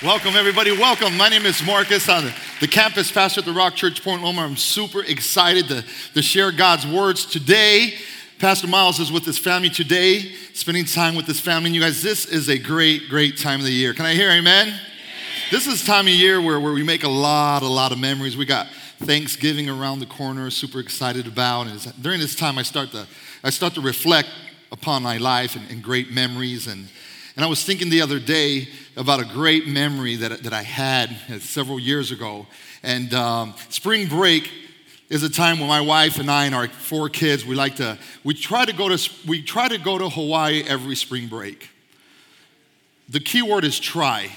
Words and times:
Welcome, 0.00 0.36
everybody. 0.36 0.70
Welcome. 0.70 1.16
My 1.16 1.28
name 1.28 1.44
is 1.44 1.60
Marcus. 1.66 2.08
I'm 2.08 2.32
the 2.60 2.68
campus 2.68 3.10
pastor 3.10 3.40
at 3.40 3.44
the 3.44 3.52
Rock 3.52 3.74
Church 3.74 4.04
Point 4.04 4.22
Loma. 4.22 4.42
I'm 4.42 4.56
super 4.56 5.02
excited 5.02 5.66
to, 5.66 5.84
to 6.14 6.22
share 6.22 6.52
God's 6.52 6.86
words 6.86 7.26
today. 7.26 7.94
Pastor 8.38 8.68
Miles 8.68 9.00
is 9.00 9.10
with 9.10 9.24
his 9.24 9.40
family 9.40 9.70
today, 9.70 10.20
spending 10.54 10.84
time 10.84 11.16
with 11.16 11.26
his 11.26 11.40
family. 11.40 11.70
And 11.70 11.74
you 11.74 11.80
guys, 11.80 12.00
this 12.00 12.26
is 12.26 12.48
a 12.48 12.56
great, 12.56 13.08
great 13.08 13.38
time 13.38 13.58
of 13.58 13.66
the 13.66 13.72
year. 13.72 13.92
Can 13.92 14.06
I 14.06 14.14
hear 14.14 14.30
amen? 14.30 14.68
amen. 14.68 14.80
This 15.50 15.66
is 15.66 15.84
time 15.84 16.06
of 16.06 16.12
year 16.12 16.40
where, 16.40 16.60
where 16.60 16.72
we 16.72 16.84
make 16.84 17.02
a 17.02 17.08
lot, 17.08 17.64
a 17.64 17.66
lot 17.66 17.90
of 17.90 17.98
memories. 17.98 18.36
We 18.36 18.44
got 18.44 18.68
Thanksgiving 19.00 19.68
around 19.68 19.98
the 19.98 20.06
corner, 20.06 20.48
super 20.50 20.78
excited 20.78 21.26
about. 21.26 21.66
And 21.66 22.00
during 22.00 22.20
this 22.20 22.36
time, 22.36 22.56
I 22.56 22.62
start 22.62 22.92
to, 22.92 23.08
I 23.42 23.50
start 23.50 23.74
to 23.74 23.80
reflect 23.80 24.28
upon 24.70 25.02
my 25.02 25.16
life 25.16 25.56
and, 25.56 25.68
and 25.72 25.82
great 25.82 26.12
memories 26.12 26.68
and 26.68 26.86
and 27.38 27.44
I 27.44 27.48
was 27.48 27.62
thinking 27.62 27.88
the 27.88 28.00
other 28.00 28.18
day 28.18 28.66
about 28.96 29.20
a 29.20 29.24
great 29.24 29.68
memory 29.68 30.16
that, 30.16 30.42
that 30.42 30.52
I 30.52 30.62
had 30.62 31.16
several 31.40 31.78
years 31.78 32.10
ago. 32.10 32.48
And 32.82 33.14
um, 33.14 33.54
spring 33.68 34.08
break 34.08 34.50
is 35.08 35.22
a 35.22 35.30
time 35.30 35.60
when 35.60 35.68
my 35.68 35.80
wife 35.80 36.18
and 36.18 36.28
I 36.28 36.46
and 36.46 36.54
our 36.54 36.66
four 36.66 37.08
kids, 37.08 37.46
we 37.46 37.54
like 37.54 37.76
to, 37.76 37.96
we 38.24 38.34
try 38.34 38.64
to 38.64 38.72
go 38.72 38.88
to, 38.88 39.10
we 39.24 39.40
try 39.40 39.68
to 39.68 39.78
go 39.78 39.98
to 39.98 40.08
Hawaii 40.08 40.64
every 40.66 40.96
spring 40.96 41.28
break. 41.28 41.70
The 43.08 43.20
key 43.20 43.42
word 43.42 43.64
is 43.64 43.78
try. 43.78 44.32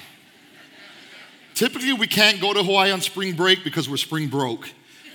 Typically, 1.56 1.94
we 1.94 2.06
can't 2.06 2.40
go 2.40 2.54
to 2.54 2.62
Hawaii 2.62 2.92
on 2.92 3.02
spring 3.02 3.36
break 3.36 3.64
because 3.64 3.90
we're 3.90 3.98
spring 3.98 4.28
broke, 4.28 4.70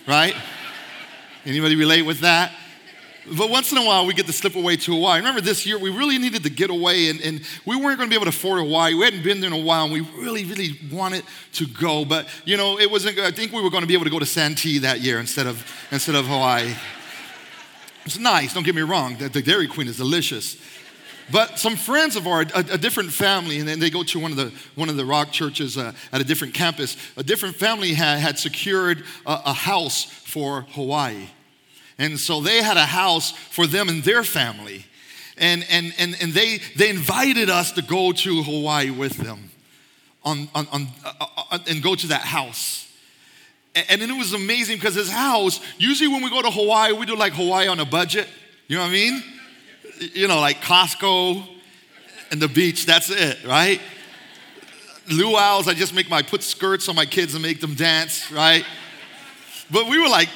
right? 0.08 0.34
Anybody 1.44 1.76
relate 1.76 2.02
with 2.02 2.18
that? 2.22 2.50
But 3.34 3.50
once 3.50 3.72
in 3.72 3.78
a 3.78 3.84
while, 3.84 4.06
we 4.06 4.14
get 4.14 4.26
to 4.26 4.32
slip 4.32 4.54
away 4.54 4.76
to 4.76 4.92
Hawaii. 4.92 5.18
Remember 5.18 5.40
this 5.40 5.66
year, 5.66 5.78
we 5.78 5.90
really 5.90 6.18
needed 6.18 6.44
to 6.44 6.50
get 6.50 6.70
away, 6.70 7.10
and, 7.10 7.20
and 7.20 7.40
we 7.64 7.74
weren't 7.74 7.98
going 7.98 8.08
to 8.08 8.10
be 8.10 8.14
able 8.14 8.30
to 8.30 8.36
afford 8.36 8.60
Hawaii. 8.60 8.94
We 8.94 9.04
hadn't 9.04 9.24
been 9.24 9.40
there 9.40 9.52
in 9.52 9.60
a 9.60 9.64
while, 9.64 9.84
and 9.84 9.92
we 9.92 10.00
really, 10.00 10.44
really 10.44 10.78
wanted 10.92 11.24
to 11.54 11.66
go. 11.66 12.04
But, 12.04 12.28
you 12.44 12.56
know, 12.56 12.78
it 12.78 12.90
wasn't, 12.90 13.18
I 13.18 13.32
think 13.32 13.52
we 13.52 13.60
were 13.62 13.70
going 13.70 13.82
to 13.82 13.86
be 13.86 13.94
able 13.94 14.04
to 14.04 14.10
go 14.10 14.20
to 14.20 14.26
Santee 14.26 14.78
that 14.78 15.00
year 15.00 15.18
instead 15.18 15.46
of, 15.46 15.64
instead 15.90 16.14
of 16.14 16.26
Hawaii. 16.26 16.72
It's 18.04 18.18
nice, 18.18 18.54
don't 18.54 18.64
get 18.64 18.76
me 18.76 18.82
wrong. 18.82 19.16
The, 19.16 19.28
the 19.28 19.42
Dairy 19.42 19.66
Queen 19.66 19.88
is 19.88 19.96
delicious. 19.96 20.56
But 21.32 21.58
some 21.58 21.74
friends 21.74 22.14
of 22.14 22.28
ours, 22.28 22.46
a, 22.54 22.60
a, 22.74 22.78
different 22.78 23.12
family, 23.12 23.58
and 23.58 23.66
then 23.66 23.80
they 23.80 23.90
go 23.90 24.04
to 24.04 24.20
one 24.20 24.30
of 24.30 24.36
the, 24.36 24.52
one 24.76 24.88
of 24.88 24.96
the 24.96 25.04
rock 25.04 25.32
churches 25.32 25.76
uh, 25.76 25.92
at 26.12 26.20
a 26.20 26.24
different 26.24 26.54
campus, 26.54 26.96
a 27.16 27.24
different 27.24 27.56
family 27.56 27.94
had, 27.94 28.20
had 28.20 28.38
secured 28.38 29.02
a, 29.26 29.40
a 29.46 29.52
house 29.52 30.04
for 30.04 30.62
Hawaii. 30.70 31.26
And 31.98 32.18
so 32.18 32.40
they 32.40 32.62
had 32.62 32.76
a 32.76 32.86
house 32.86 33.30
for 33.30 33.66
them 33.66 33.88
and 33.88 34.02
their 34.02 34.22
family. 34.22 34.84
And, 35.38 35.66
and, 35.70 35.94
and, 35.98 36.16
and 36.20 36.32
they, 36.32 36.60
they 36.76 36.90
invited 36.90 37.50
us 37.50 37.72
to 37.72 37.82
go 37.82 38.12
to 38.12 38.42
Hawaii 38.42 38.90
with 38.90 39.16
them 39.18 39.50
on, 40.24 40.48
on, 40.54 40.66
on, 40.72 40.88
uh, 41.04 41.26
uh, 41.50 41.58
and 41.68 41.82
go 41.82 41.94
to 41.94 42.06
that 42.08 42.22
house. 42.22 42.82
And 43.74 44.00
it 44.00 44.10
was 44.16 44.32
amazing 44.32 44.76
because 44.76 44.94
his 44.94 45.10
house, 45.10 45.60
usually 45.76 46.08
when 46.08 46.22
we 46.22 46.30
go 46.30 46.40
to 46.40 46.50
Hawaii, 46.50 46.92
we 46.92 47.04
do 47.04 47.14
like 47.14 47.34
Hawaii 47.34 47.68
on 47.68 47.78
a 47.78 47.84
budget. 47.84 48.26
You 48.68 48.76
know 48.76 48.82
what 48.82 48.88
I 48.88 48.92
mean? 48.92 49.22
You 50.14 50.28
know, 50.28 50.40
like 50.40 50.62
Costco 50.62 51.46
and 52.30 52.40
the 52.40 52.48
beach, 52.48 52.86
that's 52.86 53.10
it, 53.10 53.44
right? 53.44 53.80
Luau's, 55.08 55.68
I 55.68 55.74
just 55.74 55.94
make 55.94 56.08
my 56.08 56.22
put 56.22 56.42
skirts 56.42 56.88
on 56.88 56.96
my 56.96 57.04
kids 57.04 57.34
and 57.34 57.42
make 57.42 57.60
them 57.60 57.74
dance, 57.74 58.32
right? 58.32 58.64
But 59.70 59.88
we 59.88 59.98
were 59.98 60.08
like 60.08 60.30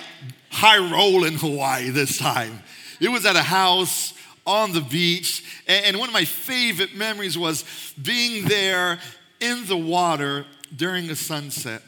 high 0.50 0.78
roll 0.78 1.24
in 1.24 1.34
Hawaii 1.34 1.90
this 1.90 2.18
time. 2.18 2.62
It 3.00 3.08
was 3.08 3.24
at 3.24 3.36
a 3.36 3.42
house 3.42 4.14
on 4.46 4.72
the 4.72 4.80
beach. 4.80 5.44
And 5.66 5.98
one 5.98 6.08
of 6.08 6.12
my 6.12 6.24
favorite 6.24 6.94
memories 6.94 7.38
was 7.38 7.64
being 8.00 8.46
there 8.46 8.98
in 9.40 9.66
the 9.66 9.76
water 9.76 10.44
during 10.74 11.08
a 11.10 11.16
sunset. 11.16 11.82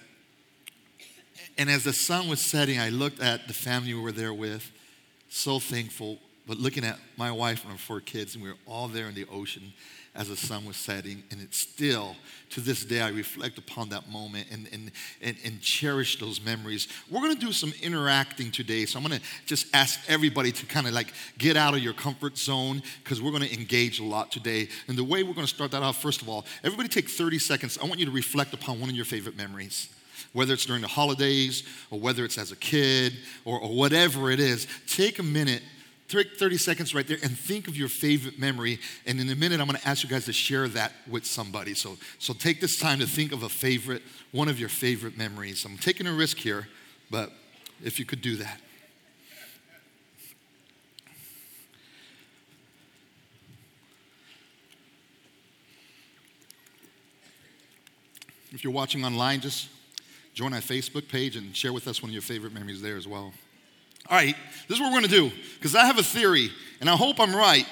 And 1.58 1.68
as 1.68 1.84
the 1.84 1.92
sun 1.92 2.28
was 2.28 2.40
setting, 2.40 2.78
I 2.78 2.88
looked 2.88 3.20
at 3.20 3.46
the 3.46 3.54
family 3.54 3.92
we 3.92 4.00
were 4.00 4.12
there 4.12 4.32
with, 4.32 4.70
so 5.28 5.58
thankful, 5.58 6.18
but 6.46 6.58
looking 6.58 6.84
at 6.84 6.98
my 7.16 7.30
wife 7.30 7.62
and 7.62 7.72
our 7.72 7.78
four 7.78 8.00
kids, 8.00 8.34
and 8.34 8.42
we 8.42 8.50
were 8.50 8.58
all 8.66 8.88
there 8.88 9.08
in 9.08 9.14
the 9.14 9.26
ocean 9.30 9.72
as 10.14 10.28
the 10.28 10.36
sun 10.36 10.64
was 10.66 10.76
setting. 10.76 11.22
And 11.30 11.40
it's 11.40 11.58
still, 11.58 12.16
to 12.50 12.60
this 12.60 12.84
day, 12.84 13.00
I 13.00 13.08
reflect 13.08 13.56
upon 13.56 13.88
that 13.90 14.10
moment 14.10 14.48
and, 14.50 14.68
and, 14.70 14.90
and, 15.22 15.36
and 15.44 15.60
cherish 15.60 16.18
those 16.18 16.44
memories. 16.44 16.88
We're 17.10 17.22
to 17.34 17.40
do 17.40 17.52
some 17.52 17.72
interacting 17.80 18.50
today. 18.50 18.84
So 18.84 18.98
I'm 18.98 19.04
to 19.18 19.26
just 19.46 19.74
ask 19.74 20.00
everybody 20.08 20.52
to 20.52 20.66
kind 20.66 20.86
of 20.86 20.92
like 20.92 21.14
get 21.38 21.56
out 21.56 21.74
of 21.74 21.80
your 21.80 21.94
comfort 21.94 22.36
zone 22.36 22.82
because 23.02 23.22
we're 23.22 23.30
to 23.42 23.54
engage 23.54 24.00
a 24.00 24.04
lot 24.04 24.30
today. 24.30 24.68
And 24.86 24.98
the 24.98 25.04
way 25.04 25.22
we're 25.22 25.34
to 25.46 25.54
start 25.54 25.70
that 25.70 25.82
off, 25.82 26.02
first 26.02 26.20
of 26.20 26.28
all, 26.28 26.44
everybody 26.62 26.88
take 26.88 27.08
30 27.08 27.38
seconds. 27.38 27.78
I 27.80 27.86
want 27.86 27.98
you 27.98 28.06
to 28.06 28.12
reflect 28.12 28.52
upon 28.52 28.80
one 28.80 28.90
of 28.90 28.96
your 28.96 29.06
favorite 29.06 29.36
memories 29.36 29.88
whether 30.34 30.54
it's 30.54 30.64
during 30.64 30.80
the 30.80 30.88
holidays 30.88 31.62
or 31.90 32.00
whether 32.00 32.24
it's 32.24 32.38
as 32.38 32.52
a 32.52 32.56
kid 32.56 33.12
or, 33.44 33.60
or, 33.60 33.68
whatever 33.68 34.30
it 34.30 34.40
is, 34.40 34.66
take 34.86 35.18
a 35.18 35.22
minute 35.22 35.62
30 36.12 36.56
seconds 36.58 36.94
right 36.94 37.06
there 37.06 37.18
and 37.22 37.36
think 37.36 37.68
of 37.68 37.76
your 37.76 37.88
favorite 37.88 38.38
memory. 38.38 38.78
And 39.06 39.20
in 39.20 39.28
a 39.30 39.36
minute, 39.36 39.60
I'm 39.60 39.66
going 39.66 39.78
to 39.78 39.88
ask 39.88 40.02
you 40.02 40.08
guys 40.08 40.26
to 40.26 40.32
share 40.32 40.68
that 40.68 40.92
with 41.08 41.24
somebody. 41.24 41.74
So, 41.74 41.96
so 42.18 42.32
take 42.34 42.60
this 42.60 42.78
time 42.78 42.98
to 43.00 43.06
think 43.06 43.32
of 43.32 43.42
a 43.42 43.48
favorite, 43.48 44.02
one 44.30 44.48
of 44.48 44.60
your 44.60 44.68
favorite 44.68 45.16
memories. 45.16 45.64
I'm 45.64 45.78
taking 45.78 46.06
a 46.06 46.12
risk 46.12 46.36
here, 46.36 46.68
but 47.10 47.32
if 47.82 47.98
you 47.98 48.04
could 48.04 48.20
do 48.20 48.36
that. 48.36 48.60
If 58.52 58.62
you're 58.62 58.72
watching 58.72 59.02
online, 59.02 59.40
just 59.40 59.70
join 60.34 60.52
our 60.52 60.60
Facebook 60.60 61.08
page 61.08 61.36
and 61.36 61.56
share 61.56 61.72
with 61.72 61.88
us 61.88 62.02
one 62.02 62.10
of 62.10 62.12
your 62.12 62.22
favorite 62.22 62.52
memories 62.52 62.82
there 62.82 62.98
as 62.98 63.08
well. 63.08 63.32
All 64.08 64.16
right, 64.16 64.36
this 64.68 64.76
is 64.76 64.80
what 64.80 64.92
we're 64.92 65.00
going 65.00 65.10
to 65.10 65.30
do 65.30 65.36
because 65.54 65.74
I 65.74 65.86
have 65.86 65.98
a 65.98 66.02
theory 66.02 66.50
and 66.80 66.90
I 66.90 66.96
hope 66.96 67.20
I'm 67.20 67.34
right. 67.34 67.66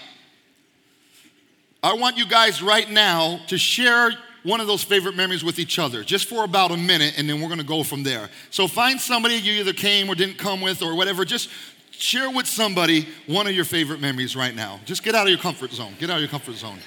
I 1.82 1.94
want 1.94 2.16
you 2.16 2.26
guys 2.26 2.62
right 2.62 2.88
now 2.90 3.40
to 3.48 3.58
share 3.58 4.12
one 4.42 4.60
of 4.60 4.66
those 4.66 4.82
favorite 4.82 5.16
memories 5.16 5.44
with 5.44 5.58
each 5.58 5.78
other 5.78 6.02
just 6.02 6.28
for 6.28 6.44
about 6.44 6.70
a 6.70 6.76
minute 6.76 7.14
and 7.18 7.28
then 7.28 7.40
we're 7.40 7.48
going 7.48 7.60
to 7.60 7.66
go 7.66 7.82
from 7.82 8.02
there. 8.02 8.28
So 8.50 8.68
find 8.68 9.00
somebody 9.00 9.34
you 9.36 9.54
either 9.54 9.72
came 9.72 10.08
or 10.08 10.14
didn't 10.14 10.38
come 10.38 10.60
with 10.60 10.82
or 10.82 10.94
whatever. 10.94 11.24
Just 11.24 11.50
share 11.90 12.30
with 12.30 12.46
somebody 12.46 13.06
one 13.26 13.46
of 13.46 13.52
your 13.52 13.64
favorite 13.64 14.00
memories 14.00 14.36
right 14.36 14.54
now. 14.54 14.80
Just 14.84 15.02
get 15.02 15.14
out 15.14 15.24
of 15.24 15.30
your 15.30 15.38
comfort 15.38 15.72
zone. 15.72 15.94
Get 15.98 16.10
out 16.10 16.16
of 16.16 16.22
your 16.22 16.30
comfort 16.30 16.54
zone. 16.54 16.78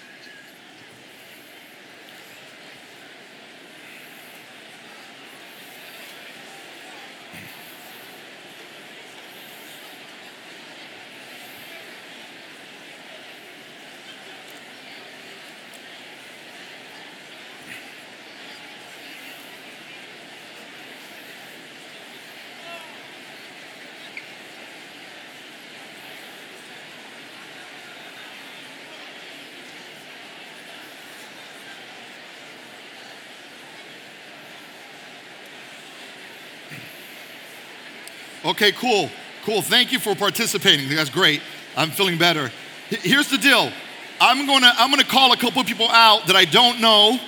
Okay, 38.46 38.72
cool. 38.74 39.10
Cool. 39.46 39.62
Thank 39.62 39.92
you 39.92 40.00
for 40.00 40.16
participating. 40.16 40.90
That's 40.90 41.10
great. 41.10 41.42
I'm 41.76 41.92
feeling 41.92 42.18
better. 42.18 42.52
Here's 42.90 43.30
the 43.30 43.38
deal. 43.38 43.72
I'm 44.20 44.46
gonna 44.46 44.72
I'm 44.78 44.90
gonna 44.90 45.04
call 45.04 45.34
a 45.34 45.38
couple 45.38 45.62
of 45.62 45.68
people 45.68 45.90
out 45.90 46.28
that 46.28 46.36
I 46.36 46.46
don't 46.46 46.80
know. 46.80 47.20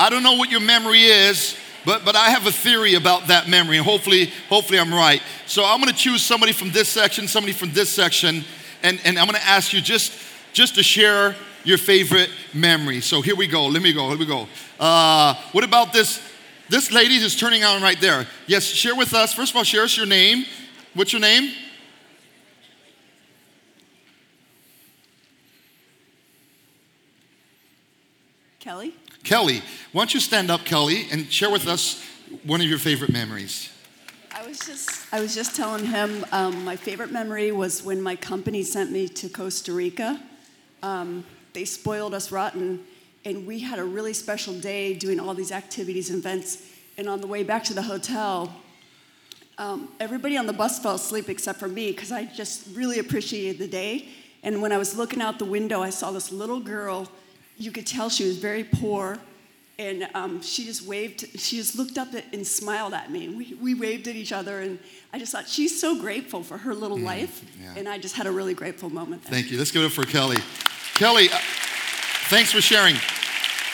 I 0.00 0.10
don't 0.10 0.22
know 0.22 0.34
what 0.34 0.50
your 0.50 0.60
memory 0.60 1.04
is, 1.04 1.56
but 1.84 2.04
but 2.04 2.16
I 2.16 2.30
have 2.30 2.46
a 2.46 2.52
theory 2.52 2.94
about 2.94 3.28
that 3.28 3.48
memory, 3.48 3.76
and 3.76 3.86
hopefully 3.86 4.32
hopefully 4.48 4.78
I'm 4.78 4.92
right. 4.92 5.22
So 5.46 5.64
I'm 5.64 5.80
gonna 5.80 5.92
choose 5.92 6.22
somebody 6.22 6.52
from 6.52 6.70
this 6.70 6.88
section, 6.88 7.28
somebody 7.28 7.52
from 7.52 7.72
this 7.72 7.90
section, 7.90 8.44
and 8.82 9.00
and 9.04 9.18
I'm 9.18 9.26
gonna 9.26 9.38
ask 9.38 9.72
you 9.72 9.80
just 9.80 10.12
just 10.52 10.74
to 10.74 10.82
share 10.82 11.34
your 11.64 11.78
favorite 11.78 12.30
memory. 12.54 13.00
So 13.00 13.20
here 13.20 13.36
we 13.36 13.46
go. 13.46 13.66
Let 13.66 13.82
me 13.82 13.92
go. 13.92 14.08
Here 14.08 14.18
we 14.18 14.26
go. 14.26 14.48
Uh, 14.80 15.34
what 15.52 15.64
about 15.64 15.92
this 15.92 16.20
this 16.68 16.92
lady 16.92 17.16
is 17.16 17.36
turning 17.36 17.64
on 17.64 17.82
right 17.82 18.00
there. 18.00 18.26
Yes, 18.46 18.64
share 18.64 18.94
with 18.94 19.14
us. 19.14 19.32
First 19.32 19.52
of 19.52 19.56
all, 19.56 19.64
share 19.64 19.84
us 19.84 19.96
your 19.96 20.06
name. 20.06 20.44
What's 20.94 21.12
your 21.12 21.20
name? 21.20 21.52
Kelly. 28.60 28.94
Kelly. 29.24 29.62
Why 29.92 30.02
don't 30.02 30.12
you 30.12 30.20
stand 30.20 30.50
up, 30.50 30.64
Kelly, 30.64 31.06
and 31.10 31.32
share 31.32 31.50
with 31.50 31.66
us 31.66 32.04
one 32.44 32.60
of 32.60 32.66
your 32.66 32.78
favorite 32.78 33.12
memories? 33.12 33.70
I 34.34 34.46
was 34.46 34.58
just 34.58 35.12
I 35.12 35.20
was 35.20 35.34
just 35.34 35.56
telling 35.56 35.86
him 35.86 36.24
um, 36.32 36.64
my 36.64 36.76
favorite 36.76 37.10
memory 37.10 37.50
was 37.50 37.82
when 37.82 38.02
my 38.02 38.14
company 38.14 38.62
sent 38.62 38.92
me 38.92 39.08
to 39.08 39.28
Costa 39.28 39.72
Rica. 39.72 40.20
Um, 40.82 41.24
they 41.54 41.64
spoiled 41.64 42.14
us 42.14 42.30
rotten 42.30 42.84
and 43.24 43.46
we 43.46 43.60
had 43.60 43.78
a 43.78 43.84
really 43.84 44.12
special 44.12 44.54
day 44.54 44.94
doing 44.94 45.20
all 45.20 45.34
these 45.34 45.52
activities 45.52 46.10
and 46.10 46.18
events. 46.18 46.62
And 46.96 47.08
on 47.08 47.20
the 47.20 47.26
way 47.26 47.42
back 47.42 47.64
to 47.64 47.74
the 47.74 47.82
hotel, 47.82 48.54
um, 49.58 49.88
everybody 50.00 50.36
on 50.36 50.46
the 50.46 50.52
bus 50.52 50.78
fell 50.78 50.94
asleep 50.94 51.28
except 51.28 51.58
for 51.58 51.68
me 51.68 51.90
because 51.90 52.12
I 52.12 52.24
just 52.24 52.68
really 52.74 52.98
appreciated 52.98 53.58
the 53.58 53.68
day. 53.68 54.08
And 54.42 54.62
when 54.62 54.72
I 54.72 54.78
was 54.78 54.96
looking 54.96 55.20
out 55.20 55.38
the 55.38 55.44
window, 55.44 55.82
I 55.82 55.90
saw 55.90 56.10
this 56.10 56.30
little 56.30 56.60
girl. 56.60 57.08
You 57.56 57.72
could 57.72 57.86
tell 57.86 58.08
she 58.08 58.24
was 58.24 58.38
very 58.38 58.64
poor. 58.64 59.18
And 59.80 60.08
um, 60.14 60.42
she 60.42 60.64
just 60.64 60.86
waved, 60.86 61.20
she 61.38 61.56
just 61.56 61.76
looked 61.76 61.98
up 61.98 62.08
and 62.32 62.44
smiled 62.44 62.94
at 62.94 63.12
me. 63.12 63.28
We, 63.28 63.54
we 63.54 63.74
waved 63.74 64.08
at 64.08 64.16
each 64.16 64.32
other, 64.32 64.58
and 64.58 64.80
I 65.12 65.20
just 65.20 65.30
thought 65.30 65.48
she's 65.48 65.80
so 65.80 66.00
grateful 66.00 66.42
for 66.42 66.58
her 66.58 66.74
little 66.74 66.98
life. 66.98 67.44
yeah. 67.62 67.74
And 67.76 67.88
I 67.88 67.96
just 67.96 68.16
had 68.16 68.26
a 68.26 68.32
really 68.32 68.54
grateful 68.54 68.90
moment 68.90 69.22
there. 69.22 69.32
Thank 69.32 69.52
you. 69.52 69.58
Let's 69.58 69.70
give 69.70 69.82
it 69.82 69.86
up 69.86 69.92
for 69.92 70.02
Kelly. 70.02 70.38
Kelly, 70.94 71.28
uh, 71.30 71.38
thanks 72.28 72.52
for 72.52 72.60
sharing. 72.60 72.96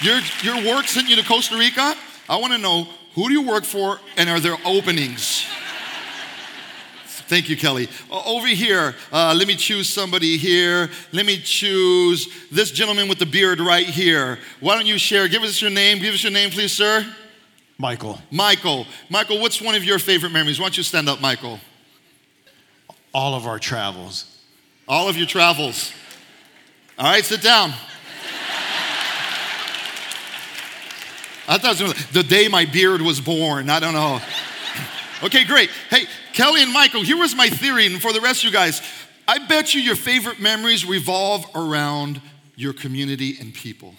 Your, 0.00 0.20
your 0.42 0.74
work 0.74 0.86
sent 0.86 1.08
you 1.08 1.16
to 1.16 1.22
Costa 1.22 1.56
Rica. 1.56 1.94
I 2.28 2.36
want 2.36 2.52
to 2.52 2.58
know 2.58 2.88
who 3.14 3.28
do 3.28 3.32
you 3.32 3.42
work 3.42 3.64
for 3.64 4.00
and 4.16 4.28
are 4.28 4.40
there 4.40 4.56
openings? 4.64 5.46
Thank 7.26 7.48
you, 7.48 7.56
Kelly. 7.56 7.88
Over 8.10 8.46
here, 8.48 8.94
uh, 9.10 9.34
let 9.36 9.48
me 9.48 9.54
choose 9.54 9.88
somebody 9.88 10.36
here. 10.36 10.90
Let 11.12 11.24
me 11.24 11.38
choose 11.38 12.28
this 12.50 12.70
gentleman 12.70 13.08
with 13.08 13.18
the 13.18 13.26
beard 13.26 13.60
right 13.60 13.86
here. 13.86 14.38
Why 14.60 14.74
don't 14.74 14.86
you 14.86 14.98
share? 14.98 15.26
Give 15.28 15.42
us 15.42 15.62
your 15.62 15.70
name. 15.70 16.00
Give 16.00 16.12
us 16.12 16.22
your 16.22 16.32
name, 16.32 16.50
please, 16.50 16.72
sir. 16.72 17.06
Michael, 17.78 18.20
Michael. 18.30 18.86
Michael, 19.08 19.40
what's 19.40 19.60
one 19.60 19.74
of 19.74 19.84
your 19.84 19.98
favorite 19.98 20.32
memories? 20.32 20.60
Why 20.60 20.66
don't 20.66 20.76
you 20.76 20.82
stand 20.82 21.08
up, 21.08 21.20
Michael? 21.20 21.58
all 23.14 23.34
of 23.34 23.46
our 23.46 23.58
travels. 23.58 24.26
All 24.88 25.08
of 25.08 25.16
your 25.16 25.26
travels. 25.26 25.92
All 26.98 27.06
right, 27.06 27.24
sit 27.24 27.40
down. 27.40 27.72
I 31.54 31.58
thought 31.58 31.80
it 31.80 31.84
was 31.84 32.06
the 32.08 32.24
day 32.24 32.48
my 32.48 32.64
beard 32.64 33.00
was 33.00 33.20
born. 33.20 33.70
I 33.70 33.78
don't 33.78 33.94
know. 33.94 34.20
Okay, 35.22 35.44
great. 35.44 35.70
Hey, 35.88 36.06
Kelly 36.32 36.60
and 36.64 36.72
Michael, 36.72 37.02
here 37.02 37.16
was 37.16 37.36
my 37.36 37.48
theory, 37.48 37.86
and 37.86 38.02
for 38.02 38.12
the 38.12 38.20
rest 38.20 38.40
of 38.40 38.46
you 38.46 38.50
guys, 38.50 38.82
I 39.28 39.38
bet 39.46 39.72
you 39.72 39.80
your 39.80 39.94
favorite 39.94 40.40
memories 40.40 40.84
revolve 40.84 41.46
around 41.54 42.20
your 42.56 42.72
community 42.72 43.36
and 43.38 43.54
people. 43.54 43.94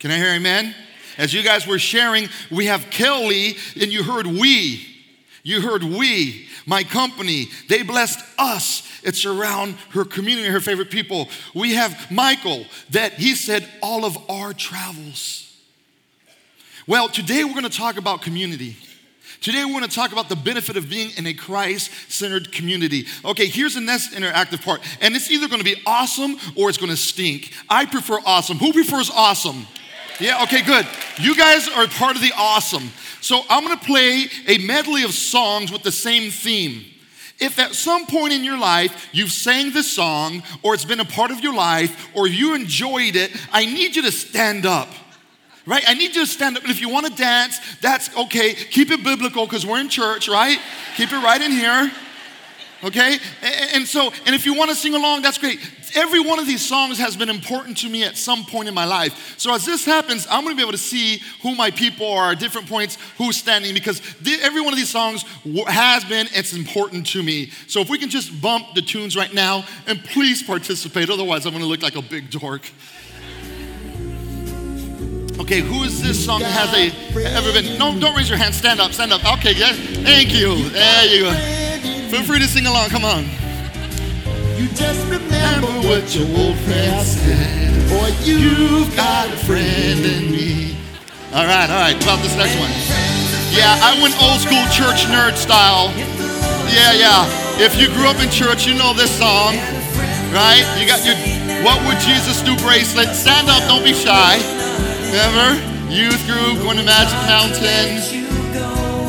Can 0.00 0.10
I 0.10 0.16
hear 0.16 0.30
amen? 0.30 0.74
As 1.18 1.32
you 1.32 1.44
guys 1.44 1.68
were 1.68 1.78
sharing, 1.78 2.28
we 2.50 2.66
have 2.66 2.90
Kelly, 2.90 3.56
and 3.80 3.92
you 3.92 4.02
heard 4.02 4.26
we. 4.26 4.84
You 5.44 5.60
heard 5.60 5.84
we, 5.84 6.48
my 6.66 6.82
company. 6.82 7.46
They 7.68 7.84
blessed 7.84 8.18
us. 8.38 8.82
It's 9.04 9.24
around 9.24 9.76
her 9.90 10.04
community, 10.04 10.48
her 10.48 10.58
favorite 10.58 10.90
people. 10.90 11.28
We 11.54 11.74
have 11.74 12.10
Michael, 12.10 12.66
that 12.90 13.12
he 13.12 13.36
said 13.36 13.68
all 13.80 14.04
of 14.04 14.18
our 14.28 14.52
travels. 14.52 15.53
Well, 16.86 17.08
today 17.08 17.44
we're 17.44 17.52
going 17.52 17.64
to 17.64 17.70
talk 17.70 17.96
about 17.96 18.20
community. 18.20 18.76
Today, 19.40 19.64
we're 19.64 19.72
going 19.72 19.88
to 19.88 19.94
talk 19.94 20.12
about 20.12 20.28
the 20.28 20.36
benefit 20.36 20.76
of 20.76 20.88
being 20.88 21.10
in 21.16 21.26
a 21.26 21.34
Christ 21.34 21.90
centered 22.10 22.52
community. 22.52 23.06
Okay, 23.24 23.46
here's 23.46 23.74
the 23.74 23.80
next 23.80 24.12
interactive 24.12 24.62
part. 24.62 24.80
And 25.00 25.14
it's 25.14 25.30
either 25.30 25.48
going 25.48 25.62
to 25.62 25.64
be 25.64 25.82
awesome 25.86 26.36
or 26.56 26.68
it's 26.68 26.78
going 26.78 26.90
to 26.90 26.96
stink. 26.96 27.52
I 27.68 27.84
prefer 27.86 28.20
awesome. 28.24 28.58
Who 28.58 28.72
prefers 28.72 29.10
awesome? 29.10 29.66
Yeah, 30.20 30.42
okay, 30.44 30.62
good. 30.62 30.86
You 31.18 31.34
guys 31.36 31.68
are 31.68 31.86
part 31.88 32.16
of 32.16 32.22
the 32.22 32.32
awesome. 32.36 32.90
So 33.20 33.42
I'm 33.48 33.64
going 33.64 33.78
to 33.78 33.84
play 33.84 34.28
a 34.46 34.58
medley 34.58 35.02
of 35.04 35.12
songs 35.12 35.72
with 35.72 35.82
the 35.82 35.92
same 35.92 36.30
theme. 36.30 36.84
If 37.38 37.58
at 37.58 37.74
some 37.74 38.06
point 38.06 38.32
in 38.32 38.44
your 38.44 38.58
life 38.58 39.08
you've 39.12 39.32
sang 39.32 39.72
this 39.72 39.90
song, 39.90 40.42
or 40.62 40.74
it's 40.74 40.84
been 40.84 41.00
a 41.00 41.04
part 41.04 41.30
of 41.30 41.40
your 41.40 41.54
life, 41.54 42.08
or 42.14 42.26
you 42.26 42.54
enjoyed 42.54 43.16
it, 43.16 43.30
I 43.52 43.64
need 43.64 43.96
you 43.96 44.02
to 44.02 44.12
stand 44.12 44.66
up 44.66 44.88
right? 45.66 45.84
I 45.86 45.94
need 45.94 46.14
you 46.14 46.24
to 46.24 46.26
stand 46.26 46.56
up. 46.56 46.62
And 46.62 46.70
if 46.70 46.80
you 46.80 46.88
want 46.88 47.06
to 47.06 47.12
dance, 47.14 47.58
that's 47.80 48.14
okay. 48.16 48.54
Keep 48.54 48.90
it 48.90 49.02
biblical 49.02 49.46
because 49.46 49.64
we're 49.64 49.80
in 49.80 49.88
church, 49.88 50.28
right? 50.28 50.58
Keep 50.96 51.12
it 51.12 51.22
right 51.22 51.40
in 51.40 51.50
here. 51.50 51.90
Okay? 52.82 53.18
And, 53.72 53.86
so, 53.88 54.12
and 54.26 54.34
if 54.34 54.44
you 54.44 54.54
want 54.54 54.70
to 54.70 54.76
sing 54.76 54.94
along, 54.94 55.22
that's 55.22 55.38
great. 55.38 55.58
Every 55.94 56.20
one 56.20 56.38
of 56.38 56.46
these 56.46 56.66
songs 56.66 56.98
has 56.98 57.16
been 57.16 57.30
important 57.30 57.78
to 57.78 57.88
me 57.88 58.04
at 58.04 58.16
some 58.16 58.44
point 58.44 58.68
in 58.68 58.74
my 58.74 58.84
life. 58.84 59.38
So 59.38 59.54
as 59.54 59.64
this 59.64 59.86
happens, 59.86 60.26
I'm 60.28 60.42
going 60.42 60.54
to 60.54 60.56
be 60.56 60.62
able 60.62 60.72
to 60.72 60.78
see 60.78 61.22
who 61.40 61.54
my 61.54 61.70
people 61.70 62.06
are 62.06 62.32
at 62.32 62.40
different 62.40 62.68
points, 62.68 62.98
who's 63.16 63.36
standing, 63.36 63.72
because 63.72 64.02
every 64.42 64.60
one 64.60 64.72
of 64.72 64.76
these 64.76 64.90
songs 64.90 65.22
has 65.68 66.04
been, 66.04 66.26
it's 66.32 66.52
important 66.52 67.06
to 67.08 67.22
me. 67.22 67.50
So 67.68 67.80
if 67.80 67.88
we 67.88 67.96
can 67.96 68.10
just 68.10 68.42
bump 68.42 68.74
the 68.74 68.82
tunes 68.82 69.16
right 69.16 69.32
now, 69.32 69.64
and 69.86 70.02
please 70.04 70.42
participate, 70.42 71.08
otherwise 71.08 71.46
I'm 71.46 71.52
going 71.52 71.62
to 71.62 71.68
look 71.68 71.82
like 71.82 71.96
a 71.96 72.02
big 72.02 72.28
dork. 72.28 72.70
Okay, 75.40 75.60
who 75.60 75.82
is 75.82 76.00
this 76.00 76.24
song 76.24 76.40
has 76.40 76.70
a 76.72 76.94
ever 77.34 77.52
been? 77.52 77.76
No, 77.76 77.98
don't 77.98 78.16
raise 78.16 78.28
your 78.28 78.38
hand. 78.38 78.54
Stand 78.54 78.80
up, 78.80 78.92
stand 78.92 79.12
up. 79.12 79.20
Okay, 79.38 79.52
yeah. 79.52 79.72
Thank 80.06 80.32
you. 80.32 80.70
There 80.70 81.06
you 81.06 81.26
go. 81.26 81.32
Feel 82.08 82.22
free 82.22 82.38
to 82.38 82.46
sing 82.46 82.66
along. 82.66 82.88
Come 82.90 83.04
on. 83.04 83.24
You 84.54 84.70
just 84.78 85.02
remember 85.10 85.66
what 85.90 86.14
your 86.14 86.30
old 86.38 86.56
friend 86.62 87.02
said. 87.02 87.90
Boy, 87.90 88.14
you've 88.22 88.94
got 88.94 89.28
a 89.28 89.36
friend 89.44 90.06
in 90.06 90.30
me. 90.30 90.78
All 91.34 91.44
right, 91.44 91.68
all 91.68 91.82
right. 91.82 91.98
About 91.98 92.22
this 92.22 92.36
next 92.38 92.54
one. 92.62 92.70
Yeah, 93.50 93.74
I 93.82 93.98
went 94.00 94.14
old 94.22 94.38
school 94.38 94.62
church 94.70 95.10
nerd 95.10 95.34
style. 95.34 95.90
Yeah, 96.70 96.94
yeah. 96.94 97.26
If 97.58 97.74
you 97.74 97.88
grew 97.88 98.06
up 98.06 98.22
in 98.22 98.30
church, 98.30 98.66
you 98.66 98.74
know 98.74 98.94
this 98.94 99.10
song, 99.18 99.58
right? 100.30 100.62
You 100.78 100.86
got 100.86 101.02
your 101.04 101.18
What 101.66 101.82
Would 101.86 101.98
Jesus 101.98 102.40
Do 102.42 102.56
bracelet. 102.62 103.14
Stand 103.14 103.50
up, 103.50 103.66
don't 103.66 103.82
be 103.82 103.94
shy. 103.94 104.38
Remember? 105.14 105.62
Youth 105.94 106.26
group, 106.26 106.58
going 106.58 106.76
to 106.76 106.82
Magic 106.82 107.14
Mountain. 107.30 108.02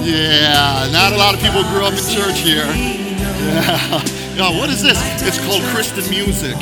Yeah, 0.05 0.85
not 0.93 1.13
a 1.13 1.17
lot 1.17 1.33
of 1.33 1.41
people 1.41 1.63
grew 1.73 1.81
up 1.81 1.97
in 1.97 2.05
church 2.13 2.45
here. 2.45 2.69
Yeah. 2.69 4.05
Now, 4.37 4.51
what 4.51 4.69
is 4.69 4.83
this? 4.83 4.99
It's 5.23 5.39
called 5.47 5.63
Christian 5.73 6.03
music. 6.11 6.59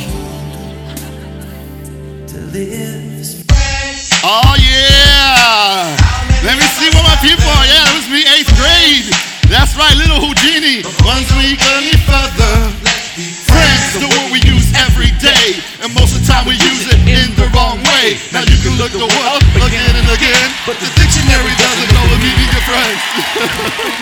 Oh, 4.24 4.54
yeah. 4.62 5.98
Let 6.45 6.56
me 6.56 6.68
see 6.78 6.88
what 6.94 7.04
my 7.04 7.18
people 7.19 7.50
are. 7.50 7.66
Yeah, 7.66 7.84
that 7.84 7.98
was 7.98 8.07
me, 8.13 8.22
eighth 8.30 8.54
grade. 8.56 9.10
That's 9.50 9.74
right, 9.75 9.98
little 9.98 10.22
Whodini. 10.22 10.86
Once 11.01 11.28
we 11.34 11.57
go 11.57 11.68
any 11.81 11.98
further, 12.06 12.69
friends, 13.50 13.98
the 13.98 14.07
word 14.07 14.31
we 14.31 14.40
use 14.45 14.52
every 14.81 15.11
day. 15.21 15.61
And 15.81 15.93
most 15.93 16.15
of 16.15 16.23
the 16.23 16.27
time 16.29 16.45
we 16.49 16.55
use 16.57 16.87
it 16.89 17.01
in 17.05 17.33
the 17.37 17.47
wrong 17.53 17.77
way. 17.83 18.17
Now 18.33 18.43
you 18.45 18.57
can 18.61 18.75
look 18.81 18.91
the 18.93 19.05
word 19.05 19.27
up 19.29 19.43
again 19.61 19.93
and 19.93 20.07
again, 20.09 20.47
but 20.65 20.77
the 20.81 20.89
dictionary 20.97 21.53
doesn't 21.59 21.91
know 21.93 22.05
the 22.09 22.19
meaning 22.21 22.49
of 22.49 22.63
friends. 22.65 23.01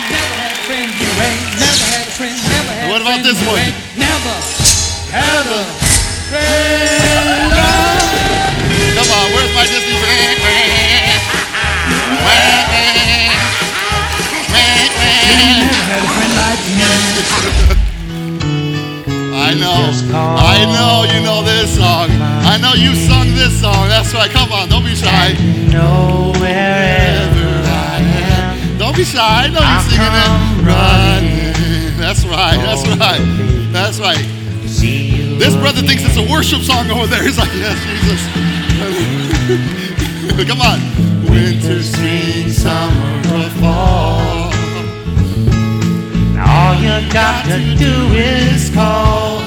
Never 0.08 0.34
had 0.38 0.52
a 0.52 0.60
friend 0.64 0.90
you 0.96 1.10
ain't. 1.20 1.44
Never 1.60 1.86
had 1.92 2.06
a 2.06 2.14
friend. 2.16 2.36
Never 2.36 2.72
had 2.72 2.90
What 2.90 3.00
about 3.02 3.20
friend 3.20 3.26
this 3.26 3.38
you 3.40 3.48
one? 3.48 3.72
Never 3.98 4.34
had 5.12 5.46
a 5.46 5.62
Come 8.92 9.10
on, 9.12 9.26
where's 9.36 9.52
my 9.52 9.66
Disney 9.68 9.96
friend? 10.00 10.38
Never 15.52 15.88
had 15.88 16.00
a 16.00 16.08
friend 16.08 16.32
like 16.36 16.62
me. 17.76 17.81
I 19.52 19.58
know, 19.60 19.92
I 20.40 20.64
know 20.64 21.04
you 21.12 21.20
know 21.22 21.42
this 21.44 21.76
song. 21.76 22.08
I 22.08 22.56
know 22.56 22.72
you 22.72 22.94
sung 22.94 23.34
this 23.34 23.60
song. 23.60 23.88
That's 23.88 24.14
right. 24.14 24.30
Come 24.30 24.50
on, 24.50 24.70
don't 24.70 24.82
be 24.82 24.94
shy. 24.94 25.34
know 25.68 26.32
wherever 26.40 27.48
I 27.68 28.00
am, 28.00 28.78
Don't 28.78 28.96
be 28.96 29.04
shy. 29.04 29.20
I 29.20 29.48
know 29.52 29.60
you're 29.60 29.84
singing 29.92 30.08
it. 30.08 30.32
Running. 30.64 31.98
That's 32.00 32.24
right. 32.24 32.56
That's 32.56 32.88
right. 32.96 33.20
That's 33.72 34.00
right. 34.00 34.24
This 35.38 35.54
brother 35.56 35.82
thinks 35.82 36.02
it's 36.06 36.16
a 36.16 36.32
worship 36.32 36.62
song 36.62 36.90
over 36.90 37.06
there. 37.06 37.22
He's 37.22 37.36
like, 37.36 37.52
yes, 37.52 37.76
Jesus. 37.84 38.22
Come 40.48 40.62
on. 40.62 40.80
Winter, 41.28 41.82
spring, 41.82 42.48
summer, 42.48 43.18
or 43.36 43.50
fall. 43.60 44.50
all 46.40 46.74
you 46.74 47.12
got 47.12 47.44
to 47.44 47.58
do 47.76 48.14
is 48.14 48.70
call, 48.70 49.41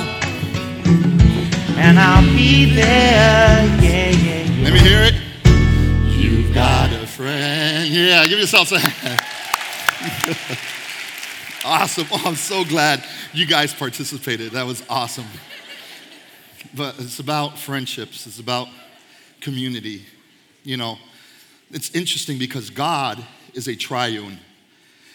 and 1.86 2.00
I'll 2.00 2.26
be 2.36 2.74
there. 2.74 3.64
Yeah, 3.80 4.10
yeah, 4.10 4.42
yeah. 4.42 4.64
Let 4.64 4.74
me 4.74 4.80
hear 4.80 5.04
it. 5.04 5.14
You've 6.18 6.52
got 6.52 6.92
a 6.92 7.06
friend. 7.06 7.88
Yeah, 7.88 8.26
give 8.26 8.40
yourself 8.40 8.72
a 8.72 8.80
hand. 8.80 9.22
awesome. 11.64 12.08
Oh, 12.12 12.24
I'm 12.26 12.36
so 12.36 12.66
glad 12.66 13.06
you 13.34 13.46
guys 13.46 13.72
participated. 13.72 14.54
That 14.54 14.66
was 14.66 14.84
awesome. 14.90 15.28
But 16.76 16.96
it's 16.98 17.20
about 17.20 17.60
friendships, 17.60 18.26
it's 18.26 18.40
about 18.40 18.68
community. 19.40 20.08
You 20.64 20.78
know, 20.78 20.98
it's 21.70 21.92
interesting 21.92 22.40
because 22.40 22.72
God 22.72 23.24
is 23.54 23.68
a 23.68 23.76
triune. 23.76 24.40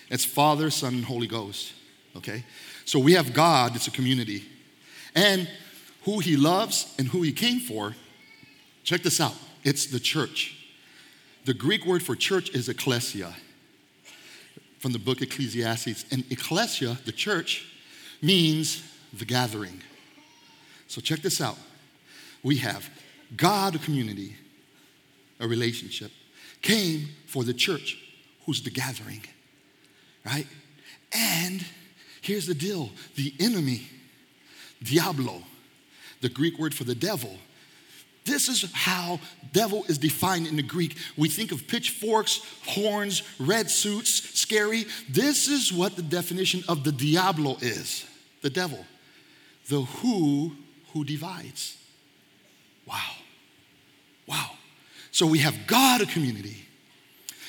It's 0.08 0.24
Father, 0.24 0.70
Son, 0.70 0.94
and 0.94 1.04
Holy 1.04 1.26
Ghost. 1.26 1.72
Okay? 2.16 2.44
So 2.84 3.00
we 3.00 3.14
have 3.14 3.34
God, 3.34 3.74
it's 3.74 3.88
a 3.88 3.90
community. 3.90 4.44
And 5.16 5.48
who 6.04 6.20
he 6.20 6.36
loves 6.36 6.94
and 6.98 7.08
who 7.08 7.22
he 7.22 7.32
came 7.32 7.60
for 7.60 7.94
Check 8.82 9.02
this 9.02 9.20
out. 9.20 9.34
it's 9.62 9.86
the 9.86 10.00
church. 10.00 10.56
The 11.44 11.54
Greek 11.54 11.86
word 11.86 12.02
for 12.02 12.16
church 12.16 12.50
is 12.50 12.68
ecclesia 12.68 13.34
from 14.78 14.92
the 14.92 14.98
book 14.98 15.22
Ecclesiastes. 15.22 16.06
And 16.10 16.24
ecclesia, 16.30 16.98
the 17.04 17.12
church, 17.12 17.66
means 18.22 18.82
the 19.12 19.24
gathering. 19.24 19.82
So 20.86 21.00
check 21.00 21.20
this 21.20 21.40
out. 21.40 21.58
We 22.42 22.56
have 22.56 22.88
God, 23.36 23.74
a 23.74 23.78
community, 23.78 24.36
a 25.38 25.46
relationship, 25.46 26.10
came 26.62 27.08
for 27.26 27.44
the 27.44 27.54
church, 27.54 27.96
who's 28.44 28.62
the 28.62 28.70
gathering, 28.70 29.22
right? 30.24 30.46
And 31.12 31.64
here's 32.22 32.46
the 32.46 32.54
deal 32.54 32.90
the 33.14 33.34
enemy, 33.38 33.86
Diablo, 34.82 35.42
the 36.20 36.28
Greek 36.28 36.58
word 36.58 36.74
for 36.74 36.84
the 36.84 36.94
devil, 36.94 37.38
this 38.24 38.48
is 38.48 38.70
how 38.72 39.18
devil 39.52 39.84
is 39.88 39.98
defined 39.98 40.46
in 40.46 40.56
the 40.56 40.62
Greek. 40.62 40.96
We 41.16 41.28
think 41.28 41.52
of 41.52 41.66
pitchforks, 41.66 42.40
horns, 42.66 43.22
red 43.38 43.70
suits, 43.70 44.38
scary. 44.38 44.84
This 45.08 45.48
is 45.48 45.72
what 45.72 45.96
the 45.96 46.02
definition 46.02 46.62
of 46.68 46.84
the 46.84 46.92
diablo 46.92 47.56
is 47.60 48.06
the 48.42 48.50
devil, 48.50 48.84
the 49.68 49.82
who 49.82 50.52
who 50.92 51.04
divides. 51.04 51.76
Wow. 52.86 53.12
Wow. 54.26 54.50
So 55.12 55.26
we 55.26 55.38
have 55.38 55.66
God, 55.66 56.00
a 56.00 56.06
community 56.06 56.64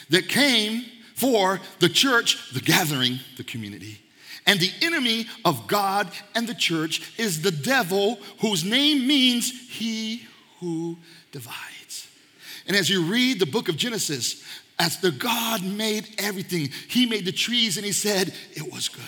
that 0.10 0.28
came 0.28 0.86
for 1.16 1.60
the 1.80 1.90
church, 1.90 2.52
the 2.54 2.60
gathering, 2.60 3.20
the 3.38 3.44
community. 3.44 4.00
And 4.46 4.60
the 4.60 4.72
enemy 4.82 5.28
of 5.46 5.68
God 5.68 6.10
and 6.36 6.48
the 6.48 6.56
church 6.56 7.14
is 7.20 7.42
the 7.42 7.52
devil, 7.52 8.20
whose 8.40 8.64
name 8.64 9.08
means 9.08 9.52
he 9.70 10.26
who 10.60 10.98
divides. 11.32 12.08
And 12.68 12.76
as 12.76 12.90
you 12.90 13.04
read 13.04 13.40
the 13.40 13.46
book 13.46 13.70
of 13.70 13.78
Genesis, 13.78 14.44
as 14.80 15.00
the 15.00 15.12
God 15.12 15.64
made 15.64 16.08
everything, 16.18 16.70
He 16.88 17.06
made 17.06 17.26
the 17.26 17.32
trees 17.32 17.78
and 17.78 17.86
He 17.86 17.92
said, 17.92 18.34
It 18.54 18.72
was 18.72 18.90
good. 18.90 19.04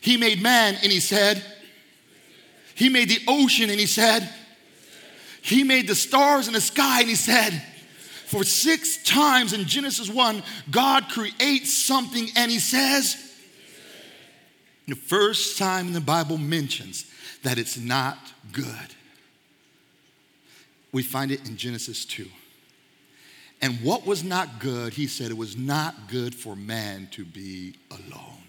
He 0.00 0.16
made 0.16 0.42
man 0.42 0.76
and 0.82 0.92
He 0.92 1.00
said, 1.00 1.42
He 2.74 2.88
made 2.88 3.08
the 3.08 3.20
ocean 3.28 3.70
and 3.70 3.78
He 3.78 3.86
said, 3.86 4.28
He 5.42 5.64
made 5.64 5.88
the 5.88 5.94
stars 5.94 6.46
in 6.46 6.54
the 6.54 6.60
sky 6.60 7.00
and 7.00 7.08
He 7.08 7.14
said, 7.16 7.62
for 8.32 8.44
six 8.44 9.02
times 9.02 9.52
in 9.52 9.66
Genesis 9.66 10.08
1, 10.08 10.42
God 10.70 11.10
creates 11.10 11.86
something 11.86 12.28
and 12.34 12.50
He 12.50 12.60
says, 12.60 13.31
the 14.86 14.96
first 14.96 15.58
time 15.58 15.92
the 15.92 16.00
Bible 16.00 16.38
mentions 16.38 17.06
that 17.42 17.58
it's 17.58 17.78
not 17.78 18.18
good 18.52 18.94
we 20.92 21.02
find 21.02 21.30
it 21.30 21.48
in 21.48 21.56
Genesis 21.56 22.04
2. 22.04 22.28
And 23.62 23.78
what 23.82 24.06
was 24.06 24.22
not 24.22 24.58
good, 24.58 24.92
he 24.92 25.06
said 25.06 25.30
it 25.30 25.36
was 25.36 25.56
not 25.56 26.08
good 26.08 26.34
for 26.34 26.54
man 26.54 27.08
to 27.12 27.24
be 27.24 27.76
alone. 27.90 28.44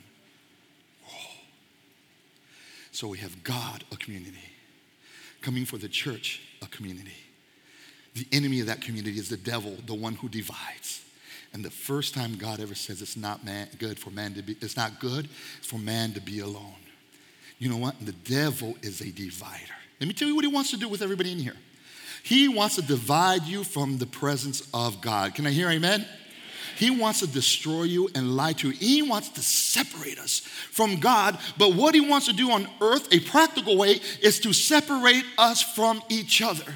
Oh. 1.08 1.32
So 2.92 3.08
we 3.08 3.20
have 3.20 3.44
God, 3.44 3.84
a 3.92 3.96
community, 3.96 4.50
coming 5.42 5.66
for 5.66 5.78
the 5.78 5.88
church, 5.88 6.42
a 6.62 6.68
community. 6.68 7.14
The 8.16 8.28
enemy 8.32 8.60
of 8.60 8.68
that 8.68 8.82
community 8.82 9.18
is 9.18 9.30
the 9.30 9.38
devil, 9.38 9.78
the 9.86 9.94
one 9.94 10.16
who 10.16 10.30
divides. 10.30 11.03
And 11.54 11.64
the 11.64 11.70
first 11.70 12.16
time 12.16 12.36
God 12.36 12.60
ever 12.60 12.74
says 12.74 13.02
it's 13.02 13.16
not 13.16 13.46
man, 13.46 13.68
good 13.78 14.00
for 14.00 14.10
man 14.10 14.34
to 14.34 14.42
be, 14.42 14.58
it's 14.60 14.76
not 14.76 15.00
good 15.00 15.30
for 15.62 15.78
man 15.78 16.14
to 16.14 16.22
be 16.22 16.40
alone. 16.40 16.76
You 17.60 17.70
know 17.70 17.78
what? 17.78 18.04
The 18.04 18.12
devil 18.12 18.76
is 18.82 19.02
a 19.02 19.12
divider. 19.12 19.74
Let 20.00 20.08
me 20.08 20.14
tell 20.14 20.28
you 20.28 20.36
what 20.36 20.44
he 20.44 20.52
wants 20.52 20.72
to 20.72 20.78
do 20.78 20.90
with 20.90 21.02
everybody 21.02 21.32
in 21.32 21.38
here. 21.38 21.56
He 22.24 22.48
wants 22.48 22.76
to 22.76 22.82
divide 22.82 23.44
you 23.44 23.64
from 23.64 23.98
the 23.98 24.06
presence 24.06 24.68
of 24.74 25.00
God. 25.02 25.36
Can 25.36 25.46
I 25.46 25.52
hear 25.52 25.70
amen? 25.70 26.06
He 26.76 26.90
wants 26.90 27.20
to 27.20 27.28
destroy 27.28 27.84
you 27.84 28.10
and 28.16 28.36
lie 28.36 28.54
to 28.54 28.70
you. 28.70 28.74
He 28.74 29.02
wants 29.02 29.30
to 29.30 29.42
separate 29.42 30.18
us 30.18 30.40
from 30.40 31.00
God. 31.00 31.38
But 31.58 31.76
what 31.76 31.94
he 31.94 32.02
wants 32.02 32.26
to 32.28 32.34
do 32.34 32.52
on 32.52 32.68
earth, 32.82 33.14
a 33.14 33.20
practical 33.20 33.78
way, 33.78 34.00
is 34.22 34.40
to 34.40 34.54
separate 34.54 35.26
us 35.38 35.62
from 35.62 36.02
each 36.10 36.42
other. 36.42 36.74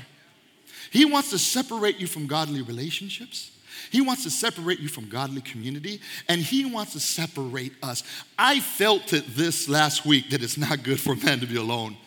He 0.91 1.05
wants 1.05 1.31
to 1.31 1.39
separate 1.39 1.97
you 1.97 2.07
from 2.07 2.27
godly 2.27 2.61
relationships. 2.61 3.51
He 3.91 4.01
wants 4.01 4.23
to 4.23 4.29
separate 4.29 4.79
you 4.79 4.87
from 4.87 5.09
godly 5.09 5.41
community, 5.41 6.01
and 6.27 6.41
he 6.41 6.65
wants 6.65 6.93
to 6.93 6.99
separate 6.99 7.73
us. 7.81 8.03
I 8.37 8.59
felt 8.59 9.13
it 9.13 9.35
this 9.35 9.69
last 9.69 10.05
week 10.05 10.29
that 10.31 10.43
it's 10.43 10.57
not 10.57 10.83
good 10.83 10.99
for 10.99 11.13
a 11.13 11.17
man 11.17 11.39
to 11.39 11.47
be 11.47 11.57
alone. 11.57 11.97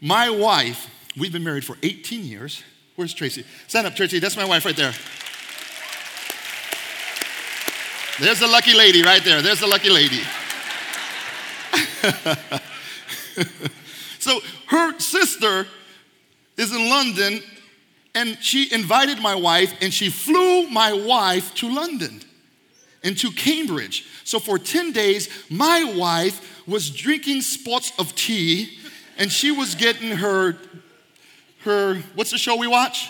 My 0.00 0.30
wife, 0.30 0.88
we've 1.16 1.32
been 1.32 1.44
married 1.44 1.64
for 1.64 1.76
18 1.82 2.24
years. 2.24 2.62
Where's 2.96 3.14
Tracy? 3.14 3.44
Stand 3.68 3.86
up, 3.86 3.94
Tracy. 3.94 4.18
That's 4.18 4.36
my 4.36 4.44
wife 4.44 4.64
right 4.64 4.76
there. 4.76 4.92
There's 8.20 8.40
the 8.40 8.48
lucky 8.48 8.74
lady 8.74 9.02
right 9.02 9.24
there. 9.24 9.42
There's 9.42 9.60
the 9.60 9.66
lucky 9.66 9.90
lady. 9.90 10.20
so 14.18 14.40
her 14.68 14.98
sister 14.98 15.66
is 16.56 16.74
in 16.74 16.90
London 16.90 17.40
and 18.14 18.36
she 18.42 18.72
invited 18.72 19.20
my 19.20 19.34
wife 19.34 19.74
and 19.80 19.92
she 19.92 20.10
flew 20.10 20.68
my 20.68 20.92
wife 20.92 21.54
to 21.56 21.72
London 21.72 22.20
and 23.02 23.16
to 23.18 23.30
Cambridge. 23.30 24.06
So 24.24 24.38
for 24.38 24.58
10 24.58 24.92
days, 24.92 25.28
my 25.50 25.84
wife 25.84 26.66
was 26.66 26.90
drinking 26.90 27.40
spots 27.40 27.92
of 27.98 28.14
tea 28.14 28.78
and 29.18 29.30
she 29.30 29.50
was 29.50 29.74
getting 29.74 30.16
her 30.16 30.56
her, 31.64 31.96
what's 32.14 32.30
the 32.30 32.38
show 32.38 32.56
we 32.56 32.66
watch? 32.66 33.08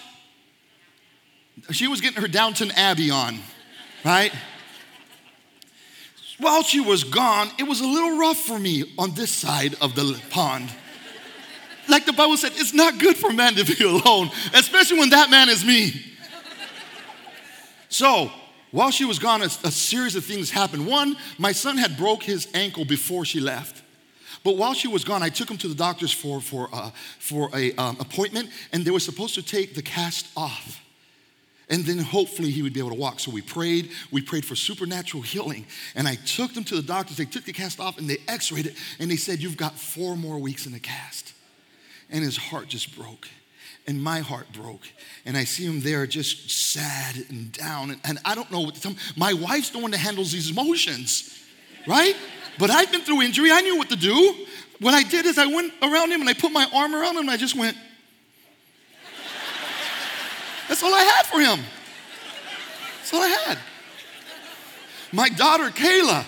She 1.70 1.86
was 1.86 2.00
getting 2.00 2.20
her 2.20 2.28
Downton 2.28 2.70
Abbey 2.72 3.10
on, 3.10 3.38
right? 4.04 4.32
While 6.38 6.62
she 6.62 6.80
was 6.80 7.04
gone, 7.04 7.50
it 7.58 7.64
was 7.64 7.80
a 7.80 7.86
little 7.86 8.18
rough 8.18 8.38
for 8.38 8.58
me 8.58 8.84
on 8.98 9.14
this 9.14 9.30
side 9.30 9.74
of 9.80 9.94
the 9.94 10.20
pond. 10.30 10.70
Like 11.88 12.06
the 12.06 12.12
Bible 12.12 12.36
said, 12.36 12.52
it's 12.54 12.72
not 12.72 12.98
good 12.98 13.16
for 13.16 13.32
man 13.32 13.54
to 13.54 13.64
be 13.64 13.82
alone, 13.84 14.30
especially 14.54 14.98
when 14.98 15.10
that 15.10 15.30
man 15.30 15.48
is 15.48 15.64
me. 15.64 16.06
So, 17.88 18.30
while 18.70 18.90
she 18.90 19.04
was 19.04 19.18
gone, 19.18 19.42
a, 19.42 19.46
a 19.46 19.70
series 19.70 20.16
of 20.16 20.24
things 20.24 20.50
happened. 20.50 20.86
One, 20.86 21.16
my 21.36 21.52
son 21.52 21.76
had 21.76 21.98
broke 21.98 22.22
his 22.22 22.48
ankle 22.54 22.84
before 22.84 23.24
she 23.24 23.38
left. 23.38 23.82
But 24.44 24.56
while 24.56 24.74
she 24.74 24.88
was 24.88 25.04
gone, 25.04 25.22
I 25.22 25.28
took 25.28 25.50
him 25.50 25.58
to 25.58 25.68
the 25.68 25.74
doctors 25.74 26.10
for, 26.10 26.40
for, 26.40 26.68
uh, 26.72 26.90
for 27.18 27.50
a 27.54 27.74
um, 27.74 27.96
appointment, 28.00 28.50
and 28.72 28.84
they 28.84 28.90
were 28.90 28.98
supposed 28.98 29.34
to 29.34 29.42
take 29.42 29.74
the 29.74 29.82
cast 29.82 30.26
off. 30.36 30.80
And 31.68 31.84
then 31.84 31.98
hopefully 31.98 32.50
he 32.50 32.62
would 32.62 32.72
be 32.72 32.80
able 32.80 32.90
to 32.90 32.96
walk. 32.96 33.20
So 33.20 33.30
we 33.30 33.40
prayed. 33.40 33.92
We 34.10 34.20
prayed 34.20 34.44
for 34.44 34.56
supernatural 34.56 35.22
healing. 35.22 35.66
And 35.94 36.08
I 36.08 36.16
took 36.16 36.54
them 36.54 36.64
to 36.64 36.76
the 36.76 36.82
doctors. 36.82 37.16
They 37.16 37.24
took 37.24 37.44
the 37.44 37.52
cast 37.52 37.80
off 37.80 37.98
and 37.98 38.10
they 38.10 38.18
x 38.28 38.52
rayed 38.52 38.66
it. 38.66 38.74
And 38.98 39.10
they 39.10 39.16
said, 39.16 39.40
You've 39.40 39.56
got 39.56 39.78
four 39.78 40.16
more 40.16 40.38
weeks 40.38 40.66
in 40.66 40.72
the 40.72 40.80
cast. 40.80 41.32
And 42.12 42.22
his 42.22 42.36
heart 42.36 42.68
just 42.68 42.96
broke. 42.96 43.28
And 43.86 44.00
my 44.00 44.20
heart 44.20 44.46
broke. 44.52 44.82
And 45.26 45.36
I 45.36 45.42
see 45.42 45.64
him 45.64 45.80
there 45.80 46.06
just 46.06 46.50
sad 46.50 47.16
and 47.30 47.50
down. 47.50 47.90
And, 47.90 48.00
and 48.04 48.18
I 48.24 48.36
don't 48.36 48.50
know 48.52 48.60
what 48.60 48.76
to 48.76 48.80
tell 48.80 48.92
him. 48.92 49.00
My 49.16 49.32
wife's 49.32 49.70
the 49.70 49.80
one 49.80 49.90
that 49.90 49.98
handles 49.98 50.30
these 50.30 50.50
emotions, 50.50 51.42
right? 51.88 52.14
But 52.58 52.70
I've 52.70 52.92
been 52.92 53.00
through 53.00 53.22
injury. 53.22 53.50
I 53.50 53.62
knew 53.62 53.76
what 53.76 53.88
to 53.88 53.96
do. 53.96 54.46
What 54.78 54.94
I 54.94 55.02
did 55.02 55.26
is 55.26 55.38
I 55.38 55.46
went 55.46 55.72
around 55.82 56.12
him 56.12 56.20
and 56.20 56.30
I 56.30 56.34
put 56.34 56.52
my 56.52 56.68
arm 56.74 56.94
around 56.94 57.16
him 57.16 57.22
and 57.22 57.30
I 57.30 57.36
just 57.36 57.56
went. 57.56 57.76
That's 60.68 60.82
all 60.82 60.94
I 60.94 61.02
had 61.02 61.26
for 61.26 61.40
him. 61.40 61.64
That's 62.98 63.12
all 63.14 63.22
I 63.22 63.28
had. 63.28 63.58
My 65.12 65.28
daughter, 65.28 65.70
Kayla, 65.70 66.24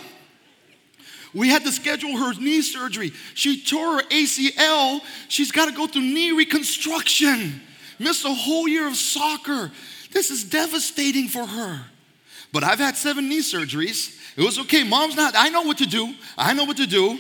we 1.35 1.49
had 1.49 1.65
to 1.65 1.73
schedule 1.73 2.17
her 2.17 2.33
knee 2.35 2.63
surgery. 2.63 3.13
She 3.35 3.63
tore 3.63 3.97
her 3.97 4.03
ACL. 4.05 5.01
She's 5.29 5.51
got 5.51 5.69
to 5.69 5.73
go 5.73 5.87
through 5.87 6.03
knee 6.03 6.33
reconstruction. 6.33 7.61
Missed 7.99 8.25
a 8.25 8.33
whole 8.33 8.69
year 8.69 8.87
of 8.87 8.95
soccer. 8.95 9.71
This 10.13 10.31
is 10.31 10.45
devastating 10.45 11.29
for 11.29 11.45
her. 11.45 11.81
But 12.53 12.63
I've 12.63 12.79
had 12.79 12.97
seven 12.97 13.29
knee 13.29 13.41
surgeries. 13.41 14.17
It 14.37 14.43
was 14.43 14.61
okay. 14.61 14.85
Mom's 14.85 15.17
not, 15.17 15.35
I 15.37 15.49
know 15.49 15.63
what 15.63 15.79
to 15.79 15.87
do. 15.87 16.15
I 16.39 16.55
know 16.55 16.65
what 16.65 16.77
to 16.77 16.87
do. 16.87 17.19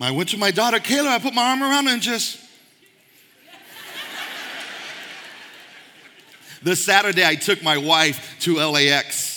I 0.00 0.12
went 0.12 0.30
to 0.30 0.38
my 0.38 0.50
daughter, 0.50 0.78
Kayla, 0.78 1.08
I 1.08 1.18
put 1.18 1.34
my 1.34 1.50
arm 1.50 1.62
around 1.62 1.86
her 1.86 1.92
and 1.92 2.00
just. 2.00 2.38
the 6.62 6.74
Saturday, 6.74 7.26
I 7.26 7.34
took 7.34 7.62
my 7.62 7.76
wife 7.76 8.36
to 8.40 8.56
LAX. 8.56 9.29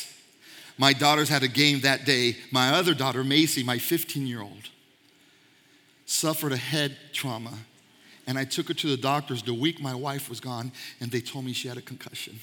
My 0.77 0.93
daughters 0.93 1.29
had 1.29 1.43
a 1.43 1.47
game 1.47 1.81
that 1.81 2.05
day. 2.05 2.37
My 2.51 2.69
other 2.69 2.93
daughter, 2.93 3.23
Macy, 3.23 3.63
my 3.63 3.77
15 3.77 4.25
year 4.25 4.41
old, 4.41 4.69
suffered 6.05 6.51
a 6.51 6.57
head 6.57 6.97
trauma. 7.13 7.53
And 8.25 8.37
I 8.37 8.45
took 8.45 8.69
her 8.69 8.73
to 8.75 8.87
the 8.87 8.97
doctors 8.97 9.43
the 9.43 9.53
week 9.53 9.81
my 9.81 9.93
wife 9.93 10.29
was 10.29 10.39
gone, 10.39 10.71
and 11.01 11.11
they 11.11 11.19
told 11.19 11.43
me 11.43 11.51
she 11.53 11.67
had 11.67 11.77
a 11.77 11.81
concussion. 11.81 12.39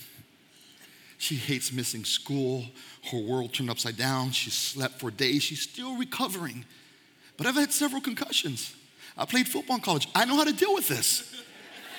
She 1.16 1.36
hates 1.36 1.72
missing 1.72 2.04
school. 2.04 2.64
Her 3.10 3.18
world 3.18 3.52
turned 3.52 3.70
upside 3.70 3.96
down. 3.96 4.30
She 4.32 4.50
slept 4.50 5.00
for 5.00 5.10
days. 5.10 5.42
She's 5.42 5.62
still 5.62 5.96
recovering. 5.96 6.64
But 7.36 7.46
I've 7.46 7.56
had 7.56 7.72
several 7.72 8.00
concussions. 8.00 8.74
I 9.16 9.26
played 9.26 9.48
football 9.48 9.76
in 9.76 9.82
college. 9.82 10.08
I 10.14 10.24
know 10.24 10.36
how 10.36 10.44
to 10.44 10.52
deal 10.52 10.74
with 10.74 10.88
this. 10.88 11.42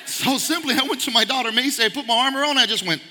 So 0.06 0.38
simply, 0.38 0.76
I 0.76 0.84
went 0.84 1.02
to 1.02 1.12
my 1.12 1.24
daughter 1.24 1.52
Macy, 1.52 1.84
I 1.84 1.90
put 1.90 2.06
my 2.08 2.18
armor 2.18 2.44
on, 2.44 2.58
I 2.58 2.66
just 2.66 2.86
went. 2.86 3.02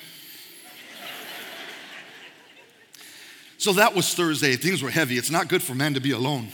So 3.60 3.74
that 3.74 3.94
was 3.94 4.14
Thursday. 4.14 4.56
Things 4.56 4.82
were 4.82 4.88
heavy. 4.88 5.18
It's 5.18 5.30
not 5.30 5.48
good 5.48 5.62
for 5.62 5.74
man 5.74 5.92
to 5.92 6.00
be 6.00 6.12
alone. 6.12 6.48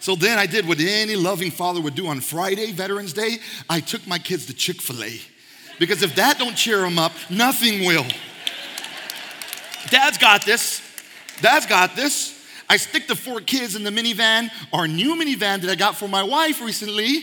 So 0.00 0.16
then 0.16 0.40
I 0.40 0.46
did 0.46 0.66
what 0.66 0.80
any 0.80 1.14
loving 1.14 1.52
father 1.52 1.80
would 1.80 1.94
do 1.94 2.08
on 2.08 2.20
Friday, 2.20 2.72
Veterans 2.72 3.12
Day. 3.12 3.38
I 3.68 3.78
took 3.78 4.04
my 4.08 4.18
kids 4.18 4.46
to 4.46 4.54
Chick 4.54 4.82
fil 4.82 5.04
A. 5.04 5.20
Because 5.78 6.02
if 6.02 6.16
that 6.16 6.36
don't 6.38 6.56
cheer 6.56 6.78
them 6.80 6.98
up, 6.98 7.12
nothing 7.30 7.86
will. 7.86 8.04
Dad's 9.90 10.18
got 10.18 10.44
this. 10.44 10.82
Dad's 11.40 11.66
got 11.66 11.94
this. 11.94 12.44
I 12.68 12.76
stick 12.76 13.06
the 13.06 13.14
four 13.14 13.40
kids 13.40 13.76
in 13.76 13.84
the 13.84 13.90
minivan, 13.90 14.50
our 14.72 14.88
new 14.88 15.14
minivan 15.14 15.60
that 15.60 15.70
I 15.70 15.76
got 15.76 15.94
for 15.94 16.08
my 16.08 16.24
wife 16.24 16.60
recently. 16.60 17.22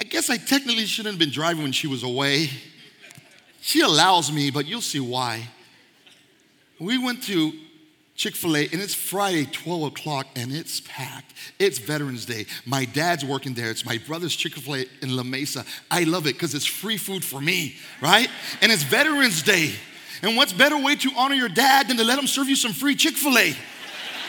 I 0.00 0.04
guess 0.04 0.30
I 0.30 0.38
technically 0.38 0.86
shouldn't 0.86 1.12
have 1.12 1.18
been 1.18 1.30
driving 1.30 1.62
when 1.62 1.72
she 1.72 1.86
was 1.86 2.02
away. 2.02 2.48
She 3.60 3.82
allows 3.82 4.32
me, 4.32 4.50
but 4.50 4.64
you'll 4.64 4.80
see 4.80 4.98
why. 4.98 5.50
We 6.82 6.98
went 6.98 7.22
to 7.24 7.52
Chick 8.16 8.34
fil 8.34 8.56
A, 8.56 8.68
and 8.72 8.82
it's 8.82 8.92
Friday, 8.92 9.46
12 9.46 9.84
o'clock, 9.84 10.26
and 10.34 10.52
it's 10.52 10.80
packed. 10.80 11.32
It's 11.60 11.78
Veterans 11.78 12.26
Day. 12.26 12.46
My 12.66 12.86
dad's 12.86 13.24
working 13.24 13.54
there. 13.54 13.70
It's 13.70 13.86
my 13.86 13.98
brother's 13.98 14.34
Chick 14.34 14.54
fil 14.54 14.74
A 14.74 14.86
in 15.00 15.14
La 15.14 15.22
Mesa. 15.22 15.64
I 15.92 16.02
love 16.02 16.26
it 16.26 16.32
because 16.34 16.56
it's 16.56 16.66
free 16.66 16.96
food 16.96 17.24
for 17.24 17.40
me, 17.40 17.76
right? 18.00 18.28
And 18.60 18.72
it's 18.72 18.82
Veterans 18.82 19.42
Day. 19.42 19.70
And 20.22 20.36
what's 20.36 20.52
better 20.52 20.76
way 20.76 20.96
to 20.96 21.10
honor 21.16 21.36
your 21.36 21.48
dad 21.48 21.86
than 21.86 21.96
to 21.98 22.04
let 22.04 22.18
him 22.18 22.26
serve 22.26 22.48
you 22.48 22.56
some 22.56 22.72
free 22.72 22.96
Chick 22.96 23.14
fil 23.14 23.38
A? 23.38 23.54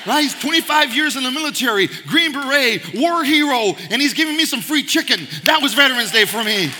Right? 0.06 0.22
He's 0.22 0.40
25 0.40 0.94
years 0.94 1.16
in 1.16 1.24
the 1.24 1.32
military, 1.32 1.88
Green 2.08 2.34
Beret, 2.34 2.94
war 2.94 3.24
hero, 3.24 3.74
and 3.90 4.00
he's 4.00 4.14
giving 4.14 4.38
me 4.38 4.46
some 4.46 4.62
free 4.62 4.84
chicken. 4.84 5.28
That 5.46 5.62
was 5.62 5.74
Veterans 5.74 6.12
Day 6.12 6.26
for 6.26 6.44
me. 6.44 6.72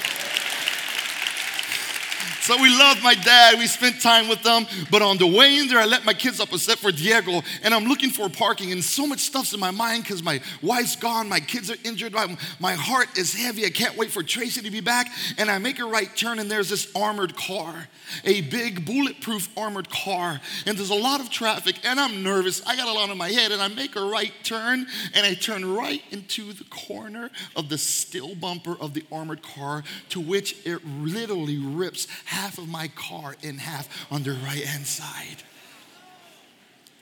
So 2.44 2.62
we 2.62 2.78
loved 2.78 3.02
my 3.02 3.16
dad. 3.16 3.58
We 3.58 3.68
spent 3.68 4.02
time 4.02 4.28
with 4.28 4.44
them. 4.44 4.66
But 4.92 5.02
on 5.02 5.18
the 5.18 5.26
way 5.26 5.60
in 5.60 5.70
there, 5.70 5.80
I 5.80 5.86
let 5.86 6.04
my 6.04 6.14
kids 6.14 6.42
up 6.42 6.52
except 6.52 6.82
for 6.82 6.92
Diego. 6.92 7.42
And 7.64 7.74
I'm 7.74 7.86
looking 7.86 8.10
for 8.10 8.28
parking. 8.28 8.74
And 8.74 8.84
so 8.84 9.08
much 9.08 9.22
stuff's 9.22 9.54
in 9.54 9.62
my 9.62 9.72
mind 9.72 10.04
because 10.04 10.22
my 10.22 10.42
wife's 10.62 10.98
gone. 10.98 11.30
My 11.30 11.40
kids 11.40 11.72
are 11.72 11.78
injured. 11.86 12.12
My, 12.12 12.36
my 12.60 12.74
heart 12.74 13.18
is 13.18 13.34
heavy. 13.34 13.66
I 13.66 13.70
can't 13.70 13.96
wait 13.96 14.12
for 14.12 14.24
Tracy 14.24 14.62
to 14.62 14.70
be 14.70 14.82
back. 14.82 15.08
And 15.38 15.50
I 15.50 15.58
make 15.58 15.80
a 15.80 15.86
right 15.86 16.14
turn, 16.18 16.38
and 16.38 16.52
there's 16.52 16.68
this 16.68 16.94
armored 16.94 17.34
car, 17.38 17.88
a 18.26 18.42
big 18.42 18.86
bulletproof 18.86 19.48
armored 19.58 19.90
car. 19.90 20.42
And 20.66 20.78
there's 20.78 20.90
a 20.90 20.96
lot 20.96 21.22
of 21.22 21.30
traffic. 21.30 21.78
And 21.86 21.98
I'm 21.98 22.24
nervous. 22.24 22.62
I 22.68 22.76
got 22.76 22.90
a 22.90 22.92
lot 22.92 23.10
in 23.10 23.18
my 23.18 23.30
head. 23.30 23.54
And 23.54 23.62
I 23.62 23.70
make 23.70 23.96
a 23.96 24.04
right 24.04 24.34
turn. 24.44 24.86
And 25.14 25.26
I 25.26 25.34
turn 25.34 25.74
right 25.74 26.02
into 26.12 26.52
the 26.52 26.66
corner 26.66 27.30
of 27.56 27.70
the 27.70 27.78
still 27.78 28.36
bumper 28.36 28.76
of 28.82 28.94
the 28.94 29.06
armored 29.14 29.44
car, 29.44 29.86
to 30.10 30.20
which 30.20 30.58
it 30.66 30.86
literally 30.86 31.58
rips 31.58 32.06
half 32.34 32.58
of 32.58 32.68
my 32.68 32.88
car 32.90 33.36
in 33.44 33.60
half 33.60 33.88
on 34.12 34.24
the 34.24 34.32
right 34.32 34.64
hand 34.64 34.88
side. 34.88 35.44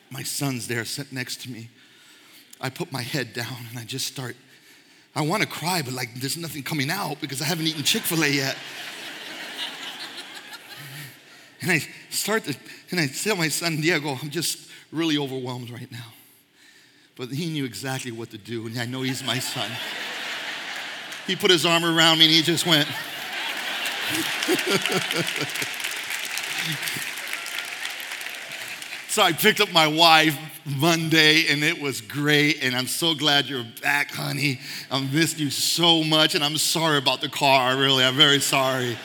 My 0.09 0.23
son's 0.23 0.67
there 0.67 0.83
sitting 0.83 1.15
next 1.17 1.41
to 1.43 1.49
me. 1.49 1.69
I 2.59 2.69
put 2.69 2.91
my 2.91 3.01
head 3.01 3.33
down 3.33 3.55
and 3.69 3.79
I 3.79 3.85
just 3.85 4.05
start. 4.05 4.35
I 5.15 5.21
want 5.21 5.41
to 5.41 5.47
cry, 5.47 5.81
but 5.81 5.93
like 5.93 6.13
there's 6.15 6.37
nothing 6.37 6.63
coming 6.63 6.91
out 6.91 7.21
because 7.21 7.41
I 7.41 7.45
haven't 7.45 7.65
eaten 7.65 7.83
Chick 7.83 8.03
fil 8.03 8.23
A 8.23 8.27
yet. 8.27 8.57
and 11.61 11.71
I 11.71 11.79
start 12.09 12.43
to, 12.45 12.55
and 12.91 12.99
I 12.99 13.07
tell 13.07 13.37
my 13.37 13.47
son 13.47 13.79
Diego, 13.79 14.17
I'm 14.21 14.29
just 14.29 14.69
really 14.91 15.17
overwhelmed 15.17 15.69
right 15.69 15.91
now. 15.91 16.13
But 17.15 17.29
he 17.29 17.47
knew 17.49 17.63
exactly 17.63 18.11
what 18.11 18.31
to 18.31 18.37
do, 18.37 18.67
and 18.67 18.77
I 18.77 18.85
know 18.85 19.01
he's 19.01 19.23
my 19.23 19.39
son. 19.39 19.69
he 21.25 21.37
put 21.37 21.51
his 21.51 21.65
arm 21.65 21.85
around 21.85 22.19
me 22.19 22.25
and 22.25 22.33
he 22.33 22.41
just 22.41 22.65
went. 22.65 22.87
so 29.07 29.21
I 29.21 29.33
picked 29.33 29.61
up 29.61 29.71
my 29.71 29.87
wife 29.87 30.35
Monday 30.65 31.45
and 31.49 31.63
it 31.63 31.81
was 31.81 32.01
great. 32.01 32.63
And 32.63 32.75
I'm 32.75 32.87
so 32.87 33.15
glad 33.15 33.47
you're 33.47 33.65
back, 33.81 34.11
honey. 34.11 34.59
I 34.89 35.01
missed 35.01 35.39
you 35.39 35.49
so 35.49 36.03
much. 36.03 36.35
And 36.35 36.43
I'm 36.43 36.57
sorry 36.57 36.97
about 36.97 37.21
the 37.21 37.29
car, 37.29 37.77
really. 37.77 38.03
I'm 38.03 38.15
very 38.15 38.39
sorry. 38.39 38.97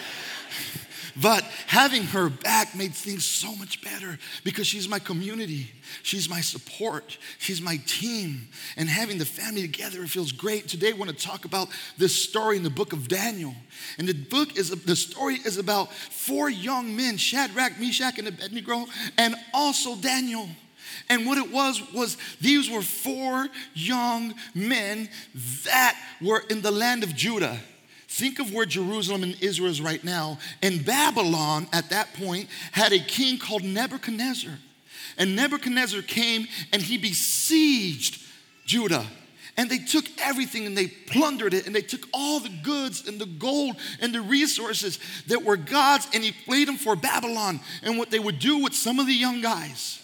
But 1.21 1.45
having 1.67 2.03
her 2.05 2.29
back 2.29 2.75
made 2.75 2.95
things 2.95 3.25
so 3.25 3.55
much 3.57 3.83
better 3.83 4.19
because 4.45 4.67
she's 4.67 4.89
my 4.89 4.99
community. 4.99 5.71
She's 6.03 6.29
my 6.29 6.41
support. 6.41 7.17
She's 7.39 7.61
my 7.61 7.79
team. 7.87 8.49
And 8.77 8.89
having 8.89 9.19
the 9.19 9.25
family 9.25 9.63
together, 9.63 10.03
it 10.03 10.11
feels 10.11 10.33
great. 10.33 10.69
Today, 10.69 10.91
I 10.91 10.93
want 10.93 11.11
to 11.11 11.17
talk 11.17 11.45
about 11.45 11.69
this 11.97 12.15
story 12.15 12.57
in 12.57 12.63
the 12.63 12.71
book 12.71 12.93
of 12.93 13.09
Daniel. 13.09 13.55
And 13.99 14.07
the 14.07 14.15
book 14.15 14.59
is, 14.59 14.71
the 14.71 14.97
story 14.97 15.37
is 15.37 15.57
about 15.57 15.93
four 15.93 16.51
young 16.51 16.95
men 16.95 17.17
Shadrach, 17.17 17.81
Meshach, 17.81 18.19
and 18.19 18.29
Abednego, 18.29 18.85
and 19.17 19.35
also 19.55 19.97
Daniel. 19.97 20.49
And 21.09 21.27
what 21.27 21.39
it 21.39 21.51
was, 21.51 21.81
was 21.93 22.17
these 22.41 22.71
were 22.71 22.83
four 22.83 23.49
young 23.75 24.35
men 24.55 25.09
that 25.65 25.97
were 26.21 26.43
in 26.51 26.63
the 26.63 26.71
land 26.71 27.03
of 27.03 27.15
Judah. 27.15 27.59
Think 28.17 28.39
of 28.39 28.51
where 28.51 28.65
Jerusalem 28.65 29.23
and 29.23 29.37
Israel 29.43 29.71
is 29.71 29.83
right 29.83 30.03
now. 30.03 30.39
And 30.63 30.83
Babylon, 30.83 31.69
at 31.71 31.91
that 31.91 32.15
point, 32.15 32.49
had 32.73 32.95
a 32.95 32.99
king 32.99 33.39
called 33.39 33.63
Nebuchadnezzar. 33.63 34.53
And 35.19 35.37
Nebuchadnezzar 35.37 36.01
came 36.01 36.47
and 36.73 36.81
he 36.81 36.97
besieged 36.97 38.23
Judah. 38.65 39.05
And 39.59 39.69
they 39.69 39.77
took 39.77 40.07
everything 40.19 40.65
and 40.65 40.75
they 40.75 40.87
plundered 40.87 41.53
it 41.53 41.67
and 41.67 41.77
they 41.77 41.83
took 41.83 42.09
all 42.15 42.41
the 42.41 42.59
goods 42.63 43.07
and 43.07 43.21
the 43.21 43.27
gold 43.27 43.77
and 44.01 44.15
the 44.15 44.23
resources 44.23 44.99
that 45.27 45.45
were 45.45 45.59
God's 45.59 46.09
and 46.15 46.25
he 46.25 46.33
played 46.33 46.69
them 46.69 46.79
for 46.79 46.97
Babylon. 46.97 47.61
And 47.83 47.99
what 47.99 48.11
they 48.11 48.19
would 48.19 48.39
do 48.39 48.63
with 48.63 48.73
some 48.73 48.99
of 48.99 49.07
the 49.07 49.15
young 49.15 49.43
guys 49.43 50.03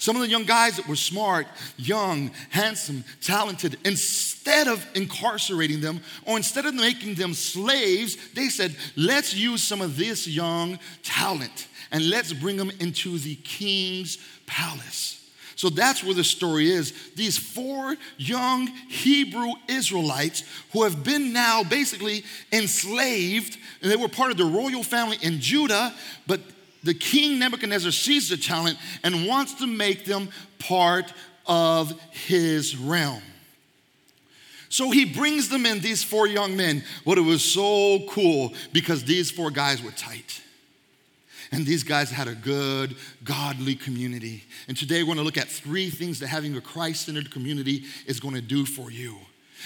some 0.00 0.16
of 0.16 0.22
the 0.22 0.28
young 0.28 0.44
guys 0.44 0.76
that 0.76 0.88
were 0.88 0.96
smart, 0.96 1.46
young, 1.76 2.30
handsome, 2.48 3.04
talented, 3.20 3.76
instead 3.84 4.66
of 4.66 4.84
incarcerating 4.94 5.82
them 5.82 6.00
or 6.24 6.38
instead 6.38 6.64
of 6.64 6.74
making 6.74 7.16
them 7.16 7.34
slaves, 7.34 8.16
they 8.32 8.48
said, 8.48 8.74
let's 8.96 9.34
use 9.34 9.62
some 9.62 9.82
of 9.82 9.98
this 9.98 10.26
young 10.26 10.78
talent 11.02 11.68
and 11.92 12.08
let's 12.08 12.32
bring 12.32 12.56
them 12.56 12.70
into 12.80 13.18
the 13.18 13.34
king's 13.36 14.16
palace. 14.46 15.18
So 15.54 15.68
that's 15.68 16.02
where 16.02 16.14
the 16.14 16.24
story 16.24 16.70
is. 16.70 16.94
These 17.14 17.36
four 17.36 17.94
young 18.16 18.68
Hebrew 18.88 19.50
Israelites 19.68 20.44
who 20.72 20.84
have 20.84 21.04
been 21.04 21.34
now 21.34 21.62
basically 21.62 22.24
enslaved, 22.50 23.58
and 23.82 23.92
they 23.92 23.96
were 23.96 24.08
part 24.08 24.30
of 24.30 24.38
the 24.38 24.46
royal 24.46 24.82
family 24.82 25.18
in 25.20 25.40
Judah, 25.40 25.94
but 26.26 26.40
the 26.82 26.94
king 26.94 27.38
Nebuchadnezzar 27.38 27.92
sees 27.92 28.28
the 28.28 28.36
talent 28.36 28.78
and 29.02 29.26
wants 29.26 29.54
to 29.54 29.66
make 29.66 30.04
them 30.04 30.30
part 30.58 31.12
of 31.46 31.98
his 32.10 32.76
realm. 32.76 33.22
So 34.70 34.90
he 34.90 35.04
brings 35.04 35.48
them 35.48 35.66
in, 35.66 35.80
these 35.80 36.04
four 36.04 36.28
young 36.28 36.56
men. 36.56 36.84
But 37.04 37.18
it 37.18 37.22
was 37.22 37.44
so 37.44 37.98
cool 38.08 38.54
because 38.72 39.04
these 39.04 39.30
four 39.30 39.50
guys 39.50 39.82
were 39.82 39.90
tight. 39.90 40.40
And 41.52 41.66
these 41.66 41.82
guys 41.82 42.10
had 42.10 42.28
a 42.28 42.34
good, 42.36 42.94
godly 43.24 43.74
community. 43.74 44.44
And 44.68 44.76
today 44.76 45.02
we're 45.02 45.06
going 45.06 45.18
to 45.18 45.24
look 45.24 45.36
at 45.36 45.48
three 45.48 45.90
things 45.90 46.20
that 46.20 46.28
having 46.28 46.56
a 46.56 46.60
Christ 46.60 47.06
centered 47.06 47.32
community 47.32 47.82
is 48.06 48.20
going 48.20 48.36
to 48.36 48.40
do 48.40 48.64
for 48.64 48.92
you. 48.92 49.16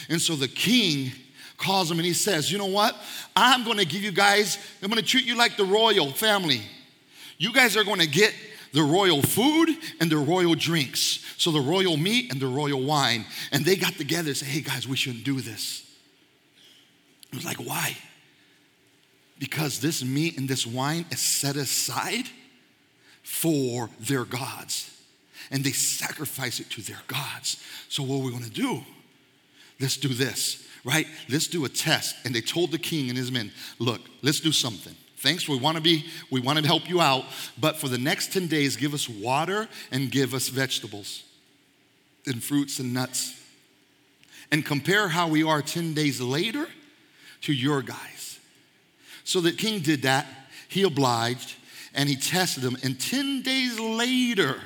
And 0.09 0.21
so 0.21 0.35
the 0.35 0.49
king 0.49 1.13
calls 1.59 1.91
them 1.91 1.99
and 1.99 2.07
he 2.07 2.15
says, 2.15 2.51
You 2.51 2.57
know 2.57 2.65
what? 2.65 2.97
I'm 3.37 3.65
going 3.65 3.77
to 3.77 3.85
give 3.85 4.03
you 4.03 4.11
guys, 4.11 4.57
I'm 4.83 4.89
going 4.89 5.03
to 5.03 5.07
treat 5.07 5.27
you 5.27 5.37
like 5.37 5.59
the 5.59 5.67
royal 5.67 6.11
family. 6.13 6.63
You 7.39 7.53
guys 7.53 7.77
are 7.77 7.85
going 7.85 8.01
to 8.01 8.07
get 8.07 8.35
the 8.73 8.83
royal 8.83 9.23
food 9.23 9.71
and 10.01 10.11
the 10.11 10.17
royal 10.17 10.55
drinks. 10.55 11.25
So 11.37 11.51
the 11.51 11.61
royal 11.61 11.97
meat 11.97 12.33
and 12.33 12.41
the 12.41 12.47
royal 12.47 12.83
wine. 12.83 13.25
And 13.53 13.65
they 13.65 13.77
got 13.77 13.95
together 13.95 14.29
and 14.29 14.37
said, 14.37 14.49
hey 14.49 14.61
guys, 14.61 14.89
we 14.89 14.97
shouldn't 14.97 15.25
do 15.25 15.41
this. 15.41 15.83
I 17.33 17.37
was 17.37 17.45
like, 17.45 17.59
why? 17.59 17.97
Because 19.39 19.81
this 19.81 20.05
meat 20.05 20.39
and 20.39 20.49
this 20.49 20.67
wine 20.67 21.07
is 21.11 21.21
set 21.21 21.57
aside 21.57 22.27
for 23.23 23.91
their 24.01 24.25
gods. 24.25 24.91
And 25.51 25.63
they 25.63 25.73
sacrifice 25.73 26.61
it 26.61 26.71
to 26.71 26.83
their 26.83 27.01
gods. 27.07 27.63
So 27.89 28.03
what 28.03 28.17
are 28.17 28.25
we 28.25 28.33
gonna 28.33 28.49
do? 28.49 28.83
Let's 29.81 29.97
do 29.97 30.09
this, 30.09 30.67
right? 30.85 31.07
Let's 31.29 31.49
do 31.49 31.65
a 31.65 31.69
test. 31.69 32.17
And 32.25 32.35
they 32.35 32.41
told 32.41 32.71
the 32.71 32.79
king 32.79 33.09
and 33.09 33.19
his 33.19 33.31
men, 33.31 33.53
look, 33.79 34.01
let's 34.23 34.41
do 34.41 34.53
something. 34.53 34.95
Thanks, 35.25 35.49
we 35.49 35.57
want 35.57 35.79
to 35.79 35.83
be, 35.83 36.05
we 36.31 36.41
want 36.41 36.59
to 36.59 36.67
help 36.67 36.87
you 36.87 37.01
out, 37.01 37.25
but 37.59 37.77
for 37.77 37.89
the 37.89 37.97
next 37.97 38.31
10 38.35 38.47
days, 38.47 38.77
give 38.77 38.93
us 38.93 39.09
water 39.09 39.67
and 39.91 40.11
give 40.11 40.35
us 40.35 40.49
vegetables 40.49 41.25
and 42.27 42.45
fruits 42.45 42.79
and 42.79 42.93
nuts. 42.93 43.41
And 44.53 44.67
compare 44.67 45.09
how 45.09 45.29
we 45.29 45.43
are 45.43 45.63
10 45.63 45.95
days 45.95 46.21
later 46.21 46.67
to 47.41 47.55
your 47.55 47.81
guys. 47.81 48.39
So 49.25 49.41
the 49.41 49.53
king 49.53 49.81
did 49.81 50.03
that. 50.03 50.27
He 50.69 50.83
obliged 50.83 51.55
and 51.95 52.07
he 52.07 52.17
tested 52.17 52.63
them. 52.63 52.77
And 52.83 53.01
10 53.01 53.41
days 53.41 53.81
later, 53.81 54.61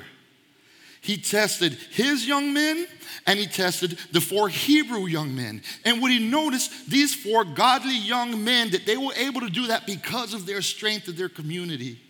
He 1.01 1.17
tested 1.17 1.73
his 1.91 2.27
young 2.27 2.53
men 2.53 2.85
and 3.29 3.37
he 3.37 3.45
tested 3.45 3.91
the 4.11 4.19
four 4.19 4.49
Hebrew 4.49 5.05
young 5.05 5.35
men. 5.35 5.61
And 5.85 6.01
what 6.01 6.09
he 6.09 6.17
noticed, 6.17 6.89
these 6.89 7.13
four 7.13 7.45
godly 7.45 7.95
young 7.95 8.43
men, 8.43 8.71
that 8.71 8.87
they 8.87 8.97
were 8.97 9.13
able 9.15 9.41
to 9.41 9.51
do 9.51 9.67
that 9.67 9.85
because 9.85 10.33
of 10.33 10.47
their 10.47 10.63
strength 10.63 11.07
of 11.07 11.15
their 11.15 11.29
community, 11.29 12.01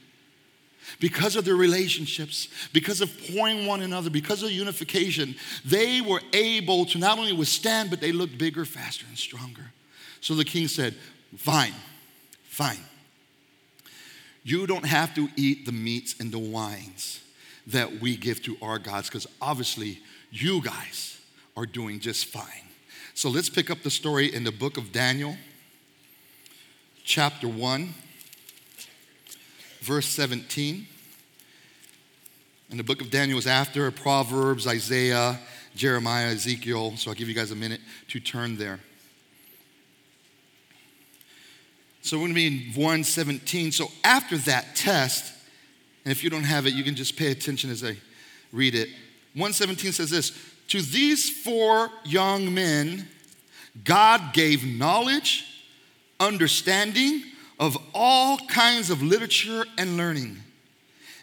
because 1.01 1.36
of 1.36 1.43
their 1.43 1.58
relationships, 1.58 2.47
because 2.71 3.01
of 3.01 3.12
pouring 3.27 3.65
one 3.65 3.82
another, 3.82 4.10
because 4.10 4.43
of 4.43 4.51
unification. 4.51 5.36
They 5.65 5.99
were 5.99 6.21
able 6.32 6.86
to 6.86 6.97
not 6.97 7.19
only 7.19 7.34
withstand, 7.34 7.89
but 7.89 7.99
they 7.99 8.13
looked 8.13 8.38
bigger, 8.38 8.63
faster, 8.63 9.05
and 9.05 9.17
stronger. 9.17 9.73
So 10.21 10.36
the 10.36 10.45
king 10.45 10.69
said, 10.69 10.95
Fine, 11.36 11.73
fine. 12.43 12.79
You 14.43 14.65
don't 14.65 14.86
have 14.86 15.13
to 15.15 15.27
eat 15.36 15.65
the 15.65 15.73
meats 15.73 16.15
and 16.21 16.32
the 16.32 16.39
wines 16.39 17.19
that 17.67 17.99
we 17.99 18.15
give 18.15 18.41
to 18.43 18.55
our 18.62 18.79
gods 18.79 19.10
because 19.10 19.27
obviously 19.41 19.99
you 20.32 20.62
guys 20.62 21.20
are 21.58 21.65
doing 21.65 22.00
just 22.00 22.26
fine. 22.26 22.46
So 23.13 23.30
let's 23.30 23.50
pick 23.50 23.70
up 23.70 23.84
the 23.84 23.89
story 23.89 24.34
in 24.34 24.44
the 24.44 24.52
book 24.52 24.78
of 24.78 24.92
Daniel, 24.92 25.36
chapter 27.04 27.48
1, 27.48 27.94
verse 29.82 30.06
17. 30.06 30.88
And 32.70 32.80
the 32.80 32.84
book 32.84 33.02
of 33.02 33.10
Daniel 33.10 33.39
is 33.39 33.48
after 33.48 33.89
Proverbs, 33.92 34.68
Isaiah, 34.68 35.39
Jeremiah, 35.76 36.28
Ezekiel. 36.28 36.96
So 36.98 37.10
I'll 37.10 37.15
give 37.15 37.28
you 37.28 37.34
guys 37.34 37.52
a 37.52 37.56
minute 37.56 37.82
to 38.10 38.20
turn 38.20 38.58
there. 38.58 38.80
So 42.02 42.18
we're 42.18 42.28
going 42.28 42.32
to 42.32 42.36
be 42.36 42.48
in 42.48 42.74
117. 42.76 43.72
So 43.72 43.88
after 44.04 44.38
that 44.38 44.76
test, 44.76 45.34
and 46.06 46.12
if 46.12 46.24
you 46.24 46.30
don't 46.30 46.44
have 46.44 46.65
it, 46.65 46.74
you 46.74 46.84
can 46.84 46.96
just 46.96 47.18
pay 47.18 47.32
attention 47.32 47.70
as 47.70 47.84
I 47.84 47.98
read 48.54 48.76
it. 48.76 48.89
117 49.34 49.92
says 49.92 50.10
this 50.10 50.32
To 50.70 50.82
these 50.82 51.30
four 51.30 51.89
young 52.04 52.54
men, 52.54 53.08
God 53.84 54.34
gave 54.34 54.65
knowledge, 54.65 55.46
understanding 56.20 57.24
of 57.60 57.78
all 57.94 58.38
kinds 58.48 58.89
of 58.89 59.04
literature 59.04 59.65
and 59.78 59.98
learning. 59.98 60.38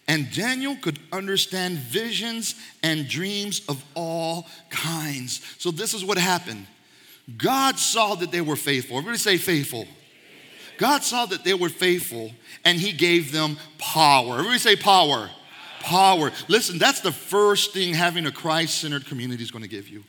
And 0.09 0.31
Daniel 0.33 0.77
could 0.77 1.01
understand 1.11 1.79
visions 1.79 2.55
and 2.83 3.09
dreams 3.09 3.63
of 3.69 3.85
all 3.95 4.47
kinds. 4.71 5.41
So, 5.59 5.71
this 5.71 5.95
is 5.95 6.05
what 6.05 6.19
happened 6.19 6.67
God 7.37 7.79
saw 7.79 8.15
that 8.15 8.31
they 8.31 8.41
were 8.41 8.57
faithful. 8.57 8.99
Everybody 8.99 9.19
say 9.19 9.37
faithful. 9.37 9.87
God 10.79 11.03
saw 11.03 11.27
that 11.27 11.43
they 11.43 11.55
were 11.55 11.71
faithful 11.71 12.31
and 12.65 12.79
he 12.79 12.93
gave 12.93 13.33
them 13.33 13.57
power. 13.79 14.35
Everybody 14.35 14.59
say 14.59 14.77
power. 14.77 15.31
Power. 15.87 16.33
Listen, 16.49 16.79
that's 16.79 16.99
the 16.99 17.13
first 17.13 17.73
thing 17.73 17.95
having 17.95 18.27
a 18.27 18.33
Christ 18.33 18.81
centered 18.81 19.07
community 19.07 19.45
is 19.45 19.53
going 19.53 19.63
to 19.63 19.69
give 19.69 19.89
you. 19.89 20.03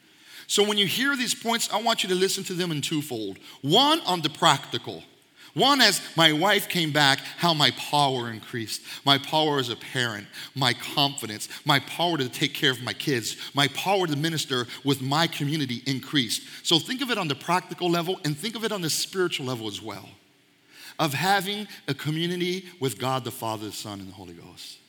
So 0.48 0.63
when 0.63 0.80
you 0.80 0.88
hear 0.88 1.16
these 1.16 1.36
points, 1.36 1.70
I 1.72 1.80
want 1.80 2.02
you 2.02 2.10
to 2.10 2.16
listen 2.16 2.44
to 2.46 2.54
them 2.54 2.72
in 2.72 2.82
twofold. 2.82 3.38
One 3.62 4.00
on 4.02 4.22
the 4.22 4.30
practical. 4.30 5.04
One, 5.54 5.80
as 5.80 6.02
my 6.16 6.34
wife 6.34 6.68
came 6.68 6.92
back, 6.92 7.20
how 7.20 7.54
my 7.54 7.70
power 7.72 8.32
increased. 8.32 8.82
My 9.06 9.20
power 9.20 9.60
as 9.60 9.70
a 9.70 9.76
parent, 9.76 10.26
my 10.56 10.74
confidence, 10.74 11.48
my 11.63 11.78
power 11.82 12.18
to 12.18 12.28
take 12.28 12.56
care 12.56 12.72
of 12.72 12.82
my 12.82 12.94
kids, 12.94 13.38
my 13.54 13.68
power 13.68 14.08
to 14.08 14.16
minister 14.16 14.66
with 14.84 15.00
my 15.00 15.28
community 15.28 15.84
increased. 15.86 16.42
So 16.63 16.80
think 16.80 17.04
of 17.04 17.12
it 17.12 17.20
on 17.20 17.28
the 17.28 17.36
practical 17.36 17.88
level 17.88 18.20
and 18.26 18.36
think 18.36 18.56
of 18.56 18.63
it 18.63 18.72
on 18.72 18.82
the 18.82 18.90
spiritual 18.90 19.46
level 19.46 19.68
as 19.68 19.80
well 19.80 20.10
of 20.98 21.13
having 21.13 21.68
a 21.88 21.94
community 21.94 22.66
with 22.80 22.98
God 22.98 23.24
the 23.24 23.32
Father, 23.32 23.68
the 23.68 23.72
Son, 23.72 24.00
and 24.00 24.10
the 24.10 24.13
Holy 24.13 24.34
Ghost. 24.34 24.80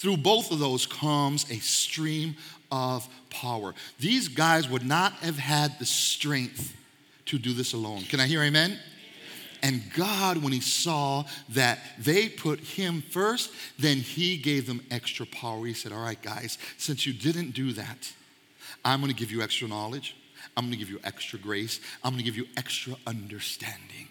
Through 0.00 0.16
both 0.16 0.50
of 0.50 0.58
those 0.58 0.86
comes 0.86 1.44
a 1.50 1.56
stream 1.56 2.34
of 2.72 3.06
power. 3.28 3.74
These 3.98 4.28
guys 4.28 4.66
would 4.66 4.82
not 4.82 5.12
have 5.16 5.36
had 5.36 5.78
the 5.78 5.84
strength 5.84 6.74
to 7.26 7.38
do 7.38 7.52
this 7.52 7.74
alone. 7.74 8.04
Can 8.04 8.18
I 8.18 8.26
hear 8.26 8.42
amen? 8.42 8.78
And 9.62 9.82
God, 9.94 10.38
when 10.38 10.54
He 10.54 10.60
saw 10.60 11.24
that 11.50 11.80
they 11.98 12.30
put 12.30 12.60
Him 12.60 13.02
first, 13.10 13.52
then 13.78 13.98
He 13.98 14.38
gave 14.38 14.66
them 14.66 14.80
extra 14.90 15.26
power. 15.26 15.66
He 15.66 15.74
said, 15.74 15.92
All 15.92 16.02
right, 16.02 16.20
guys, 16.22 16.56
since 16.78 17.04
you 17.04 17.12
didn't 17.12 17.50
do 17.50 17.74
that, 17.74 18.10
I'm 18.82 19.02
gonna 19.02 19.12
give 19.12 19.30
you 19.30 19.42
extra 19.42 19.68
knowledge. 19.68 20.16
I'm 20.56 20.64
gonna 20.64 20.76
give 20.76 20.88
you 20.88 20.98
extra 21.04 21.38
grace. 21.38 21.78
I'm 22.02 22.12
gonna 22.12 22.22
give 22.22 22.38
you 22.38 22.46
extra 22.56 22.94
understanding. 23.06 24.08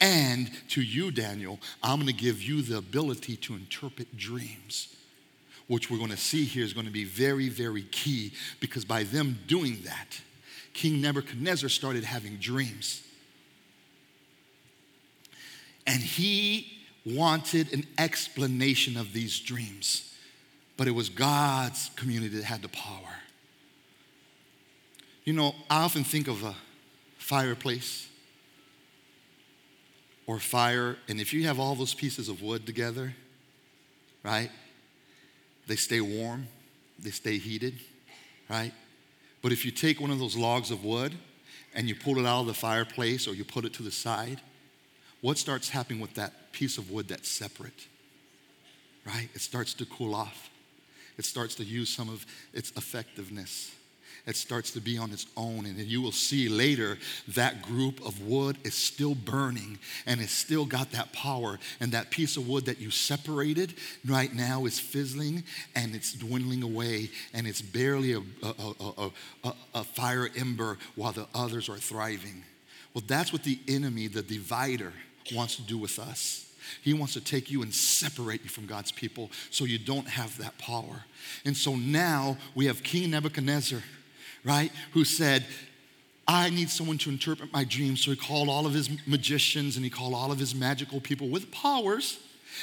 And 0.00 0.50
to 0.70 0.80
you, 0.80 1.10
Daniel, 1.10 1.58
I'm 1.82 2.06
to 2.06 2.12
give 2.12 2.40
you 2.42 2.62
the 2.62 2.78
ability 2.78 3.36
to 3.36 3.54
interpret 3.54 4.16
dreams, 4.16 4.96
which 5.70 5.88
we're 5.88 5.98
going 5.98 6.10
to 6.10 6.16
see 6.16 6.44
here 6.44 6.64
is 6.64 6.72
going 6.72 6.86
to 6.86 6.92
be 6.92 7.04
very, 7.04 7.48
very 7.48 7.84
key 7.84 8.32
because 8.58 8.84
by 8.84 9.04
them 9.04 9.38
doing 9.46 9.78
that, 9.84 10.20
King 10.72 11.00
Nebuchadnezzar 11.00 11.68
started 11.68 12.02
having 12.02 12.38
dreams. 12.38 13.06
And 15.86 16.02
he 16.02 16.72
wanted 17.06 17.72
an 17.72 17.86
explanation 17.98 18.96
of 18.96 19.12
these 19.12 19.38
dreams, 19.38 20.12
but 20.76 20.88
it 20.88 20.90
was 20.90 21.08
God's 21.08 21.92
community 21.94 22.36
that 22.38 22.44
had 22.44 22.62
the 22.62 22.68
power. 22.68 23.14
You 25.22 25.34
know, 25.34 25.54
I 25.70 25.84
often 25.84 26.02
think 26.02 26.26
of 26.26 26.42
a 26.42 26.56
fireplace 27.16 28.08
or 30.26 30.40
fire, 30.40 30.96
and 31.08 31.20
if 31.20 31.32
you 31.32 31.46
have 31.46 31.60
all 31.60 31.76
those 31.76 31.94
pieces 31.94 32.28
of 32.28 32.42
wood 32.42 32.66
together, 32.66 33.14
right, 34.24 34.50
they 35.70 35.76
stay 35.76 36.00
warm, 36.00 36.48
they 36.98 37.10
stay 37.10 37.38
heated, 37.38 37.78
right? 38.48 38.72
But 39.40 39.52
if 39.52 39.64
you 39.64 39.70
take 39.70 40.00
one 40.00 40.10
of 40.10 40.18
those 40.18 40.36
logs 40.36 40.72
of 40.72 40.84
wood 40.84 41.14
and 41.76 41.88
you 41.88 41.94
pull 41.94 42.18
it 42.18 42.26
out 42.26 42.40
of 42.40 42.48
the 42.48 42.54
fireplace 42.54 43.28
or 43.28 43.34
you 43.34 43.44
put 43.44 43.64
it 43.64 43.72
to 43.74 43.84
the 43.84 43.92
side, 43.92 44.40
what 45.20 45.38
starts 45.38 45.68
happening 45.68 46.00
with 46.00 46.14
that 46.14 46.50
piece 46.50 46.76
of 46.76 46.90
wood 46.90 47.06
that's 47.06 47.28
separate? 47.28 47.86
Right? 49.06 49.28
It 49.32 49.42
starts 49.42 49.72
to 49.74 49.86
cool 49.86 50.12
off. 50.12 50.50
It 51.16 51.24
starts 51.24 51.54
to 51.54 51.64
use 51.64 51.88
some 51.88 52.08
of 52.08 52.26
its 52.52 52.72
effectiveness 52.72 53.70
it 54.26 54.36
starts 54.36 54.70
to 54.72 54.80
be 54.80 54.98
on 54.98 55.12
its 55.12 55.26
own. 55.36 55.66
And 55.66 55.78
you 55.78 56.02
will 56.02 56.12
see 56.12 56.48
later 56.48 56.98
that 57.28 57.62
group 57.62 58.04
of 58.04 58.22
wood 58.22 58.58
is 58.64 58.74
still 58.74 59.14
burning 59.14 59.78
and 60.06 60.20
it's 60.20 60.32
still 60.32 60.64
got 60.64 60.92
that 60.92 61.12
power. 61.12 61.58
And 61.80 61.92
that 61.92 62.10
piece 62.10 62.36
of 62.36 62.48
wood 62.48 62.66
that 62.66 62.80
you 62.80 62.90
separated 62.90 63.74
right 64.06 64.32
now 64.34 64.64
is 64.66 64.78
fizzling 64.78 65.44
and 65.74 65.94
it's 65.94 66.12
dwindling 66.12 66.62
away 66.62 67.10
and 67.34 67.46
it's 67.46 67.62
barely 67.62 68.12
a, 68.12 68.20
a, 68.42 69.10
a, 69.44 69.52
a 69.74 69.84
fire 69.84 70.28
ember 70.36 70.78
while 70.94 71.12
the 71.12 71.26
others 71.34 71.68
are 71.68 71.76
thriving. 71.76 72.44
Well, 72.94 73.04
that's 73.06 73.32
what 73.32 73.44
the 73.44 73.58
enemy, 73.68 74.08
the 74.08 74.22
divider, 74.22 74.92
wants 75.32 75.56
to 75.56 75.62
do 75.62 75.78
with 75.78 75.98
us. 75.98 76.46
He 76.82 76.92
wants 76.92 77.14
to 77.14 77.20
take 77.20 77.50
you 77.50 77.62
and 77.62 77.74
separate 77.74 78.42
you 78.42 78.50
from 78.50 78.66
God's 78.66 78.92
people 78.92 79.30
so 79.50 79.64
you 79.64 79.78
don't 79.78 80.08
have 80.08 80.36
that 80.38 80.56
power. 80.58 81.04
And 81.44 81.56
so 81.56 81.76
now 81.76 82.36
we 82.54 82.66
have 82.66 82.82
King 82.82 83.10
Nebuchadnezzar 83.10 83.80
right? 84.44 84.72
Who 84.92 85.04
said, 85.04 85.46
I 86.26 86.50
need 86.50 86.70
someone 86.70 86.98
to 86.98 87.10
interpret 87.10 87.52
my 87.52 87.64
dreams. 87.64 88.04
So 88.04 88.12
he 88.12 88.16
called 88.16 88.48
all 88.48 88.66
of 88.66 88.72
his 88.72 88.88
magicians 89.06 89.76
and 89.76 89.84
he 89.84 89.90
called 89.90 90.14
all 90.14 90.30
of 90.30 90.38
his 90.38 90.54
magical 90.54 91.00
people 91.00 91.28
with 91.28 91.50
powers 91.50 92.18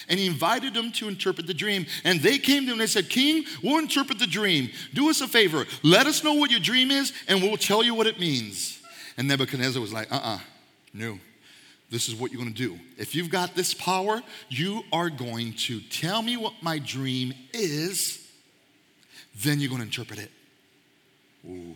and 0.08 0.20
he 0.20 0.26
invited 0.26 0.74
them 0.74 0.92
to 0.94 1.08
interpret 1.08 1.48
the 1.48 1.54
dream. 1.54 1.86
And 2.04 2.22
they 2.22 2.38
came 2.38 2.64
to 2.64 2.68
him 2.68 2.72
and 2.74 2.82
they 2.82 2.88
said, 2.88 3.10
King, 3.10 3.44
we'll 3.62 3.80
interpret 3.80 4.20
the 4.20 4.28
dream. 4.28 4.70
Do 4.94 5.10
us 5.10 5.22
a 5.22 5.28
favor. 5.28 5.66
Let 5.84 6.08
us 6.08 6.24
know 6.24 6.34
what 6.34 6.52
your 6.52 6.60
dream 6.60 6.92
is 6.92 7.14
and 7.28 7.42
we'll 7.42 7.58
tell 7.58 7.84
you 7.84 7.94
what 7.94 8.08
it 8.08 8.20
means. 8.20 8.82
And 9.18 9.28
Nebuchadnezzar 9.28 9.82
was 9.82 9.92
like, 9.92 10.12
uh 10.12 10.16
uh-uh, 10.16 10.36
uh, 10.36 10.40
no. 10.94 11.20
This 11.90 12.10
is 12.10 12.16
what 12.16 12.32
you're 12.32 12.40
gonna 12.40 12.52
do. 12.52 12.78
If 12.98 13.16
you've 13.16 13.30
got 13.30 13.56
this 13.56 13.74
power, 13.74 14.22
you 14.50 14.84
are 14.92 15.10
going 15.10 15.54
to 15.54 15.80
tell 15.80 16.22
me 16.22 16.36
what 16.36 16.54
my 16.62 16.80
dream 16.80 17.34
is, 17.54 18.26
then 19.44 19.60
you're 19.60 19.70
gonna 19.70 19.84
interpret 19.84 20.20
it. 20.20 20.32
Ooh. 21.46 21.76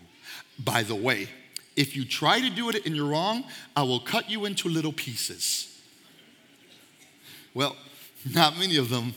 By 0.59 0.83
the 0.83 0.95
way, 0.95 1.27
if 1.75 1.95
you 1.95 2.05
try 2.05 2.39
to 2.41 2.49
do 2.49 2.69
it 2.69 2.85
and 2.85 2.95
you're 2.95 3.07
wrong, 3.09 3.43
I 3.75 3.83
will 3.83 3.99
cut 3.99 4.29
you 4.29 4.45
into 4.45 4.69
little 4.69 4.93
pieces. 4.93 5.81
Well, 7.53 7.75
not 8.33 8.57
many 8.57 8.77
of 8.77 8.89
them 8.89 9.13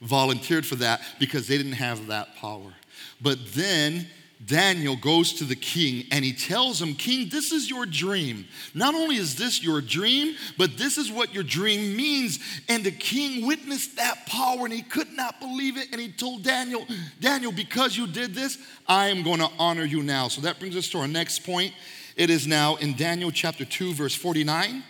volunteered 0.00 0.66
for 0.66 0.76
that 0.76 1.00
because 1.18 1.48
they 1.48 1.56
didn't 1.56 1.72
have 1.72 2.06
that 2.08 2.36
power. 2.36 2.72
But 3.20 3.38
then 3.54 4.06
Daniel 4.44 4.96
goes 4.96 5.32
to 5.34 5.44
the 5.44 5.56
king 5.56 6.04
and 6.10 6.22
he 6.24 6.32
tells 6.32 6.80
him, 6.80 6.94
King, 6.94 7.28
this 7.30 7.52
is 7.52 7.70
your 7.70 7.86
dream. 7.86 8.46
Not 8.74 8.94
only 8.94 9.16
is 9.16 9.34
this 9.34 9.62
your 9.62 9.80
dream, 9.80 10.36
but 10.58 10.76
this 10.76 10.98
is 10.98 11.10
what 11.10 11.32
your 11.32 11.42
dream 11.42 11.96
means. 11.96 12.38
And 12.68 12.84
the 12.84 12.90
king 12.90 13.46
witnessed 13.46 13.96
that 13.96 14.26
power 14.26 14.64
and 14.64 14.72
he 14.72 14.82
could 14.82 15.10
not 15.12 15.40
believe 15.40 15.78
it. 15.78 15.88
And 15.90 16.00
he 16.00 16.12
told 16.12 16.42
Daniel, 16.42 16.86
Daniel, 17.18 17.50
because 17.50 17.96
you 17.96 18.06
did 18.06 18.34
this, 18.34 18.58
I 18.86 19.08
am 19.08 19.22
going 19.22 19.38
to 19.38 19.50
honor 19.58 19.84
you 19.84 20.02
now. 20.02 20.28
So 20.28 20.42
that 20.42 20.60
brings 20.60 20.76
us 20.76 20.88
to 20.90 20.98
our 20.98 21.08
next 21.08 21.40
point. 21.40 21.72
It 22.14 22.28
is 22.28 22.46
now 22.46 22.76
in 22.76 22.94
Daniel 22.94 23.30
chapter 23.30 23.64
2, 23.64 23.94
verse 23.94 24.14
49. 24.14 24.84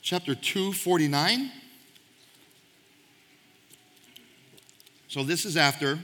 Chapter 0.00 0.34
2, 0.34 0.72
49. 0.72 1.52
So 5.08 5.22
this 5.22 5.44
is 5.44 5.58
after 5.58 5.98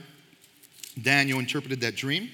Daniel 1.01 1.39
interpreted 1.39 1.81
that 1.81 1.95
dream. 1.95 2.29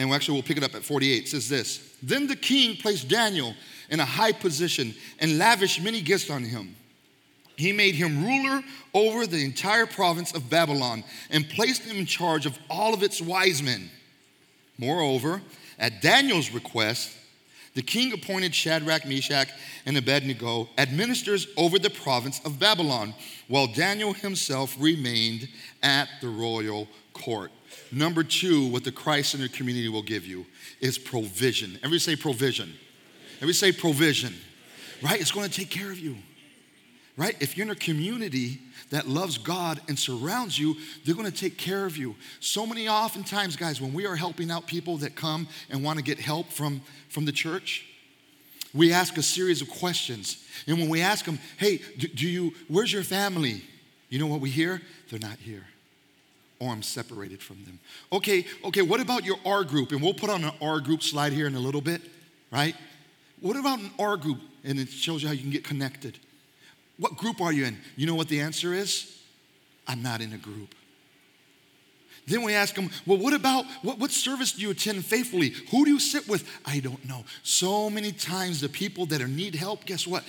And 0.00 0.10
actually, 0.14 0.32
we'll 0.32 0.42
pick 0.42 0.56
it 0.56 0.64
up 0.64 0.74
at 0.74 0.82
48. 0.82 1.24
It 1.24 1.28
says 1.28 1.46
this 1.46 1.94
Then 2.02 2.26
the 2.26 2.34
king 2.34 2.76
placed 2.76 3.08
Daniel 3.08 3.54
in 3.90 4.00
a 4.00 4.04
high 4.04 4.32
position 4.32 4.94
and 5.18 5.36
lavished 5.36 5.82
many 5.82 6.00
gifts 6.00 6.30
on 6.30 6.42
him. 6.42 6.74
He 7.56 7.70
made 7.72 7.94
him 7.94 8.24
ruler 8.24 8.62
over 8.94 9.26
the 9.26 9.44
entire 9.44 9.84
province 9.84 10.32
of 10.34 10.48
Babylon 10.48 11.04
and 11.28 11.46
placed 11.50 11.82
him 11.82 11.98
in 11.98 12.06
charge 12.06 12.46
of 12.46 12.58
all 12.70 12.94
of 12.94 13.02
its 13.02 13.20
wise 13.20 13.62
men. 13.62 13.90
Moreover, 14.78 15.42
at 15.78 16.00
Daniel's 16.00 16.50
request, 16.50 17.14
the 17.74 17.82
king 17.82 18.14
appointed 18.14 18.54
Shadrach, 18.54 19.04
Meshach, 19.04 19.48
and 19.84 19.98
Abednego 19.98 20.70
administrators 20.78 21.46
over 21.58 21.78
the 21.78 21.90
province 21.90 22.40
of 22.46 22.58
Babylon, 22.58 23.12
while 23.48 23.66
Daniel 23.66 24.14
himself 24.14 24.74
remained 24.80 25.46
at 25.82 26.08
the 26.22 26.28
royal 26.30 26.88
court. 27.12 27.52
Number 27.92 28.22
two, 28.22 28.66
what 28.68 28.84
the 28.84 28.92
Christ 28.92 29.32
Center 29.32 29.48
community 29.48 29.88
will 29.88 30.02
give 30.02 30.24
you 30.24 30.46
is 30.80 30.98
provision. 30.98 31.76
Everybody 31.76 31.98
say 31.98 32.16
provision. 32.16 32.72
Everybody 33.36 33.54
say 33.54 33.72
provision. 33.72 34.34
Right? 35.02 35.20
It's 35.20 35.32
going 35.32 35.48
to 35.48 35.54
take 35.54 35.70
care 35.70 35.90
of 35.90 35.98
you. 35.98 36.16
Right? 37.16 37.36
If 37.40 37.56
you're 37.56 37.66
in 37.66 37.70
a 37.70 37.74
community 37.74 38.60
that 38.90 39.08
loves 39.08 39.38
God 39.38 39.80
and 39.88 39.98
surrounds 39.98 40.58
you, 40.58 40.76
they're 41.04 41.14
going 41.14 41.30
to 41.30 41.36
take 41.36 41.58
care 41.58 41.84
of 41.84 41.96
you. 41.96 42.14
So 42.38 42.64
many 42.64 42.88
oftentimes, 42.88 43.56
guys, 43.56 43.80
when 43.80 43.92
we 43.92 44.06
are 44.06 44.16
helping 44.16 44.50
out 44.50 44.66
people 44.66 44.96
that 44.98 45.16
come 45.16 45.48
and 45.68 45.82
want 45.82 45.98
to 45.98 46.04
get 46.04 46.20
help 46.20 46.48
from, 46.48 46.82
from 47.08 47.24
the 47.24 47.32
church, 47.32 47.86
we 48.72 48.92
ask 48.92 49.16
a 49.16 49.22
series 49.22 49.62
of 49.62 49.68
questions. 49.68 50.44
And 50.68 50.78
when 50.78 50.88
we 50.88 51.00
ask 51.00 51.24
them, 51.24 51.40
hey, 51.58 51.82
do, 51.98 52.06
do 52.06 52.28
you, 52.28 52.54
where's 52.68 52.92
your 52.92 53.02
family? 53.02 53.64
You 54.08 54.20
know 54.20 54.26
what 54.26 54.40
we 54.40 54.50
hear? 54.50 54.80
They're 55.08 55.18
not 55.18 55.38
here 55.38 55.66
or 56.60 56.70
I'm 56.70 56.82
separated 56.82 57.42
from 57.42 57.64
them. 57.64 57.80
Okay, 58.12 58.46
okay, 58.64 58.82
what 58.82 59.00
about 59.00 59.24
your 59.24 59.38
R 59.44 59.64
group? 59.64 59.92
And 59.92 60.00
we'll 60.00 60.14
put 60.14 60.30
on 60.30 60.44
an 60.44 60.52
R 60.60 60.78
group 60.78 61.02
slide 61.02 61.32
here 61.32 61.46
in 61.46 61.54
a 61.54 61.60
little 61.60 61.80
bit, 61.80 62.02
right? 62.52 62.76
What 63.40 63.56
about 63.56 63.80
an 63.80 63.90
R 63.98 64.16
group? 64.16 64.38
And 64.62 64.78
it 64.78 64.90
shows 64.90 65.22
you 65.22 65.28
how 65.28 65.34
you 65.34 65.40
can 65.40 65.50
get 65.50 65.64
connected. 65.64 66.18
What 66.98 67.16
group 67.16 67.40
are 67.40 67.52
you 67.52 67.64
in? 67.64 67.78
You 67.96 68.06
know 68.06 68.14
what 68.14 68.28
the 68.28 68.40
answer 68.40 68.74
is? 68.74 69.18
I'm 69.88 70.02
not 70.02 70.20
in 70.20 70.34
a 70.34 70.38
group. 70.38 70.74
Then 72.26 72.42
we 72.42 72.54
ask 72.54 72.74
them, 72.74 72.90
well, 73.06 73.16
what 73.16 73.32
about 73.32 73.64
what, 73.82 73.98
what 73.98 74.10
service 74.10 74.52
do 74.52 74.60
you 74.60 74.70
attend 74.70 75.04
faithfully? 75.04 75.54
Who 75.70 75.86
do 75.86 75.90
you 75.90 75.98
sit 75.98 76.28
with? 76.28 76.46
I 76.66 76.80
don't 76.80 77.02
know. 77.08 77.24
So 77.42 77.88
many 77.88 78.12
times, 78.12 78.60
the 78.60 78.68
people 78.68 79.06
that 79.06 79.22
are 79.22 79.26
need 79.26 79.54
help, 79.54 79.86
guess 79.86 80.06
what? 80.06 80.22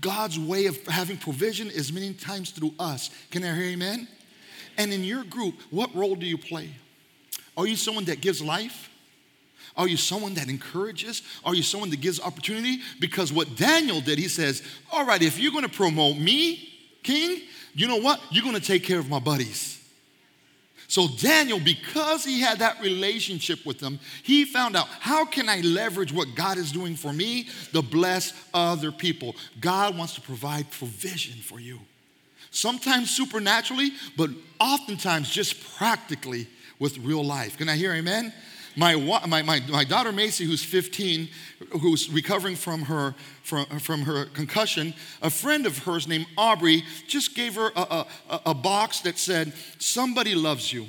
God's 0.00 0.38
way 0.38 0.66
of 0.66 0.84
having 0.86 1.16
provision 1.16 1.70
is 1.70 1.92
many 1.92 2.12
times 2.12 2.50
through 2.50 2.74
us. 2.78 3.10
Can 3.30 3.44
I 3.44 3.54
hear 3.54 3.66
amen? 3.72 4.08
And 4.78 4.92
in 4.92 5.04
your 5.04 5.24
group, 5.24 5.54
what 5.70 5.94
role 5.94 6.14
do 6.14 6.26
you 6.26 6.38
play? 6.38 6.70
Are 7.56 7.66
you 7.66 7.76
someone 7.76 8.04
that 8.06 8.20
gives 8.20 8.42
life? 8.42 8.90
Are 9.76 9.88
you 9.88 9.96
someone 9.96 10.34
that 10.34 10.48
encourages? 10.48 11.22
Are 11.44 11.54
you 11.54 11.62
someone 11.62 11.90
that 11.90 12.00
gives 12.00 12.20
opportunity? 12.20 12.80
Because 12.98 13.32
what 13.32 13.56
Daniel 13.56 14.00
did, 14.00 14.18
he 14.18 14.28
says, 14.28 14.62
All 14.90 15.04
right, 15.04 15.22
if 15.22 15.38
you're 15.38 15.52
gonna 15.52 15.68
promote 15.68 16.16
me, 16.16 16.72
king, 17.02 17.42
you 17.74 17.86
know 17.86 17.98
what? 17.98 18.20
You're 18.30 18.44
gonna 18.44 18.60
take 18.60 18.84
care 18.84 18.98
of 18.98 19.08
my 19.08 19.18
buddies. 19.18 19.76
So 20.88 21.08
Daniel, 21.18 21.58
because 21.58 22.24
he 22.24 22.40
had 22.40 22.60
that 22.60 22.80
relationship 22.80 23.66
with 23.66 23.80
them, 23.80 23.98
he 24.22 24.44
found 24.44 24.76
out 24.76 24.86
how 24.86 25.24
can 25.24 25.48
I 25.48 25.60
leverage 25.60 26.12
what 26.12 26.34
God 26.34 26.58
is 26.58 26.70
doing 26.70 26.94
for 26.94 27.12
me 27.12 27.48
to 27.72 27.82
bless 27.82 28.32
other 28.54 28.92
people? 28.92 29.34
God 29.60 29.98
wants 29.98 30.14
to 30.14 30.20
provide 30.20 30.70
provision 30.70 31.40
for 31.40 31.58
you. 31.58 31.80
Sometimes 32.56 33.10
supernaturally, 33.10 33.90
but 34.16 34.30
oftentimes 34.58 35.28
just 35.28 35.62
practically 35.76 36.46
with 36.78 36.96
real 36.96 37.22
life. 37.22 37.58
Can 37.58 37.68
I 37.68 37.76
hear 37.76 37.92
amen? 37.92 38.32
My, 38.76 38.96
my, 39.26 39.42
my, 39.42 39.60
my 39.68 39.84
daughter 39.84 40.10
Macy, 40.10 40.46
who's 40.46 40.64
15, 40.64 41.28
who's 41.82 42.08
recovering 42.08 42.56
from 42.56 42.80
her, 42.82 43.14
from, 43.42 43.66
from 43.78 44.00
her 44.02 44.24
concussion, 44.24 44.94
a 45.20 45.28
friend 45.28 45.66
of 45.66 45.76
hers 45.80 46.08
named 46.08 46.24
Aubrey 46.38 46.82
just 47.06 47.34
gave 47.34 47.56
her 47.56 47.72
a, 47.76 48.06
a, 48.30 48.40
a 48.46 48.54
box 48.54 49.00
that 49.00 49.18
said, 49.18 49.52
Somebody 49.78 50.34
loves 50.34 50.72
you. 50.72 50.86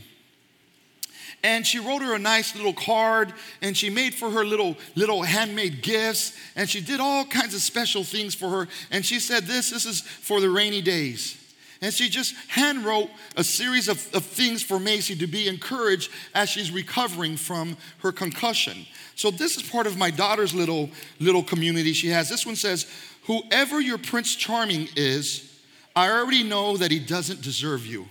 And 1.43 1.67
she 1.67 1.79
wrote 1.79 2.01
her 2.01 2.15
a 2.15 2.19
nice 2.19 2.55
little 2.55 2.73
card 2.73 3.33
and 3.61 3.75
she 3.75 3.89
made 3.89 4.13
for 4.13 4.29
her 4.29 4.45
little, 4.45 4.77
little 4.95 5.21
handmade 5.21 5.81
gifts 5.81 6.31
and 6.55 6.69
she 6.69 6.79
did 6.79 7.01
all 7.01 7.25
kinds 7.25 7.53
of 7.53 7.59
special 7.59 8.05
things 8.05 8.33
for 8.35 8.49
her. 8.51 8.67
And 8.89 9.05
she 9.05 9.19
said, 9.19 9.43
This, 9.43 9.71
this 9.71 9.85
is 9.85 9.99
for 9.99 10.39
the 10.39 10.49
rainy 10.49 10.81
days. 10.81 11.43
And 11.81 11.93
she 11.93 12.09
just 12.09 12.35
handwrote 12.49 13.09
a 13.35 13.43
series 13.43 13.87
of, 13.87 13.97
of 14.15 14.25
things 14.25 14.63
for 14.63 14.79
Macy 14.79 15.15
to 15.17 15.27
be 15.27 15.47
encouraged 15.47 16.11
as 16.33 16.49
she's 16.49 16.71
recovering 16.71 17.37
from 17.37 17.77
her 17.99 18.11
concussion. 18.11 18.85
So 19.15 19.29
this 19.29 19.57
is 19.57 19.63
part 19.63 19.85
of 19.85 19.97
my 19.97 20.09
daughter's 20.09 20.53
little 20.53 20.89
little 21.19 21.43
community 21.43 21.93
she 21.93 22.09
has. 22.09 22.29
This 22.29 22.45
one 22.45 22.55
says, 22.55 22.87
"Whoever 23.23 23.79
your 23.79 23.97
Prince 23.97 24.35
Charming 24.35 24.89
is, 24.95 25.61
I 25.95 26.09
already 26.09 26.43
know 26.43 26.77
that 26.77 26.89
he 26.89 26.99
doesn't 26.99 27.41
deserve 27.41 27.85
you." 27.85 28.07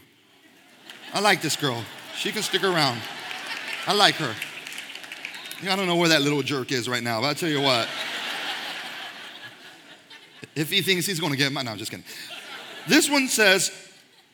I 1.13 1.21
like 1.21 1.43
this 1.43 1.57
girl. 1.57 1.85
She 2.17 2.31
can 2.31 2.43
stick 2.43 2.63
around. 2.63 3.01
I 3.87 3.95
like 3.95 4.17
her. 4.17 4.35
I 5.63 5.75
don't 5.75 5.87
know 5.87 5.97
where 5.97 6.11
that 6.11 6.23
little 6.23 6.43
jerk 6.43 6.71
is 6.71 6.89
right 6.89 7.03
now, 7.03 7.21
but 7.21 7.29
I'll 7.29 7.35
tell 7.35 7.49
you 7.49 7.63
what. 7.63 7.89
If 10.55 10.71
he 10.71 10.83
thinks 10.83 11.07
he's 11.07 11.21
going 11.21 11.33
to 11.33 11.39
get 11.39 11.53
my, 11.53 11.63
no, 11.63 11.73
I'm 11.73 11.79
just 11.79 11.91
kidding. 11.91 12.05
This 12.89 13.11
one 13.11 13.29
says, 13.29 13.71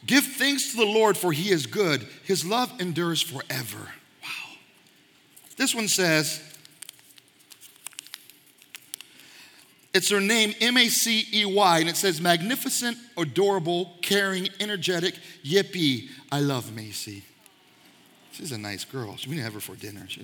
Give 0.05 0.25
thanks 0.25 0.73
to 0.73 0.79
the 0.79 0.87
Lord, 0.87 1.17
for 1.17 1.33
he 1.33 1.51
is 1.51 1.67
good. 1.67 2.07
His 2.25 2.45
love 2.45 2.73
endures 2.81 3.23
forever. 3.23 3.79
Wow. 4.23 4.57
This 5.57 5.75
one 5.75 5.89
says, 5.89 6.41
It's 9.95 10.09
her 10.11 10.21
name, 10.21 10.55
M 10.61 10.77
A 10.77 10.89
C 10.89 11.27
E 11.33 11.45
Y, 11.45 11.79
and 11.79 11.89
it 11.89 11.97
says, 11.97 12.21
Magnificent, 12.21 12.97
adorable, 13.17 13.93
caring, 14.01 14.49
energetic, 14.59 15.15
yippee. 15.45 16.09
I 16.31 16.41
love 16.41 16.75
Macy. 16.75 17.23
She's 18.33 18.53
a 18.53 18.59
nice 18.59 18.85
girl. 18.85 19.17
We 19.27 19.33
need 19.33 19.39
to 19.39 19.43
have 19.45 19.55
her 19.55 19.61
for 19.61 19.77
dinner. 19.77 20.07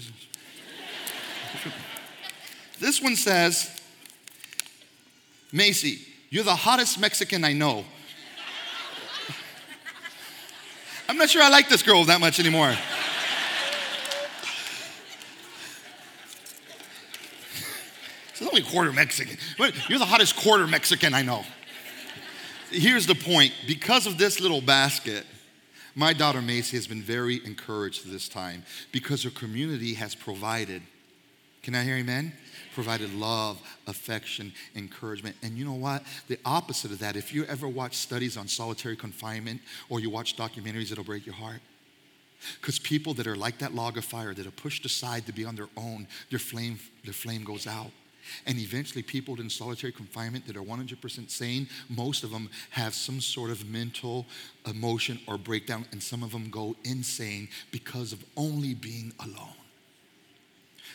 This 2.80 3.02
one 3.02 3.16
says, 3.16 3.76
Macy, 5.50 5.98
you're 6.30 6.44
the 6.44 6.54
hottest 6.54 7.00
Mexican 7.00 7.42
I 7.42 7.52
know. 7.52 7.84
I'm 11.08 11.16
not 11.16 11.30
sure 11.30 11.42
I 11.42 11.48
like 11.48 11.70
this 11.70 11.82
girl 11.82 12.04
that 12.04 12.20
much 12.20 12.38
anymore. 12.38 12.76
She's 18.34 18.46
only 18.46 18.62
quarter 18.62 18.92
Mexican. 18.92 19.38
You're 19.88 19.98
the 19.98 20.04
hottest 20.04 20.36
quarter 20.36 20.66
Mexican 20.66 21.14
I 21.14 21.22
know. 21.22 21.44
Here's 22.70 23.06
the 23.06 23.14
point 23.14 23.54
because 23.66 24.06
of 24.06 24.18
this 24.18 24.38
little 24.38 24.60
basket, 24.60 25.24
my 25.94 26.12
daughter 26.12 26.42
Macy 26.42 26.76
has 26.76 26.86
been 26.86 27.02
very 27.02 27.44
encouraged 27.44 28.06
this 28.10 28.28
time 28.28 28.62
because 28.92 29.22
her 29.22 29.30
community 29.30 29.94
has 29.94 30.14
provided. 30.14 30.82
Can 31.62 31.74
I 31.74 31.84
hear 31.84 31.96
amen? 31.96 32.34
Provided 32.78 33.12
love, 33.12 33.60
affection, 33.88 34.52
encouragement. 34.76 35.34
And 35.42 35.58
you 35.58 35.64
know 35.64 35.72
what? 35.72 36.04
The 36.28 36.38
opposite 36.44 36.92
of 36.92 37.00
that, 37.00 37.16
if 37.16 37.34
you 37.34 37.44
ever 37.46 37.66
watch 37.66 37.96
studies 37.96 38.36
on 38.36 38.46
solitary 38.46 38.94
confinement 38.94 39.62
or 39.88 39.98
you 39.98 40.10
watch 40.10 40.36
documentaries, 40.36 40.92
it'll 40.92 41.02
break 41.02 41.26
your 41.26 41.34
heart. 41.34 41.58
Because 42.60 42.78
people 42.78 43.14
that 43.14 43.26
are 43.26 43.34
like 43.34 43.58
that 43.58 43.74
log 43.74 43.98
of 43.98 44.04
fire, 44.04 44.32
that 44.32 44.46
are 44.46 44.52
pushed 44.52 44.86
aside 44.86 45.26
to 45.26 45.32
be 45.32 45.44
on 45.44 45.56
their 45.56 45.66
own, 45.76 46.06
their 46.30 46.38
flame, 46.38 46.78
their 47.02 47.12
flame 47.12 47.42
goes 47.42 47.66
out. 47.66 47.90
And 48.46 48.60
eventually, 48.60 49.02
people 49.02 49.40
in 49.40 49.50
solitary 49.50 49.90
confinement 49.90 50.46
that 50.46 50.56
are 50.56 50.62
100% 50.62 51.30
sane, 51.32 51.68
most 51.88 52.22
of 52.22 52.30
them 52.30 52.48
have 52.70 52.94
some 52.94 53.20
sort 53.20 53.50
of 53.50 53.68
mental 53.68 54.24
emotion 54.66 55.18
or 55.26 55.36
breakdown, 55.36 55.84
and 55.90 56.00
some 56.00 56.22
of 56.22 56.30
them 56.30 56.48
go 56.48 56.76
insane 56.84 57.48
because 57.72 58.12
of 58.12 58.24
only 58.36 58.74
being 58.74 59.12
alone. 59.18 59.57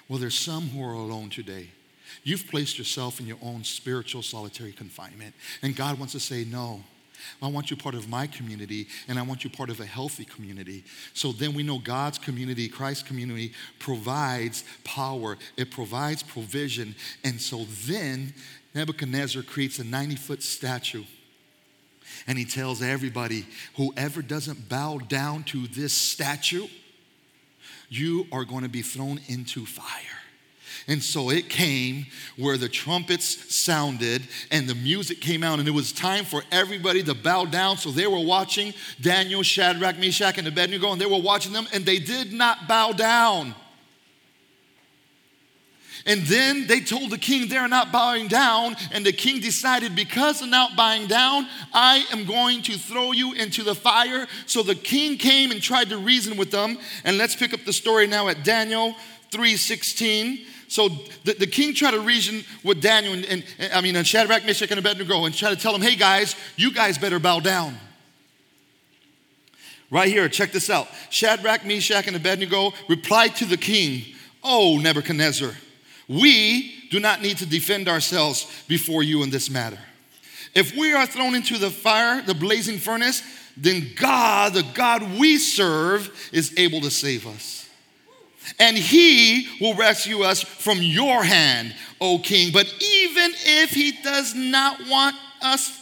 Well, 0.07 0.19
there's 0.19 0.37
some 0.37 0.69
who 0.69 0.83
are 0.83 0.93
alone 0.93 1.29
today. 1.29 1.69
You've 2.23 2.47
placed 2.47 2.77
yourself 2.77 3.19
in 3.19 3.25
your 3.25 3.37
own 3.41 3.63
spiritual 3.63 4.21
solitary 4.21 4.71
confinement, 4.71 5.33
and 5.61 5.75
God 5.75 5.97
wants 5.97 6.13
to 6.13 6.19
say, 6.19 6.43
No. 6.43 6.83
I 7.41 7.47
want 7.47 7.71
you 7.71 7.77
part 7.77 7.95
of 7.95 8.09
my 8.09 8.27
community, 8.27 8.87
and 9.07 9.17
I 9.17 9.21
want 9.21 9.45
you 9.45 9.49
part 9.49 9.69
of 9.69 9.79
a 9.79 9.85
healthy 9.85 10.25
community. 10.25 10.83
So 11.13 11.31
then 11.31 11.53
we 11.53 11.63
know 11.63 11.79
God's 11.79 12.17
community, 12.17 12.67
Christ's 12.67 13.03
community, 13.03 13.53
provides 13.79 14.65
power, 14.83 15.37
it 15.55 15.71
provides 15.71 16.21
provision. 16.21 16.95
And 17.23 17.39
so 17.39 17.65
then 17.85 18.33
Nebuchadnezzar 18.75 19.43
creates 19.43 19.79
a 19.79 19.83
90 19.83 20.15
foot 20.15 20.43
statue. 20.43 21.03
And 22.27 22.37
he 22.37 22.45
tells 22.45 22.81
everybody 22.81 23.45
whoever 23.75 24.21
doesn't 24.21 24.69
bow 24.69 24.99
down 24.99 25.43
to 25.45 25.67
this 25.67 25.93
statue, 25.93 26.67
you 27.89 28.27
are 28.31 28.45
going 28.45 28.63
to 28.63 28.69
be 28.69 28.81
thrown 28.81 29.19
into 29.27 29.65
fire. 29.65 30.19
And 30.87 31.01
so 31.01 31.29
it 31.29 31.49
came 31.49 32.07
where 32.35 32.57
the 32.57 32.67
trumpets 32.67 33.55
sounded 33.55 34.21
and 34.51 34.67
the 34.67 34.75
music 34.75 35.21
came 35.21 35.43
out, 35.43 35.59
and 35.59 35.67
it 35.67 35.71
was 35.71 35.93
time 35.93 36.25
for 36.25 36.43
everybody 36.51 37.01
to 37.03 37.13
bow 37.13 37.45
down. 37.45 37.77
So 37.77 37.89
they 37.89 38.07
were 38.07 38.19
watching 38.19 38.73
Daniel, 38.99 39.43
Shadrach, 39.43 39.97
Meshach, 39.97 40.37
and 40.37 40.47
Abednego, 40.47 40.91
and 40.91 40.99
they 40.99 41.05
were 41.05 41.21
watching 41.21 41.53
them, 41.53 41.67
and 41.73 41.85
they 41.85 41.99
did 41.99 42.33
not 42.33 42.67
bow 42.67 42.91
down. 42.91 43.55
And 46.05 46.23
then 46.23 46.67
they 46.67 46.81
told 46.81 47.11
the 47.11 47.17
king 47.17 47.47
they're 47.47 47.67
not 47.67 47.91
bowing 47.91 48.27
down, 48.27 48.75
and 48.91 49.05
the 49.05 49.13
king 49.13 49.39
decided, 49.39 49.95
because 49.95 50.39
they're 50.39 50.49
not 50.49 50.75
bowing 50.75 51.07
down, 51.07 51.47
I 51.73 52.05
am 52.11 52.25
going 52.25 52.61
to 52.63 52.77
throw 52.77 53.13
you 53.13 53.33
into 53.33 53.63
the 53.63 53.73
fire. 53.73 54.27
So 54.45 54.63
the 54.63 54.75
king 54.75 55.17
came 55.17 55.51
and 55.51 55.61
tried 55.61 55.89
to 55.89 55.97
reason 55.97 56.35
with 56.35 56.51
them. 56.51 56.77
And 57.05 57.17
let's 57.17 57.35
pick 57.35 57.53
up 57.53 57.63
the 57.63 57.73
story 57.73 58.07
now 58.07 58.27
at 58.27 58.43
Daniel 58.43 58.95
3:16. 59.31 60.45
So 60.67 60.89
the, 61.23 61.35
the 61.35 61.47
king 61.47 61.73
tried 61.73 61.91
to 61.91 61.99
reason 61.99 62.43
with 62.63 62.81
Daniel 62.81 63.13
and, 63.13 63.25
and, 63.25 63.43
I 63.73 63.81
mean 63.81 63.95
and 63.95 64.07
Shadrach, 64.07 64.45
Meshach, 64.45 64.71
and 64.71 64.79
Abednego 64.79 65.25
and 65.25 65.35
try 65.35 65.51
to 65.51 65.55
tell 65.55 65.71
them, 65.71 65.81
hey 65.81 65.95
guys, 65.95 66.35
you 66.55 66.73
guys 66.73 66.97
better 66.97 67.19
bow 67.19 67.39
down. 67.39 67.77
Right 69.91 70.07
here, 70.07 70.27
check 70.27 70.51
this 70.51 70.71
out. 70.71 70.87
Shadrach, 71.11 71.63
Meshach, 71.63 72.07
and 72.07 72.15
Abednego 72.15 72.73
replied 72.89 73.35
to 73.35 73.45
the 73.45 73.57
king, 73.57 74.03
Oh, 74.43 74.79
Nebuchadnezzar, 74.79 75.53
we 76.07 76.87
do 76.89 76.99
not 76.99 77.21
need 77.21 77.37
to 77.37 77.45
defend 77.45 77.87
ourselves 77.87 78.63
before 78.67 79.03
you 79.03 79.23
in 79.23 79.29
this 79.29 79.49
matter. 79.49 79.79
If 80.53 80.75
we 80.75 80.93
are 80.93 81.05
thrown 81.05 81.35
into 81.35 81.57
the 81.57 81.69
fire, 81.69 82.21
the 82.21 82.35
blazing 82.35 82.77
furnace, 82.77 83.23
then 83.57 83.91
God, 83.95 84.53
the 84.53 84.65
God 84.73 85.17
we 85.17 85.37
serve, 85.37 86.11
is 86.31 86.53
able 86.57 86.81
to 86.81 86.91
save 86.91 87.25
us. 87.25 87.69
And 88.59 88.77
he 88.77 89.47
will 89.61 89.75
rescue 89.75 90.23
us 90.23 90.41
from 90.41 90.81
your 90.81 91.23
hand, 91.23 91.73
O 92.01 92.19
king. 92.19 92.51
But 92.51 92.65
even 92.65 93.31
if 93.45 93.71
he 93.71 93.93
does 94.03 94.35
not 94.35 94.79
want 94.87 95.15
us 95.41 95.79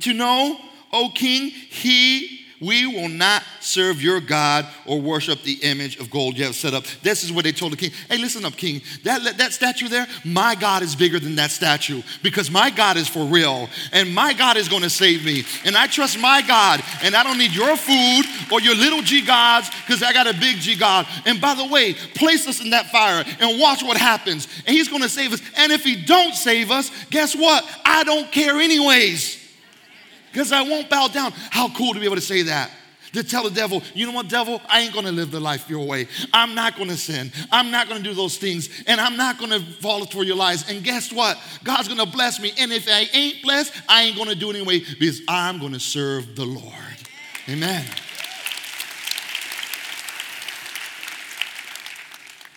to 0.00 0.12
know, 0.12 0.58
O 0.92 1.10
king, 1.14 1.50
he 1.50 2.37
we 2.60 2.86
will 2.86 3.08
not 3.08 3.42
serve 3.60 4.02
your 4.02 4.20
God 4.20 4.66
or 4.86 5.00
worship 5.00 5.42
the 5.42 5.54
image 5.62 5.98
of 5.98 6.10
gold 6.10 6.36
you 6.36 6.44
have 6.44 6.54
set 6.54 6.74
up. 6.74 6.84
This 7.02 7.22
is 7.22 7.32
what 7.32 7.44
they 7.44 7.52
told 7.52 7.72
the 7.72 7.76
king. 7.76 7.90
Hey, 8.08 8.18
listen 8.18 8.44
up, 8.44 8.56
king. 8.56 8.82
That, 9.04 9.38
that 9.38 9.52
statue 9.52 9.88
there, 9.88 10.06
my 10.24 10.54
God 10.54 10.82
is 10.82 10.96
bigger 10.96 11.20
than 11.20 11.36
that 11.36 11.50
statue 11.50 12.02
because 12.22 12.50
my 12.50 12.70
God 12.70 12.96
is 12.96 13.08
for 13.08 13.24
real 13.24 13.68
and 13.92 14.14
my 14.14 14.32
God 14.32 14.56
is 14.56 14.68
going 14.68 14.82
to 14.82 14.90
save 14.90 15.24
me. 15.24 15.44
And 15.64 15.76
I 15.76 15.86
trust 15.86 16.18
my 16.18 16.42
God 16.42 16.82
and 17.02 17.14
I 17.14 17.22
don't 17.22 17.38
need 17.38 17.52
your 17.52 17.76
food 17.76 18.24
or 18.52 18.60
your 18.60 18.74
little 18.74 19.02
G 19.02 19.24
gods 19.24 19.70
because 19.86 20.02
I 20.02 20.12
got 20.12 20.26
a 20.26 20.34
big 20.34 20.56
G 20.56 20.76
God. 20.76 21.06
And 21.26 21.40
by 21.40 21.54
the 21.54 21.66
way, 21.66 21.94
place 21.94 22.46
us 22.48 22.60
in 22.60 22.70
that 22.70 22.90
fire 22.90 23.24
and 23.40 23.60
watch 23.60 23.82
what 23.82 23.96
happens. 23.96 24.48
And 24.66 24.76
he's 24.76 24.88
going 24.88 25.02
to 25.02 25.08
save 25.08 25.32
us. 25.32 25.42
And 25.56 25.72
if 25.72 25.84
he 25.84 25.96
don't 26.02 26.34
save 26.34 26.70
us, 26.70 26.90
guess 27.10 27.34
what? 27.34 27.64
I 27.84 28.04
don't 28.04 28.30
care 28.32 28.56
anyways 28.56 29.37
because 30.32 30.52
I 30.52 30.62
won't 30.62 30.88
bow 30.90 31.08
down. 31.08 31.32
How 31.50 31.68
cool 31.70 31.94
to 31.94 32.00
be 32.00 32.06
able 32.06 32.16
to 32.16 32.22
say 32.22 32.42
that. 32.42 32.70
To 33.14 33.22
tell 33.22 33.44
the 33.44 33.50
devil, 33.50 33.82
you 33.94 34.06
know 34.06 34.12
what, 34.12 34.28
devil, 34.28 34.60
I 34.68 34.80
ain't 34.80 34.92
gonna 34.92 35.12
live 35.12 35.30
the 35.30 35.40
life 35.40 35.70
your 35.70 35.86
way. 35.86 36.08
I'm 36.32 36.54
not 36.54 36.76
gonna 36.76 36.96
sin. 36.96 37.32
I'm 37.50 37.70
not 37.70 37.88
gonna 37.88 38.02
do 38.02 38.12
those 38.12 38.36
things. 38.36 38.68
And 38.86 39.00
I'm 39.00 39.16
not 39.16 39.38
gonna 39.38 39.60
fall 39.60 40.04
for 40.06 40.24
your 40.24 40.36
lies. 40.36 40.68
And 40.68 40.84
guess 40.84 41.10
what? 41.10 41.38
God's 41.64 41.88
gonna 41.88 42.04
bless 42.04 42.38
me. 42.38 42.52
And 42.58 42.70
if 42.70 42.86
I 42.86 43.08
ain't 43.14 43.42
blessed, 43.42 43.72
I 43.88 44.02
ain't 44.02 44.16
gonna 44.16 44.34
do 44.34 44.50
it 44.50 44.56
anyway 44.56 44.80
because 44.80 45.22
I'm 45.26 45.58
gonna 45.58 45.80
serve 45.80 46.36
the 46.36 46.44
Lord. 46.44 46.74
Amen. 47.48 47.86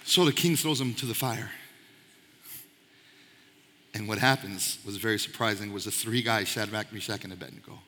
So 0.03 0.25
the 0.25 0.33
king 0.33 0.57
throws 0.57 0.81
him 0.81 0.93
to 0.95 1.05
the 1.05 1.15
fire. 1.15 1.49
And 3.93 4.07
what 4.07 4.19
happens 4.19 4.77
was 4.85 4.97
very 4.97 5.19
surprising 5.19 5.73
was 5.73 5.85
the 5.85 5.91
three 5.91 6.21
guys, 6.21 6.47
Shadrach, 6.47 6.93
Meshach, 6.93 7.23
and 7.23 7.33
Abednego. 7.33 7.79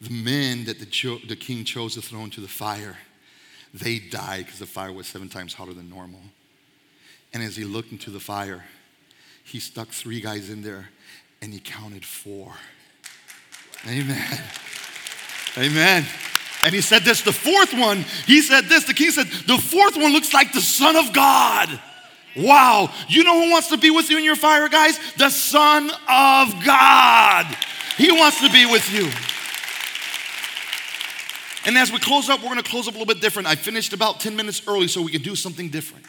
The 0.00 0.10
men 0.10 0.64
that 0.64 0.78
the, 0.80 0.86
cho- 0.86 1.20
the 1.28 1.36
king 1.36 1.64
chose 1.64 1.94
to 1.94 2.02
throw 2.02 2.20
into 2.20 2.40
the 2.40 2.48
fire, 2.48 2.96
they 3.72 3.98
died 3.98 4.46
because 4.46 4.58
the 4.58 4.66
fire 4.66 4.92
was 4.92 5.06
seven 5.06 5.28
times 5.28 5.54
hotter 5.54 5.74
than 5.74 5.90
normal. 5.90 6.20
And 7.32 7.42
as 7.42 7.56
he 7.56 7.64
looked 7.64 7.92
into 7.92 8.10
the 8.10 8.20
fire, 8.20 8.64
he 9.44 9.60
stuck 9.60 9.88
three 9.88 10.20
guys 10.20 10.48
in 10.48 10.62
there 10.62 10.88
and 11.42 11.52
he 11.52 11.60
counted 11.60 12.04
four. 12.04 12.52
Amen. 13.86 14.40
Amen. 15.58 16.06
And 16.64 16.74
he 16.74 16.80
said 16.80 17.02
this, 17.02 17.20
the 17.20 17.32
fourth 17.32 17.74
one, 17.74 18.04
he 18.26 18.40
said 18.40 18.64
this, 18.64 18.84
the 18.84 18.94
king 18.94 19.10
said, 19.10 19.26
the 19.26 19.58
fourth 19.58 19.96
one 19.96 20.12
looks 20.12 20.32
like 20.32 20.52
the 20.52 20.62
Son 20.62 20.96
of 20.96 21.12
God. 21.12 21.68
Wow. 22.36 22.92
You 23.08 23.24
know 23.24 23.44
who 23.44 23.50
wants 23.50 23.68
to 23.68 23.76
be 23.76 23.90
with 23.90 24.10
you 24.10 24.18
in 24.18 24.24
your 24.24 24.36
fire, 24.36 24.68
guys? 24.68 24.98
The 25.16 25.30
Son 25.30 25.90
of 26.08 26.64
God. 26.64 27.46
He 27.96 28.10
wants 28.10 28.40
to 28.40 28.50
be 28.50 28.66
with 28.66 28.92
you. 28.92 29.08
And 31.66 31.78
as 31.78 31.90
we 31.90 31.98
close 31.98 32.28
up, 32.28 32.40
we're 32.40 32.50
going 32.50 32.62
to 32.62 32.68
close 32.68 32.88
up 32.88 32.94
a 32.94 32.98
little 32.98 33.12
bit 33.12 33.22
different. 33.22 33.48
I 33.48 33.54
finished 33.54 33.92
about 33.92 34.20
10 34.20 34.36
minutes 34.36 34.62
early 34.66 34.88
so 34.88 35.00
we 35.00 35.12
can 35.12 35.22
do 35.22 35.34
something 35.34 35.70
different. 35.70 36.04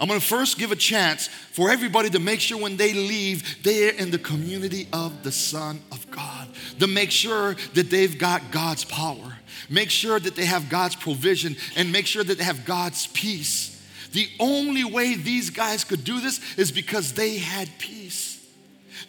I'm 0.00 0.08
going 0.08 0.18
to 0.18 0.26
first 0.26 0.58
give 0.58 0.72
a 0.72 0.76
chance 0.76 1.28
for 1.28 1.70
everybody 1.70 2.10
to 2.10 2.18
make 2.18 2.40
sure 2.40 2.58
when 2.58 2.76
they 2.76 2.92
leave, 2.92 3.62
they're 3.62 3.92
in 3.92 4.10
the 4.10 4.18
community 4.18 4.88
of 4.92 5.22
the 5.22 5.30
Son 5.30 5.80
of 5.92 6.10
God. 6.10 6.48
To 6.80 6.86
make 6.86 7.10
sure 7.10 7.54
that 7.74 7.90
they've 7.90 8.18
got 8.18 8.50
God's 8.50 8.84
power. 8.84 9.36
Make 9.68 9.90
sure 9.90 10.18
that 10.18 10.34
they 10.34 10.46
have 10.46 10.68
God's 10.68 10.96
provision 10.96 11.56
and 11.76 11.92
make 11.92 12.06
sure 12.06 12.24
that 12.24 12.38
they 12.38 12.44
have 12.44 12.64
God's 12.64 13.06
peace. 13.08 13.81
The 14.12 14.28
only 14.38 14.84
way 14.84 15.14
these 15.14 15.50
guys 15.50 15.84
could 15.84 16.04
do 16.04 16.20
this 16.20 16.40
is 16.56 16.70
because 16.70 17.14
they 17.14 17.38
had 17.38 17.68
peace. 17.78 18.38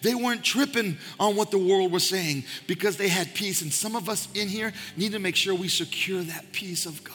They 0.02 0.16
weren't 0.16 0.44
tripping 0.44 0.98
on 1.20 1.36
what 1.36 1.52
the 1.52 1.58
world 1.58 1.92
was 1.92 2.08
saying 2.08 2.46
because 2.68 2.98
they 2.98 3.08
had 3.08 3.34
peace. 3.34 3.62
And 3.62 3.72
some 3.72 3.96
of 3.96 4.10
us 4.10 4.28
in 4.34 4.48
here 4.48 4.74
need 4.98 5.12
to 5.12 5.20
make 5.20 5.36
sure 5.36 5.54
we 5.54 5.68
secure 5.68 6.22
that 6.22 6.52
peace 6.52 6.86
of 6.86 7.04
God. 7.04 7.14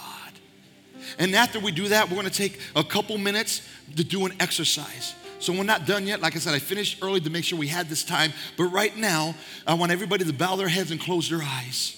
And 1.18 1.34
after 1.34 1.58
we 1.58 1.72
do 1.72 1.88
that, 1.88 2.08
we're 2.08 2.16
going 2.16 2.28
to 2.28 2.32
take 2.32 2.60
a 2.76 2.84
couple 2.84 3.16
minutes 3.18 3.66
to 3.96 4.04
do 4.04 4.26
an 4.26 4.32
exercise. 4.40 5.14
So 5.38 5.52
we're 5.52 5.62
not 5.62 5.86
done 5.86 6.06
yet. 6.06 6.20
Like 6.20 6.34
I 6.34 6.38
said, 6.40 6.54
I 6.54 6.58
finished 6.58 6.98
early 7.02 7.20
to 7.20 7.30
make 7.30 7.44
sure 7.44 7.58
we 7.58 7.68
had 7.68 7.88
this 7.88 8.04
time. 8.04 8.32
But 8.56 8.64
right 8.64 8.96
now, 8.96 9.34
I 9.66 9.74
want 9.74 9.92
everybody 9.92 10.24
to 10.24 10.32
bow 10.32 10.56
their 10.56 10.68
heads 10.68 10.90
and 10.90 11.00
close 11.00 11.30
their 11.30 11.42
eyes. 11.42 11.97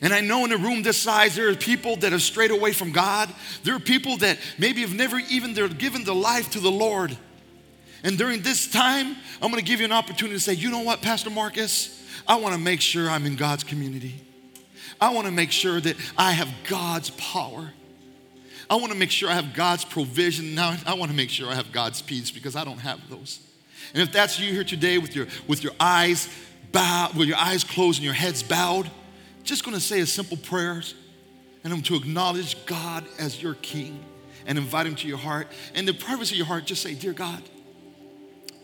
And 0.00 0.12
I 0.12 0.20
know 0.20 0.44
in 0.44 0.52
a 0.52 0.56
room 0.56 0.82
this 0.82 1.00
size, 1.00 1.36
there 1.36 1.48
are 1.48 1.54
people 1.54 1.96
that 1.96 2.12
have 2.12 2.22
strayed 2.22 2.50
away 2.50 2.72
from 2.72 2.92
God. 2.92 3.32
There 3.62 3.74
are 3.74 3.80
people 3.80 4.16
that 4.18 4.38
maybe 4.58 4.80
have 4.80 4.94
never 4.94 5.18
even 5.30 5.54
they're 5.54 5.68
given 5.68 6.04
their 6.04 6.14
life 6.14 6.50
to 6.50 6.60
the 6.60 6.70
Lord. 6.70 7.16
And 8.02 8.18
during 8.18 8.42
this 8.42 8.70
time, 8.70 9.16
I'm 9.40 9.50
to 9.52 9.62
give 9.62 9.80
you 9.80 9.86
an 9.86 9.92
opportunity 9.92 10.36
to 10.36 10.40
say, 10.40 10.52
you 10.52 10.70
know 10.70 10.82
what, 10.82 11.00
Pastor 11.00 11.30
Marcus? 11.30 12.02
I 12.26 12.36
want 12.36 12.54
to 12.54 12.60
make 12.60 12.80
sure 12.80 13.08
I'm 13.08 13.24
in 13.24 13.36
God's 13.36 13.64
community. 13.64 14.20
I 15.00 15.12
want 15.12 15.26
to 15.26 15.32
make 15.32 15.50
sure 15.50 15.80
that 15.80 15.96
I 16.16 16.32
have 16.32 16.48
God's 16.68 17.10
power. 17.10 17.72
I 18.68 18.76
want 18.76 18.92
to 18.92 18.98
make 18.98 19.10
sure 19.10 19.28
I 19.30 19.34
have 19.34 19.54
God's 19.54 19.84
provision. 19.84 20.54
Now, 20.54 20.76
I 20.86 20.94
want 20.94 21.10
to 21.10 21.16
make 21.16 21.30
sure 21.30 21.50
I 21.50 21.54
have 21.54 21.72
God's 21.72 22.02
peace 22.02 22.30
because 22.30 22.56
I 22.56 22.64
don't 22.64 22.78
have 22.78 23.08
those. 23.08 23.40
And 23.92 24.02
if 24.02 24.12
that's 24.12 24.38
you 24.40 24.52
here 24.52 24.64
today 24.64 24.98
with 24.98 25.14
your, 25.14 25.26
with 25.46 25.62
your 25.62 25.72
eyes 25.78 26.28
bowed, 26.72 27.14
with 27.14 27.28
your 27.28 27.36
eyes 27.36 27.64
closed 27.64 27.98
and 27.98 28.04
your 28.04 28.14
heads 28.14 28.42
bowed, 28.42 28.90
just 29.44 29.64
going 29.64 29.76
to 29.76 29.80
say 29.80 30.00
a 30.00 30.06
simple 30.06 30.36
prayers 30.36 30.94
and 31.62 31.72
I'm 31.72 31.82
to 31.82 31.94
acknowledge 31.94 32.66
God 32.66 33.04
as 33.18 33.40
your 33.42 33.54
king 33.54 34.04
and 34.46 34.58
invite 34.58 34.86
him 34.86 34.94
to 34.96 35.08
your 35.08 35.18
heart. 35.18 35.48
And 35.74 35.86
the 35.86 35.94
privacy 35.94 36.34
of 36.34 36.38
your 36.38 36.46
heart, 36.46 36.66
just 36.66 36.82
say, 36.82 36.94
Dear 36.94 37.12
God, 37.12 37.42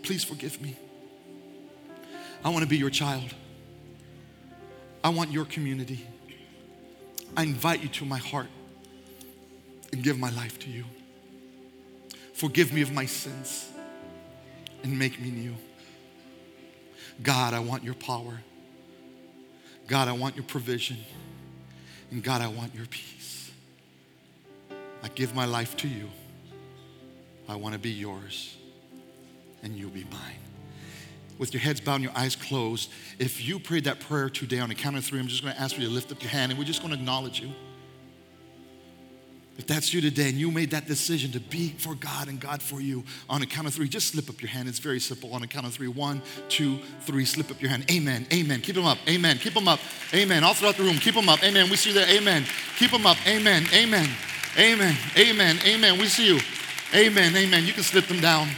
please 0.02 0.24
forgive 0.24 0.60
me. 0.60 0.76
I 2.44 2.48
want 2.48 2.62
to 2.62 2.68
be 2.68 2.76
your 2.76 2.90
child. 2.90 3.34
I 5.04 5.10
want 5.10 5.30
your 5.30 5.44
community. 5.44 6.06
I 7.36 7.44
invite 7.44 7.82
you 7.82 7.88
to 7.88 8.04
my 8.04 8.18
heart 8.18 8.48
and 9.92 10.02
give 10.02 10.18
my 10.18 10.30
life 10.30 10.58
to 10.60 10.70
you. 10.70 10.84
Forgive 12.34 12.72
me 12.72 12.82
of 12.82 12.92
my 12.92 13.06
sins 13.06 13.68
and 14.82 14.98
make 14.98 15.20
me 15.20 15.30
new. 15.30 15.54
God, 17.22 17.54
I 17.54 17.60
want 17.60 17.84
your 17.84 17.94
power. 17.94 18.40
God, 19.90 20.06
I 20.06 20.12
want 20.12 20.36
your 20.36 20.44
provision. 20.44 20.98
And 22.12 22.22
God, 22.22 22.40
I 22.42 22.46
want 22.46 22.76
your 22.76 22.86
peace. 22.86 23.50
I 25.02 25.08
give 25.08 25.34
my 25.34 25.46
life 25.46 25.76
to 25.78 25.88
you. 25.88 26.08
I 27.48 27.56
want 27.56 27.72
to 27.72 27.80
be 27.80 27.90
yours, 27.90 28.56
and 29.64 29.74
you'll 29.74 29.90
be 29.90 30.04
mine. 30.04 30.38
With 31.38 31.52
your 31.52 31.60
heads 31.60 31.80
bowed 31.80 31.96
and 31.96 32.04
your 32.04 32.12
eyes 32.16 32.36
closed, 32.36 32.88
if 33.18 33.44
you 33.44 33.58
prayed 33.58 33.82
that 33.84 33.98
prayer 33.98 34.30
today 34.30 34.60
on 34.60 34.68
the 34.68 34.76
count 34.76 34.96
of 34.96 35.04
three, 35.04 35.18
I'm 35.18 35.26
just 35.26 35.42
going 35.42 35.56
to 35.56 35.60
ask 35.60 35.74
for 35.74 35.80
you 35.80 35.88
to 35.88 35.92
lift 35.92 36.12
up 36.12 36.22
your 36.22 36.30
hand 36.30 36.52
and 36.52 36.58
we're 36.58 36.66
just 36.66 36.82
going 36.82 36.94
to 36.94 36.98
acknowledge 36.98 37.40
you. 37.40 37.50
If 39.60 39.66
that's 39.66 39.92
you 39.92 40.00
today 40.00 40.30
and 40.30 40.38
you 40.38 40.50
made 40.50 40.70
that 40.70 40.86
decision 40.86 41.32
to 41.32 41.38
be 41.38 41.68
for 41.76 41.94
God 41.94 42.28
and 42.28 42.40
God 42.40 42.62
for 42.62 42.80
you, 42.80 43.04
on 43.28 43.42
a 43.42 43.46
count 43.46 43.66
of 43.66 43.74
three, 43.74 43.90
just 43.90 44.08
slip 44.08 44.30
up 44.30 44.40
your 44.40 44.48
hand. 44.48 44.70
It's 44.70 44.78
very 44.78 44.98
simple. 44.98 45.34
On 45.34 45.42
a 45.42 45.46
count 45.46 45.66
of 45.66 45.74
three, 45.74 45.86
one, 45.86 46.22
two, 46.48 46.78
three, 47.02 47.26
slip 47.26 47.50
up 47.50 47.60
your 47.60 47.68
hand. 47.68 47.84
Amen. 47.90 48.26
Amen. 48.32 48.62
Keep 48.62 48.76
them 48.76 48.86
up. 48.86 48.96
Amen. 49.06 49.36
Keep 49.36 49.52
them 49.52 49.68
up. 49.68 49.78
Amen. 50.14 50.44
All 50.44 50.54
throughout 50.54 50.76
the 50.76 50.82
room, 50.82 50.96
keep 50.96 51.14
them 51.14 51.28
up. 51.28 51.44
Amen. 51.44 51.68
We 51.68 51.76
see 51.76 51.90
you 51.90 51.94
there. 51.94 52.08
Amen. 52.08 52.46
Keep 52.78 52.90
them 52.90 53.04
up. 53.04 53.18
Amen. 53.26 53.66
Amen. 53.74 54.08
Amen. 54.56 54.96
Amen. 55.18 55.58
Amen. 55.66 55.98
We 55.98 56.06
see 56.06 56.26
you. 56.26 56.40
Amen, 56.94 57.36
amen. 57.36 57.66
You 57.66 57.74
can 57.74 57.82
slip 57.82 58.06
them 58.06 58.20
down. 58.20 58.48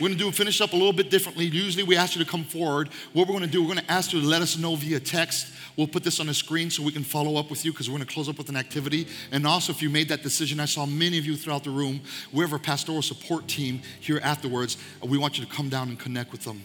We're 0.00 0.08
gonna 0.08 0.18
do 0.18 0.32
finish 0.32 0.62
up 0.62 0.72
a 0.72 0.76
little 0.76 0.94
bit 0.94 1.10
differently. 1.10 1.44
Usually 1.44 1.84
we 1.84 1.98
ask 1.98 2.16
you 2.16 2.24
to 2.24 2.30
come 2.30 2.44
forward. 2.44 2.88
What 3.12 3.28
we're 3.28 3.34
gonna 3.34 3.46
do, 3.46 3.62
we're 3.62 3.68
gonna 3.68 3.84
ask 3.90 4.14
you 4.14 4.22
to 4.22 4.26
let 4.26 4.40
us 4.40 4.56
know 4.56 4.74
via 4.74 4.98
text. 4.98 5.52
We'll 5.80 5.88
put 5.88 6.04
this 6.04 6.20
on 6.20 6.26
the 6.26 6.34
screen 6.34 6.68
so 6.68 6.82
we 6.82 6.92
can 6.92 7.04
follow 7.04 7.38
up 7.38 7.48
with 7.48 7.64
you 7.64 7.72
because 7.72 7.88
we're 7.88 7.96
gonna 7.96 8.04
close 8.04 8.28
up 8.28 8.36
with 8.36 8.50
an 8.50 8.56
activity. 8.56 9.06
And 9.32 9.46
also, 9.46 9.72
if 9.72 9.80
you 9.80 9.88
made 9.88 10.10
that 10.10 10.22
decision, 10.22 10.60
I 10.60 10.66
saw 10.66 10.84
many 10.84 11.16
of 11.16 11.24
you 11.24 11.38
throughout 11.38 11.64
the 11.64 11.70
room. 11.70 12.02
We 12.34 12.44
have 12.44 12.52
our 12.52 12.58
pastoral 12.58 13.00
support 13.00 13.48
team 13.48 13.80
here 13.98 14.20
afterwards. 14.22 14.76
We 15.02 15.16
want 15.16 15.38
you 15.38 15.46
to 15.46 15.50
come 15.50 15.70
down 15.70 15.88
and 15.88 15.98
connect 15.98 16.32
with 16.32 16.44
them. 16.44 16.62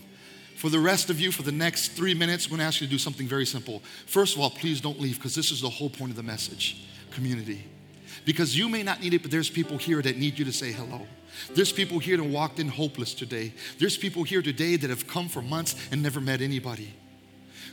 For 0.58 0.70
the 0.70 0.82
rest 0.82 1.10
of 1.10 1.22
you, 1.22 1.32
for 1.32 1.44
the 1.44 1.54
next 1.54 1.94
three 1.94 2.14
minutes, 2.14 2.44
I'm 2.44 2.52
gonna 2.52 2.64
ask 2.64 2.82
you 2.82 2.88
to 2.88 2.92
do 2.92 2.98
something 2.98 3.26
very 3.26 3.46
simple. 3.46 3.82
First 4.06 4.36
of 4.36 4.42
all, 4.42 4.50
please 4.50 4.82
don't 4.82 5.00
leave 5.00 5.16
because 5.16 5.34
this 5.34 5.50
is 5.50 5.62
the 5.62 5.70
whole 5.70 5.90
point 5.90 6.12
of 6.12 6.18
the 6.18 6.24
message 6.24 6.86
community. 7.12 7.64
Because 8.26 8.58
you 8.58 8.68
may 8.68 8.84
not 8.84 9.02
need 9.02 9.14
it, 9.14 9.22
but 9.22 9.32
there's 9.32 9.50
people 9.50 9.78
here 9.78 10.02
that 10.02 10.18
need 10.18 10.38
you 10.38 10.44
to 10.44 10.52
say 10.52 10.74
hello. 10.74 11.08
There's 11.52 11.72
people 11.72 12.00
here 12.00 12.18
that 12.18 12.24
walked 12.26 12.60
in 12.60 12.68
hopeless 12.68 13.14
today. 13.14 13.54
There's 13.80 13.96
people 13.96 14.24
here 14.24 14.42
today 14.42 14.76
that 14.76 14.90
have 14.90 15.08
come 15.08 15.30
for 15.30 15.42
months 15.42 15.78
and 15.90 16.04
never 16.04 16.20
met 16.20 16.42
anybody. 16.42 16.94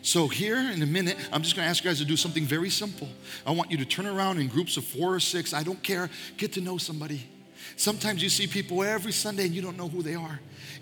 So, 0.04 0.26
here 0.26 0.58
in 0.58 0.82
a 0.82 0.86
minute, 0.86 1.16
I'm 1.32 1.42
just 1.42 1.54
gonna 1.54 1.68
ask 1.68 1.84
you 1.84 1.88
guys 1.88 1.98
to 1.98 2.04
do 2.04 2.16
something 2.16 2.44
very 2.44 2.70
simple. 2.70 3.08
I 3.46 3.52
want 3.52 3.70
you 3.70 3.76
to 3.78 3.84
turn 3.84 4.06
around 4.06 4.40
in 4.40 4.48
groups 4.48 4.76
of 4.76 4.84
four 4.84 5.14
or 5.14 5.20
six. 5.20 5.54
I 5.54 5.62
don't 5.62 5.80
care. 5.80 6.10
Get 6.36 6.52
to 6.54 6.60
know 6.60 6.76
somebody. 6.76 7.28
Sometimes 7.76 8.20
you 8.20 8.28
see 8.28 8.48
people 8.48 8.82
every 8.82 9.12
Sunday 9.12 9.46
and 9.46 9.54
you 9.54 9.62
don't 9.62 9.78
know 9.78 9.88
who 9.88 10.02
they 10.02 10.16
are. 10.16 10.40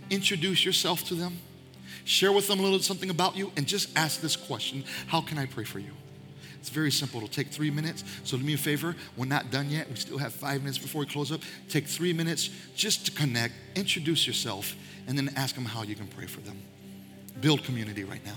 Introduce 0.08 0.64
yourself 0.64 1.04
to 1.04 1.14
them, 1.14 1.36
share 2.04 2.32
with 2.32 2.48
them 2.48 2.60
a 2.60 2.62
little 2.62 2.78
something 2.78 3.10
about 3.10 3.36
you, 3.36 3.52
and 3.56 3.66
just 3.66 3.90
ask 3.94 4.22
this 4.22 4.36
question 4.36 4.84
How 5.06 5.20
can 5.20 5.36
I 5.36 5.44
pray 5.44 5.64
for 5.64 5.80
you? 5.80 5.92
It's 6.58 6.70
very 6.70 6.90
simple. 6.90 7.18
It'll 7.18 7.28
take 7.28 7.48
three 7.48 7.70
minutes. 7.70 8.04
So 8.24 8.38
do 8.38 8.44
me 8.44 8.54
a 8.54 8.58
favor. 8.58 8.96
We're 9.18 9.26
not 9.26 9.50
done 9.50 9.68
yet. 9.68 9.88
We 9.90 9.96
still 9.96 10.18
have 10.18 10.32
five 10.32 10.62
minutes 10.62 10.78
before 10.78 11.00
we 11.00 11.06
close 11.06 11.30
up. 11.30 11.42
Take 11.68 11.86
three 11.86 12.14
minutes 12.14 12.48
just 12.74 13.04
to 13.06 13.12
connect, 13.12 13.52
introduce 13.74 14.26
yourself, 14.26 14.74
and 15.06 15.16
then 15.16 15.30
ask 15.36 15.54
them 15.54 15.66
how 15.66 15.82
you 15.82 15.94
can 15.94 16.06
pray 16.06 16.26
for 16.26 16.40
them. 16.40 16.58
Build 17.40 17.64
community 17.64 18.04
right 18.04 18.24
now. 18.24 18.36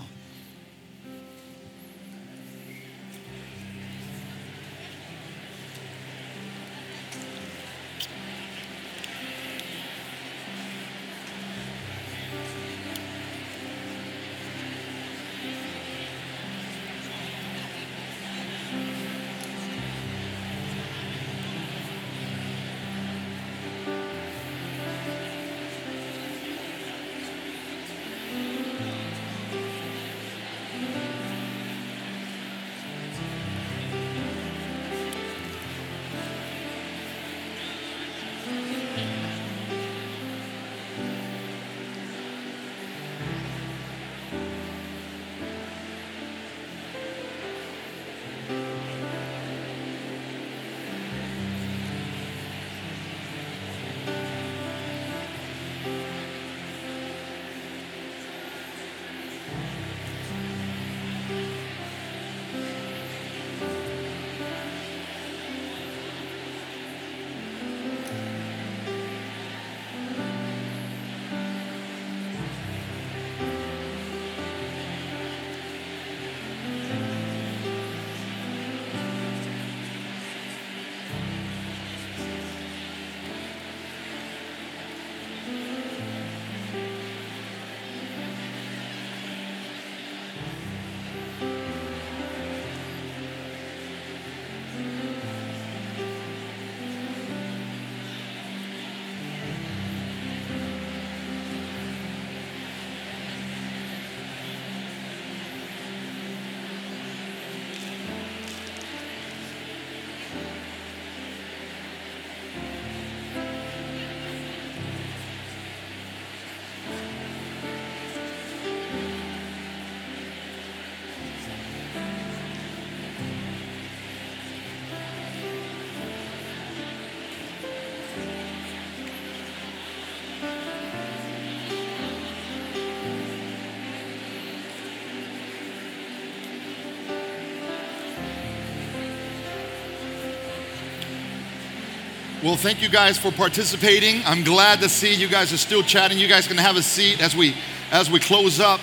Well, 142.44 142.56
thank 142.56 142.82
you 142.82 142.90
guys 142.90 143.16
for 143.16 143.32
participating. 143.32 144.20
I'm 144.26 144.44
glad 144.44 144.80
to 144.80 144.88
see 144.90 145.14
you 145.14 145.28
guys 145.28 145.50
are 145.54 145.56
still 145.56 145.82
chatting. 145.82 146.18
You 146.18 146.28
guys 146.28 146.46
can 146.46 146.58
have 146.58 146.76
a 146.76 146.82
seat 146.82 147.22
as 147.22 147.34
we 147.34 147.56
as 147.90 148.10
we 148.10 148.20
close 148.20 148.60
up. 148.60 148.80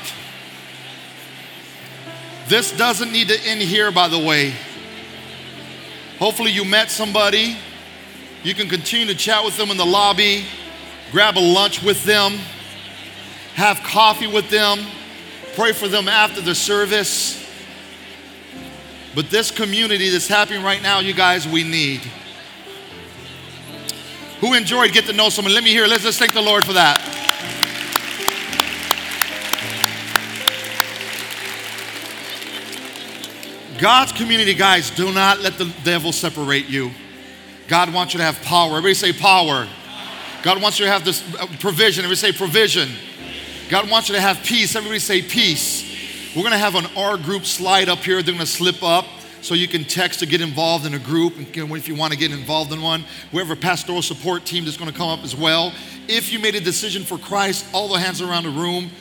This 2.47 2.75
doesn't 2.75 3.11
need 3.11 3.27
to 3.27 3.39
end 3.41 3.61
here, 3.61 3.91
by 3.91 4.07
the 4.07 4.17
way. 4.17 4.55
Hopefully, 6.17 6.49
you 6.49 6.65
met 6.65 6.89
somebody. 6.89 7.55
You 8.41 8.55
can 8.55 8.67
continue 8.67 9.05
to 9.05 9.13
chat 9.13 9.45
with 9.45 9.57
them 9.57 9.69
in 9.69 9.77
the 9.77 9.85
lobby, 9.85 10.43
grab 11.11 11.37
a 11.37 11.39
lunch 11.39 11.83
with 11.83 12.03
them, 12.03 12.39
have 13.53 13.77
coffee 13.83 14.25
with 14.25 14.49
them, 14.49 14.79
pray 15.55 15.71
for 15.71 15.87
them 15.87 16.07
after 16.07 16.41
the 16.41 16.55
service. 16.55 17.37
But 19.13 19.29
this 19.29 19.51
community 19.51 20.09
that's 20.09 20.27
happening 20.27 20.63
right 20.63 20.81
now, 20.81 20.99
you 20.99 21.13
guys, 21.13 21.47
we 21.47 21.63
need. 21.63 22.01
Who 24.41 24.55
enjoyed 24.55 24.91
get 24.91 25.05
to 25.05 25.13
know 25.13 25.29
someone? 25.29 25.53
Let 25.53 25.63
me 25.63 25.69
hear. 25.69 25.85
Let's 25.85 26.03
just 26.03 26.17
thank 26.17 26.33
the 26.33 26.41
Lord 26.41 26.65
for 26.65 26.73
that. 26.73 26.99
God's 33.79 34.11
community, 34.11 34.55
guys, 34.55 34.89
do 34.89 35.11
not 35.13 35.41
let 35.41 35.59
the 35.59 35.71
devil 35.83 36.11
separate 36.11 36.67
you. 36.67 36.91
God 37.67 37.93
wants 37.93 38.13
you 38.13 38.17
to 38.17 38.23
have 38.23 38.41
power. 38.41 38.71
Everybody 38.71 38.95
say 38.95 39.13
power. 39.13 39.67
God 40.41 40.59
wants 40.59 40.79
you 40.79 40.85
to 40.85 40.91
have 40.91 41.05
this 41.05 41.23
uh, 41.35 41.45
provision. 41.59 42.03
Everybody 42.03 42.31
say 42.31 42.37
provision. 42.37 42.89
God 43.69 43.89
wants 43.91 44.09
you 44.09 44.15
to 44.15 44.21
have 44.21 44.43
peace. 44.43 44.75
Everybody 44.75 44.99
say 44.99 45.21
peace. 45.21 45.83
We're 46.35 46.41
going 46.41 46.51
to 46.53 46.57
have 46.57 46.75
an 46.75 46.87
R 46.97 47.17
group 47.17 47.45
slide 47.45 47.89
up 47.89 47.99
here. 47.99 48.23
They're 48.23 48.33
going 48.33 48.39
to 48.39 48.51
slip 48.51 48.81
up 48.81 49.05
so 49.41 49.55
you 49.55 49.67
can 49.67 49.83
text 49.83 50.19
to 50.19 50.25
get 50.25 50.41
involved 50.41 50.85
in 50.85 50.93
a 50.93 50.99
group 50.99 51.33
if 51.37 51.87
you 51.87 51.95
want 51.95 52.13
to 52.13 52.19
get 52.19 52.31
involved 52.31 52.71
in 52.71 52.81
one. 52.81 53.03
We 53.31 53.39
have 53.39 53.49
a 53.49 53.55
pastoral 53.55 54.01
support 54.01 54.45
team 54.45 54.65
that's 54.65 54.77
going 54.77 54.91
to 54.91 54.97
come 54.97 55.09
up 55.09 55.23
as 55.23 55.35
well. 55.35 55.73
If 56.07 56.31
you 56.31 56.39
made 56.39 56.55
a 56.55 56.59
decision 56.59 57.03
for 57.03 57.17
Christ, 57.17 57.65
all 57.73 57.87
the 57.87 57.99
hands 57.99 58.21
around 58.21 58.43
the 58.43 58.49
room, 58.49 58.91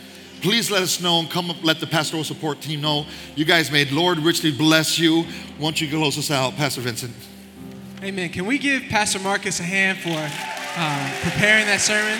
please 0.40 0.70
let 0.70 0.82
us 0.82 1.00
know 1.00 1.20
and 1.20 1.30
come 1.30 1.50
up, 1.50 1.62
let 1.62 1.80
the 1.80 1.86
pastoral 1.86 2.24
support 2.24 2.60
team 2.60 2.80
know. 2.80 3.06
You 3.36 3.44
guys 3.44 3.70
made 3.70 3.90
Lord 3.90 4.18
richly 4.18 4.50
bless 4.50 4.98
you. 4.98 5.24
Won't 5.58 5.80
you 5.80 5.88
close 5.88 6.16
us 6.18 6.30
out, 6.30 6.56
Pastor 6.56 6.80
Vincent? 6.80 7.14
Amen. 8.02 8.30
Can 8.30 8.46
we 8.46 8.56
give 8.56 8.84
Pastor 8.84 9.18
Marcus 9.18 9.60
a 9.60 9.62
hand 9.62 9.98
for 9.98 10.08
uh, 10.10 11.12
preparing 11.20 11.66
that 11.66 11.80
sermon? 11.80 12.18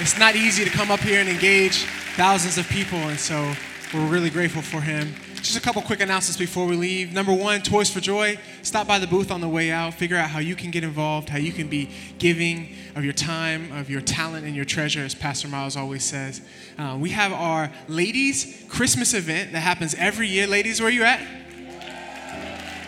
It's 0.00 0.18
not 0.18 0.34
easy 0.36 0.64
to 0.64 0.70
come 0.70 0.90
up 0.90 1.00
here 1.00 1.20
and 1.20 1.28
engage 1.28 1.84
thousands 2.16 2.58
of 2.58 2.66
people, 2.68 2.98
and 2.98 3.18
so 3.18 3.52
we're 3.92 4.06
really 4.06 4.30
grateful 4.30 4.62
for 4.62 4.80
him. 4.80 5.14
Just 5.44 5.58
a 5.58 5.60
couple 5.60 5.82
quick 5.82 6.00
announcements 6.00 6.38
before 6.38 6.66
we 6.66 6.74
leave. 6.74 7.12
Number 7.12 7.32
one, 7.32 7.60
Toys 7.60 7.90
for 7.90 8.00
Joy. 8.00 8.38
Stop 8.62 8.86
by 8.86 8.98
the 8.98 9.06
booth 9.06 9.30
on 9.30 9.42
the 9.42 9.48
way 9.48 9.70
out. 9.70 9.92
Figure 9.92 10.16
out 10.16 10.30
how 10.30 10.38
you 10.38 10.56
can 10.56 10.70
get 10.70 10.82
involved, 10.82 11.28
how 11.28 11.36
you 11.36 11.52
can 11.52 11.68
be 11.68 11.90
giving 12.18 12.74
of 12.96 13.04
your 13.04 13.12
time, 13.12 13.70
of 13.72 13.90
your 13.90 14.00
talent, 14.00 14.46
and 14.46 14.56
your 14.56 14.64
treasure, 14.64 15.00
as 15.00 15.14
Pastor 15.14 15.48
Miles 15.48 15.76
always 15.76 16.02
says. 16.02 16.40
Uh, 16.78 16.96
we 16.98 17.10
have 17.10 17.32
our 17.32 17.70
ladies' 17.88 18.64
Christmas 18.70 19.12
event 19.12 19.52
that 19.52 19.60
happens 19.60 19.94
every 19.96 20.28
year. 20.28 20.46
Ladies, 20.46 20.80
where 20.80 20.88
you 20.88 21.04
at? 21.04 21.20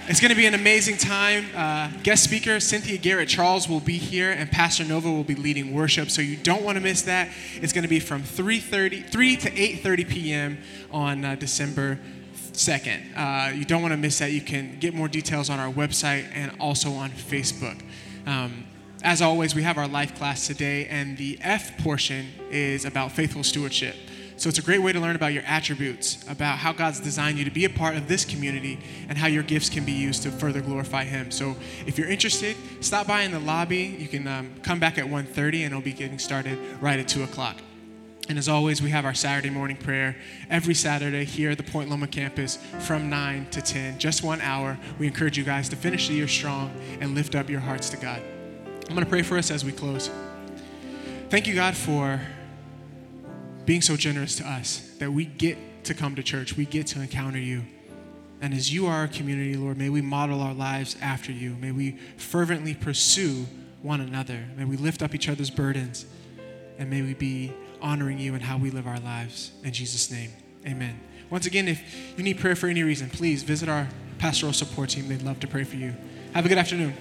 It's 0.08 0.20
going 0.20 0.30
to 0.30 0.36
be 0.36 0.46
an 0.46 0.54
amazing 0.54 0.96
time. 0.96 1.46
Uh, 1.54 1.90
guest 2.04 2.24
speaker 2.24 2.60
Cynthia 2.60 2.96
Garrett 2.96 3.28
Charles 3.28 3.68
will 3.68 3.80
be 3.80 3.98
here, 3.98 4.30
and 4.30 4.50
Pastor 4.50 4.84
Nova 4.84 5.10
will 5.10 5.24
be 5.24 5.34
leading 5.34 5.74
worship. 5.74 6.10
So 6.10 6.22
you 6.22 6.36
don't 6.36 6.62
want 6.62 6.76
to 6.76 6.80
miss 6.80 7.02
that. 7.02 7.28
It's 7.60 7.72
going 7.72 7.82
to 7.82 7.88
be 7.88 8.00
from 8.00 8.22
3:30, 8.22 9.10
3 9.10 9.36
to 9.36 9.50
8:30 9.50 10.08
p.m. 10.08 10.58
on 10.92 11.24
uh, 11.24 11.34
December 11.34 11.98
2nd. 12.56 13.16
Uh, 13.16 13.52
you 13.54 13.64
don't 13.64 13.82
want 13.82 13.92
to 13.92 13.98
miss 13.98 14.18
that. 14.18 14.32
You 14.32 14.40
can 14.40 14.78
get 14.78 14.94
more 14.94 15.08
details 15.08 15.50
on 15.50 15.60
our 15.60 15.72
website 15.72 16.26
and 16.34 16.52
also 16.60 16.92
on 16.92 17.10
Facebook. 17.10 17.80
Um, 18.26 18.66
as 19.02 19.22
always, 19.22 19.54
we 19.54 19.62
have 19.62 19.78
our 19.78 19.86
life 19.86 20.16
class 20.16 20.46
today, 20.46 20.86
and 20.86 21.16
the 21.16 21.38
F 21.42 21.78
portion 21.78 22.26
is 22.50 22.84
about 22.84 23.12
faithful 23.12 23.44
stewardship. 23.44 23.94
So 24.38 24.48
it's 24.50 24.58
a 24.58 24.62
great 24.62 24.82
way 24.82 24.92
to 24.92 25.00
learn 25.00 25.16
about 25.16 25.32
your 25.32 25.44
attributes, 25.46 26.22
about 26.28 26.58
how 26.58 26.72
God's 26.72 27.00
designed 27.00 27.38
you 27.38 27.44
to 27.44 27.50
be 27.50 27.64
a 27.64 27.70
part 27.70 27.96
of 27.96 28.08
this 28.08 28.24
community, 28.24 28.78
and 29.08 29.16
how 29.16 29.28
your 29.28 29.42
gifts 29.42 29.70
can 29.70 29.84
be 29.84 29.92
used 29.92 30.22
to 30.24 30.30
further 30.30 30.60
glorify 30.60 31.04
Him. 31.04 31.30
So 31.30 31.56
if 31.86 31.96
you're 31.96 32.08
interested, 32.08 32.56
stop 32.80 33.06
by 33.06 33.22
in 33.22 33.32
the 33.32 33.38
lobby. 33.38 33.96
You 33.98 34.08
can 34.08 34.26
um, 34.26 34.54
come 34.62 34.78
back 34.78 34.98
at 34.98 35.06
1.30, 35.06 35.36
and 35.36 35.54
it'll 35.66 35.80
be 35.80 35.92
getting 35.92 36.18
started 36.18 36.58
right 36.80 36.98
at 36.98 37.08
2 37.08 37.22
o'clock. 37.22 37.56
And 38.28 38.38
as 38.38 38.48
always, 38.48 38.82
we 38.82 38.90
have 38.90 39.04
our 39.04 39.14
Saturday 39.14 39.50
morning 39.50 39.76
prayer 39.76 40.16
every 40.50 40.74
Saturday 40.74 41.24
here 41.24 41.50
at 41.50 41.58
the 41.58 41.62
Point 41.62 41.90
Loma 41.90 42.08
campus 42.08 42.58
from 42.80 43.08
9 43.08 43.46
to 43.52 43.62
10, 43.62 43.98
just 43.98 44.24
one 44.24 44.40
hour. 44.40 44.76
We 44.98 45.06
encourage 45.06 45.38
you 45.38 45.44
guys 45.44 45.68
to 45.68 45.76
finish 45.76 46.08
the 46.08 46.14
year 46.14 46.26
strong 46.26 46.72
and 47.00 47.14
lift 47.14 47.36
up 47.36 47.48
your 47.48 47.60
hearts 47.60 47.88
to 47.90 47.96
God. 47.96 48.20
I'm 48.88 48.94
going 48.94 49.04
to 49.04 49.10
pray 49.10 49.22
for 49.22 49.38
us 49.38 49.52
as 49.52 49.64
we 49.64 49.70
close. 49.70 50.10
Thank 51.30 51.46
you, 51.46 51.54
God, 51.54 51.76
for 51.76 52.20
being 53.64 53.80
so 53.82 53.96
generous 53.96 54.36
to 54.36 54.48
us 54.48 54.90
that 54.98 55.12
we 55.12 55.24
get 55.24 55.84
to 55.84 55.94
come 55.94 56.16
to 56.16 56.22
church, 56.22 56.56
we 56.56 56.64
get 56.64 56.88
to 56.88 57.00
encounter 57.00 57.38
you. 57.38 57.62
And 58.40 58.52
as 58.52 58.72
you 58.72 58.86
are 58.86 58.94
our 58.94 59.08
community, 59.08 59.56
Lord, 59.56 59.78
may 59.78 59.88
we 59.88 60.02
model 60.02 60.40
our 60.40 60.54
lives 60.54 60.96
after 61.00 61.32
you. 61.32 61.56
May 61.60 61.70
we 61.70 61.92
fervently 62.16 62.74
pursue 62.74 63.46
one 63.82 64.00
another. 64.00 64.44
May 64.56 64.64
we 64.64 64.76
lift 64.76 65.02
up 65.02 65.14
each 65.14 65.28
other's 65.28 65.50
burdens. 65.50 66.06
And 66.78 66.90
may 66.90 67.02
we 67.02 67.14
be 67.14 67.52
honoring 67.80 68.18
you 68.18 68.34
in 68.34 68.40
how 68.40 68.58
we 68.58 68.70
live 68.70 68.86
our 68.86 69.00
lives. 69.00 69.52
In 69.64 69.72
Jesus' 69.72 70.10
name, 70.10 70.30
amen. 70.66 71.00
Once 71.30 71.46
again, 71.46 71.68
if 71.68 71.82
you 72.16 72.22
need 72.22 72.38
prayer 72.38 72.56
for 72.56 72.68
any 72.68 72.82
reason, 72.82 73.10
please 73.10 73.42
visit 73.42 73.68
our 73.68 73.88
pastoral 74.18 74.52
support 74.52 74.90
team. 74.90 75.08
They'd 75.08 75.22
love 75.22 75.40
to 75.40 75.46
pray 75.46 75.64
for 75.64 75.76
you. 75.76 75.94
Have 76.34 76.46
a 76.46 76.48
good 76.48 76.58
afternoon. 76.58 76.94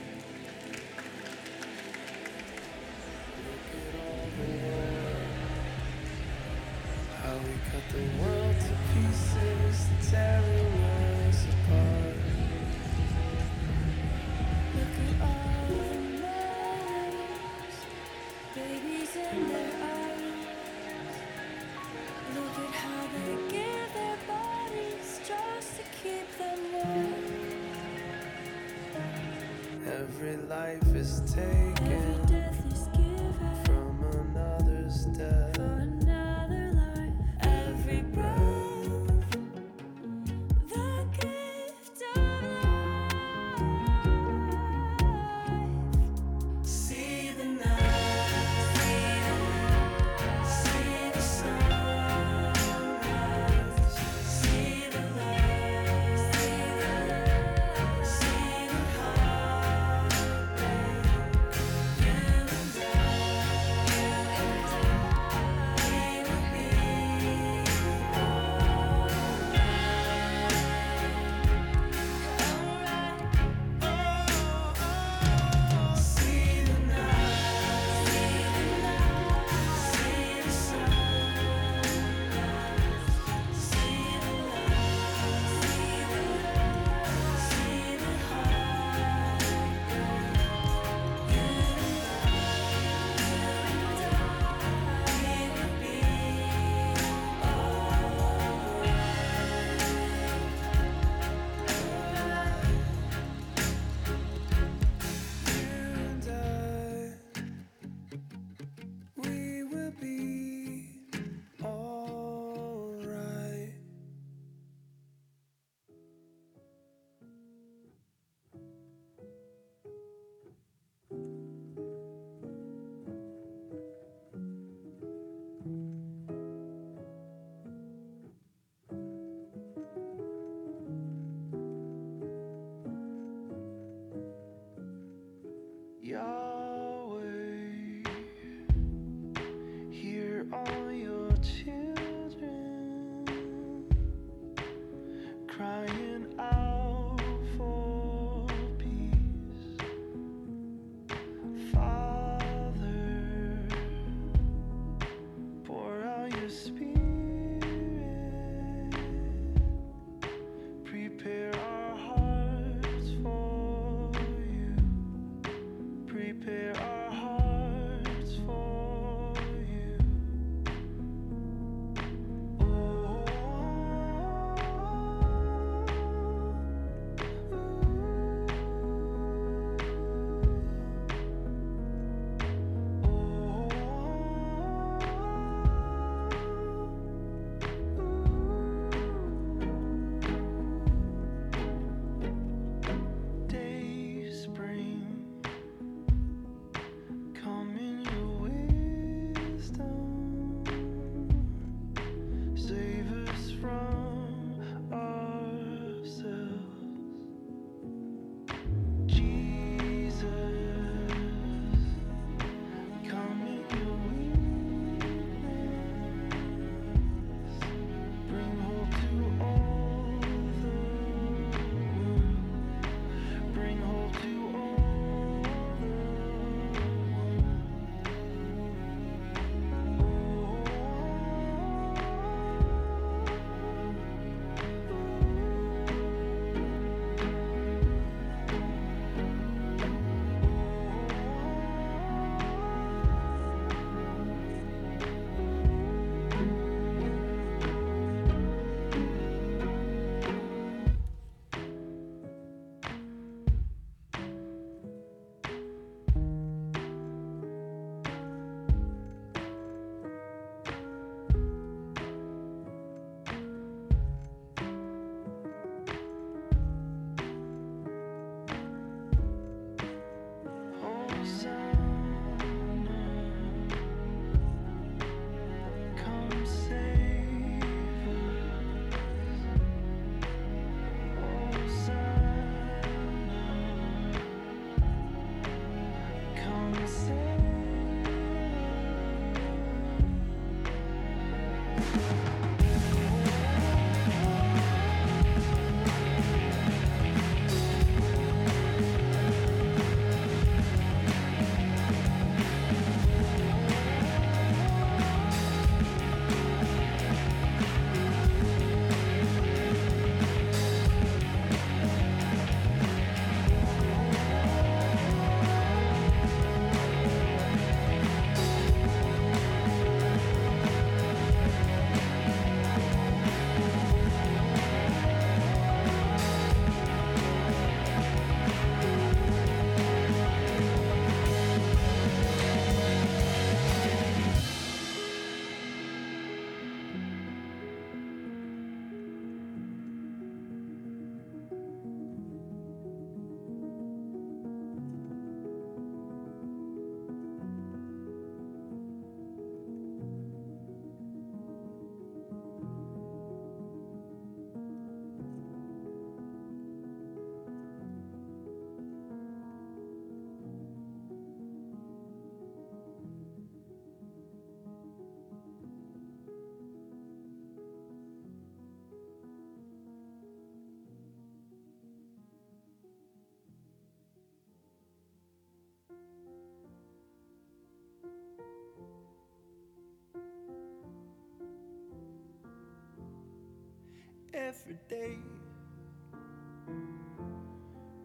every 384.65 384.79
day. 384.89 385.17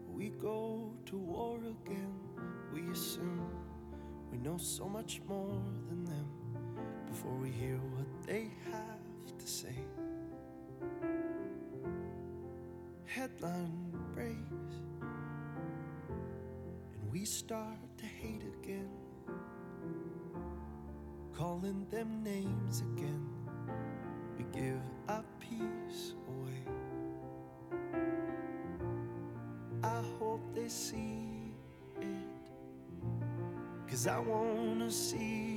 We 0.07 0.29
go 0.29 0.93
to 1.07 1.17
war 1.17 1.57
again, 1.57 2.13
we 2.73 2.91
assume 2.91 3.49
we 4.31 4.37
know 4.37 4.57
so 4.57 4.87
much 4.87 5.21
more 5.27 5.61
than 5.89 6.05
them 6.05 6.27
before 7.07 7.33
we 7.33 7.49
hear 7.49 7.77
what 7.77 8.27
they 8.27 8.51
have 8.71 9.37
to 9.37 9.47
say. 9.47 9.75
Headline 13.05 13.91
breaks, 14.13 14.75
and 16.93 17.11
we 17.11 17.25
start 17.25 17.79
to 17.97 18.05
hate 18.05 18.43
again, 18.61 18.89
calling 21.33 21.87
them 21.89 22.23
names 22.23 22.81
again 22.95 23.30
Cause 34.01 34.07
I 34.07 34.17
wanna 34.17 34.89
see 34.89 35.50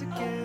Again. 0.00 0.37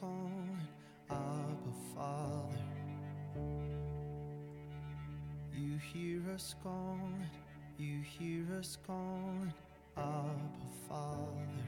calling 0.00 0.60
Abba 1.10 1.72
Father. 1.94 2.64
You 5.52 5.78
hear 5.78 6.22
us 6.32 6.54
calling, 6.62 7.26
you 7.78 8.00
hear 8.00 8.44
us 8.58 8.78
calling 8.86 9.52
Abba 9.96 10.68
Father. 10.88 11.63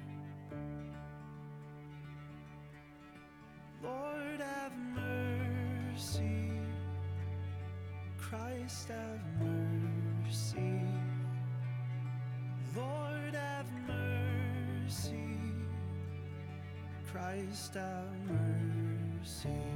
Christ 17.36 17.76
our 17.76 18.06
mercy. 18.32 19.75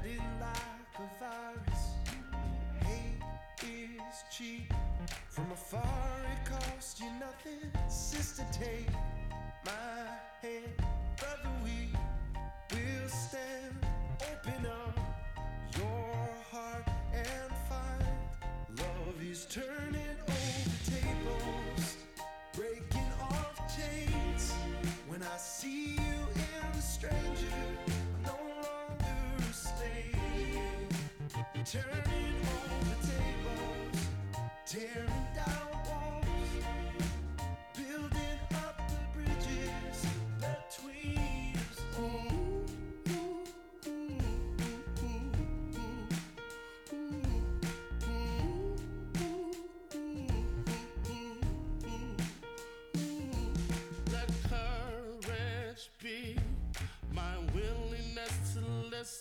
spreading 0.00 0.22
like 0.40 0.98
a 0.98 1.18
virus. 1.18 1.82
Hate 2.84 3.68
is 3.68 4.24
cheap. 4.30 4.72
From 5.28 5.50
afar, 5.52 5.82
it 6.32 6.48
costs 6.48 7.00
you 7.00 7.06
nothing. 7.18 7.70
Sister, 7.88 8.44
take. 8.52 9.09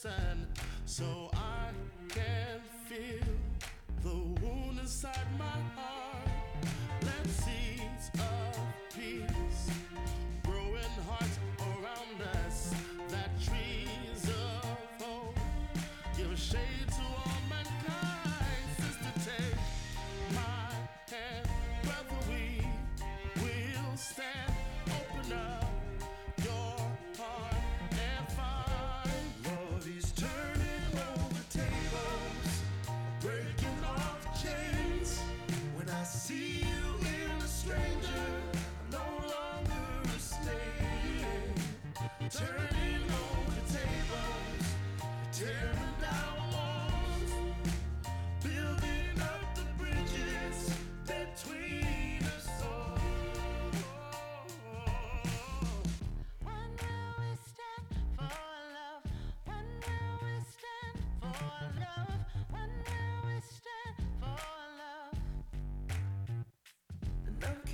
sun. 0.01 0.47
So 0.85 1.29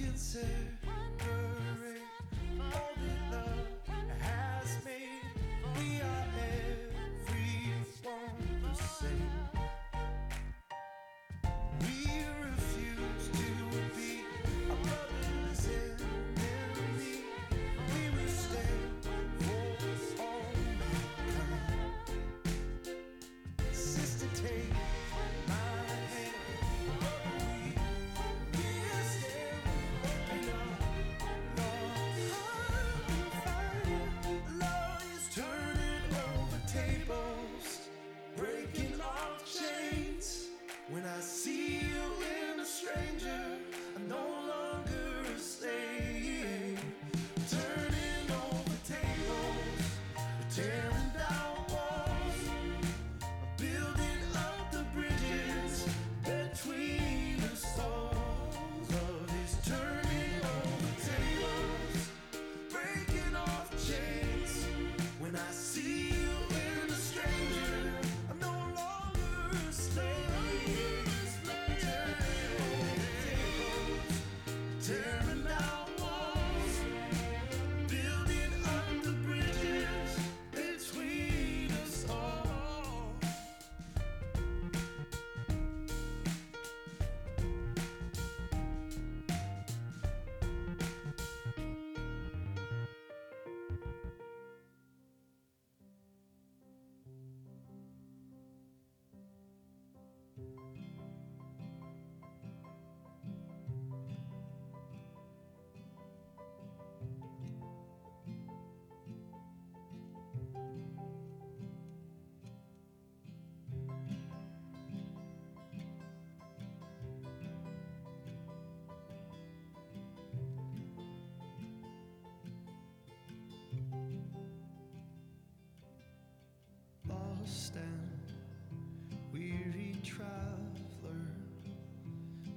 answer. 0.07 0.84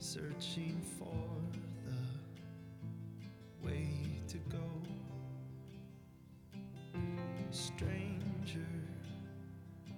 searching 0.08 0.80
for 0.98 1.28
the 1.82 3.66
way 3.66 3.90
to 4.26 4.38
go. 4.48 4.56
Stranger, 7.50 8.72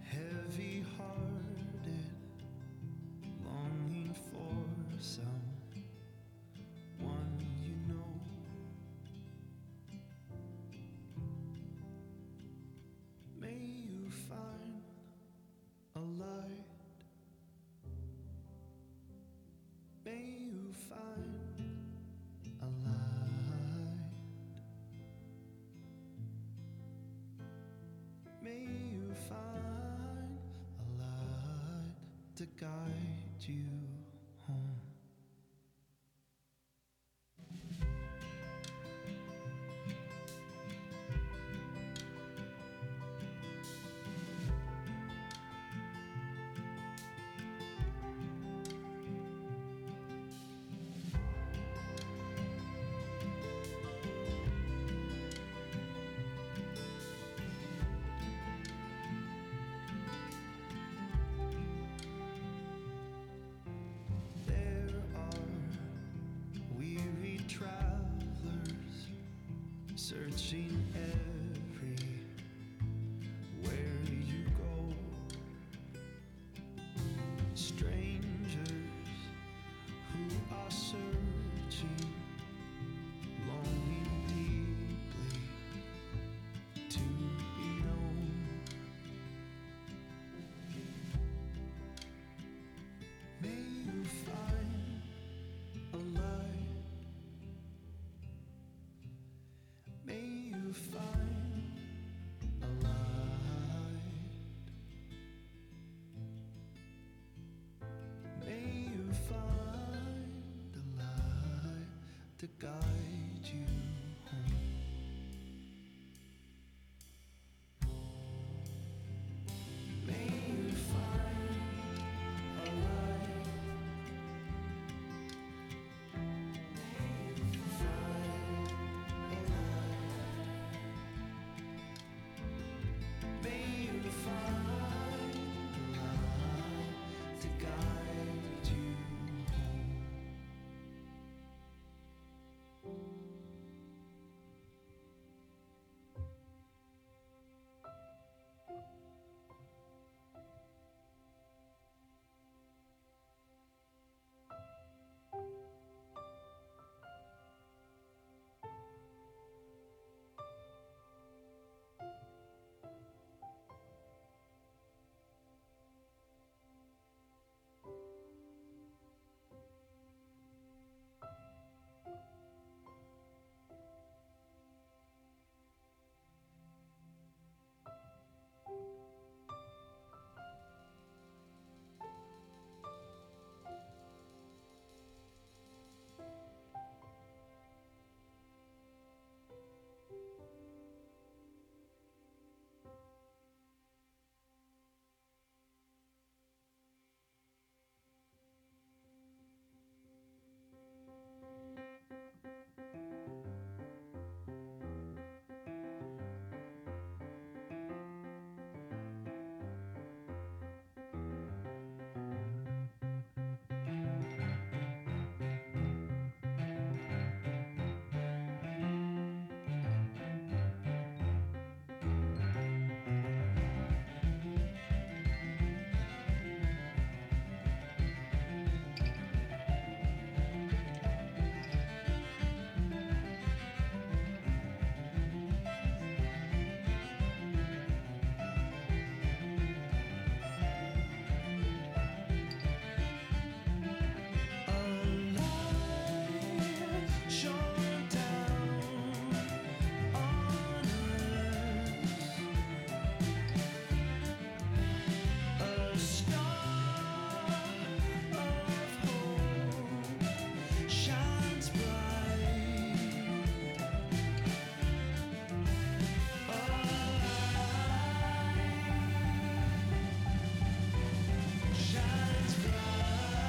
heavy 0.02 0.84
hearted, 0.96 2.10
longing 3.44 4.12
for 4.32 5.00
some 5.00 5.44
one 6.98 7.38
you 7.62 7.76
know. 7.86 8.20
May 13.40 13.60
you 13.86 14.10
find 14.28 14.82
a 15.94 16.00
light. 16.00 16.69
you 33.48 33.69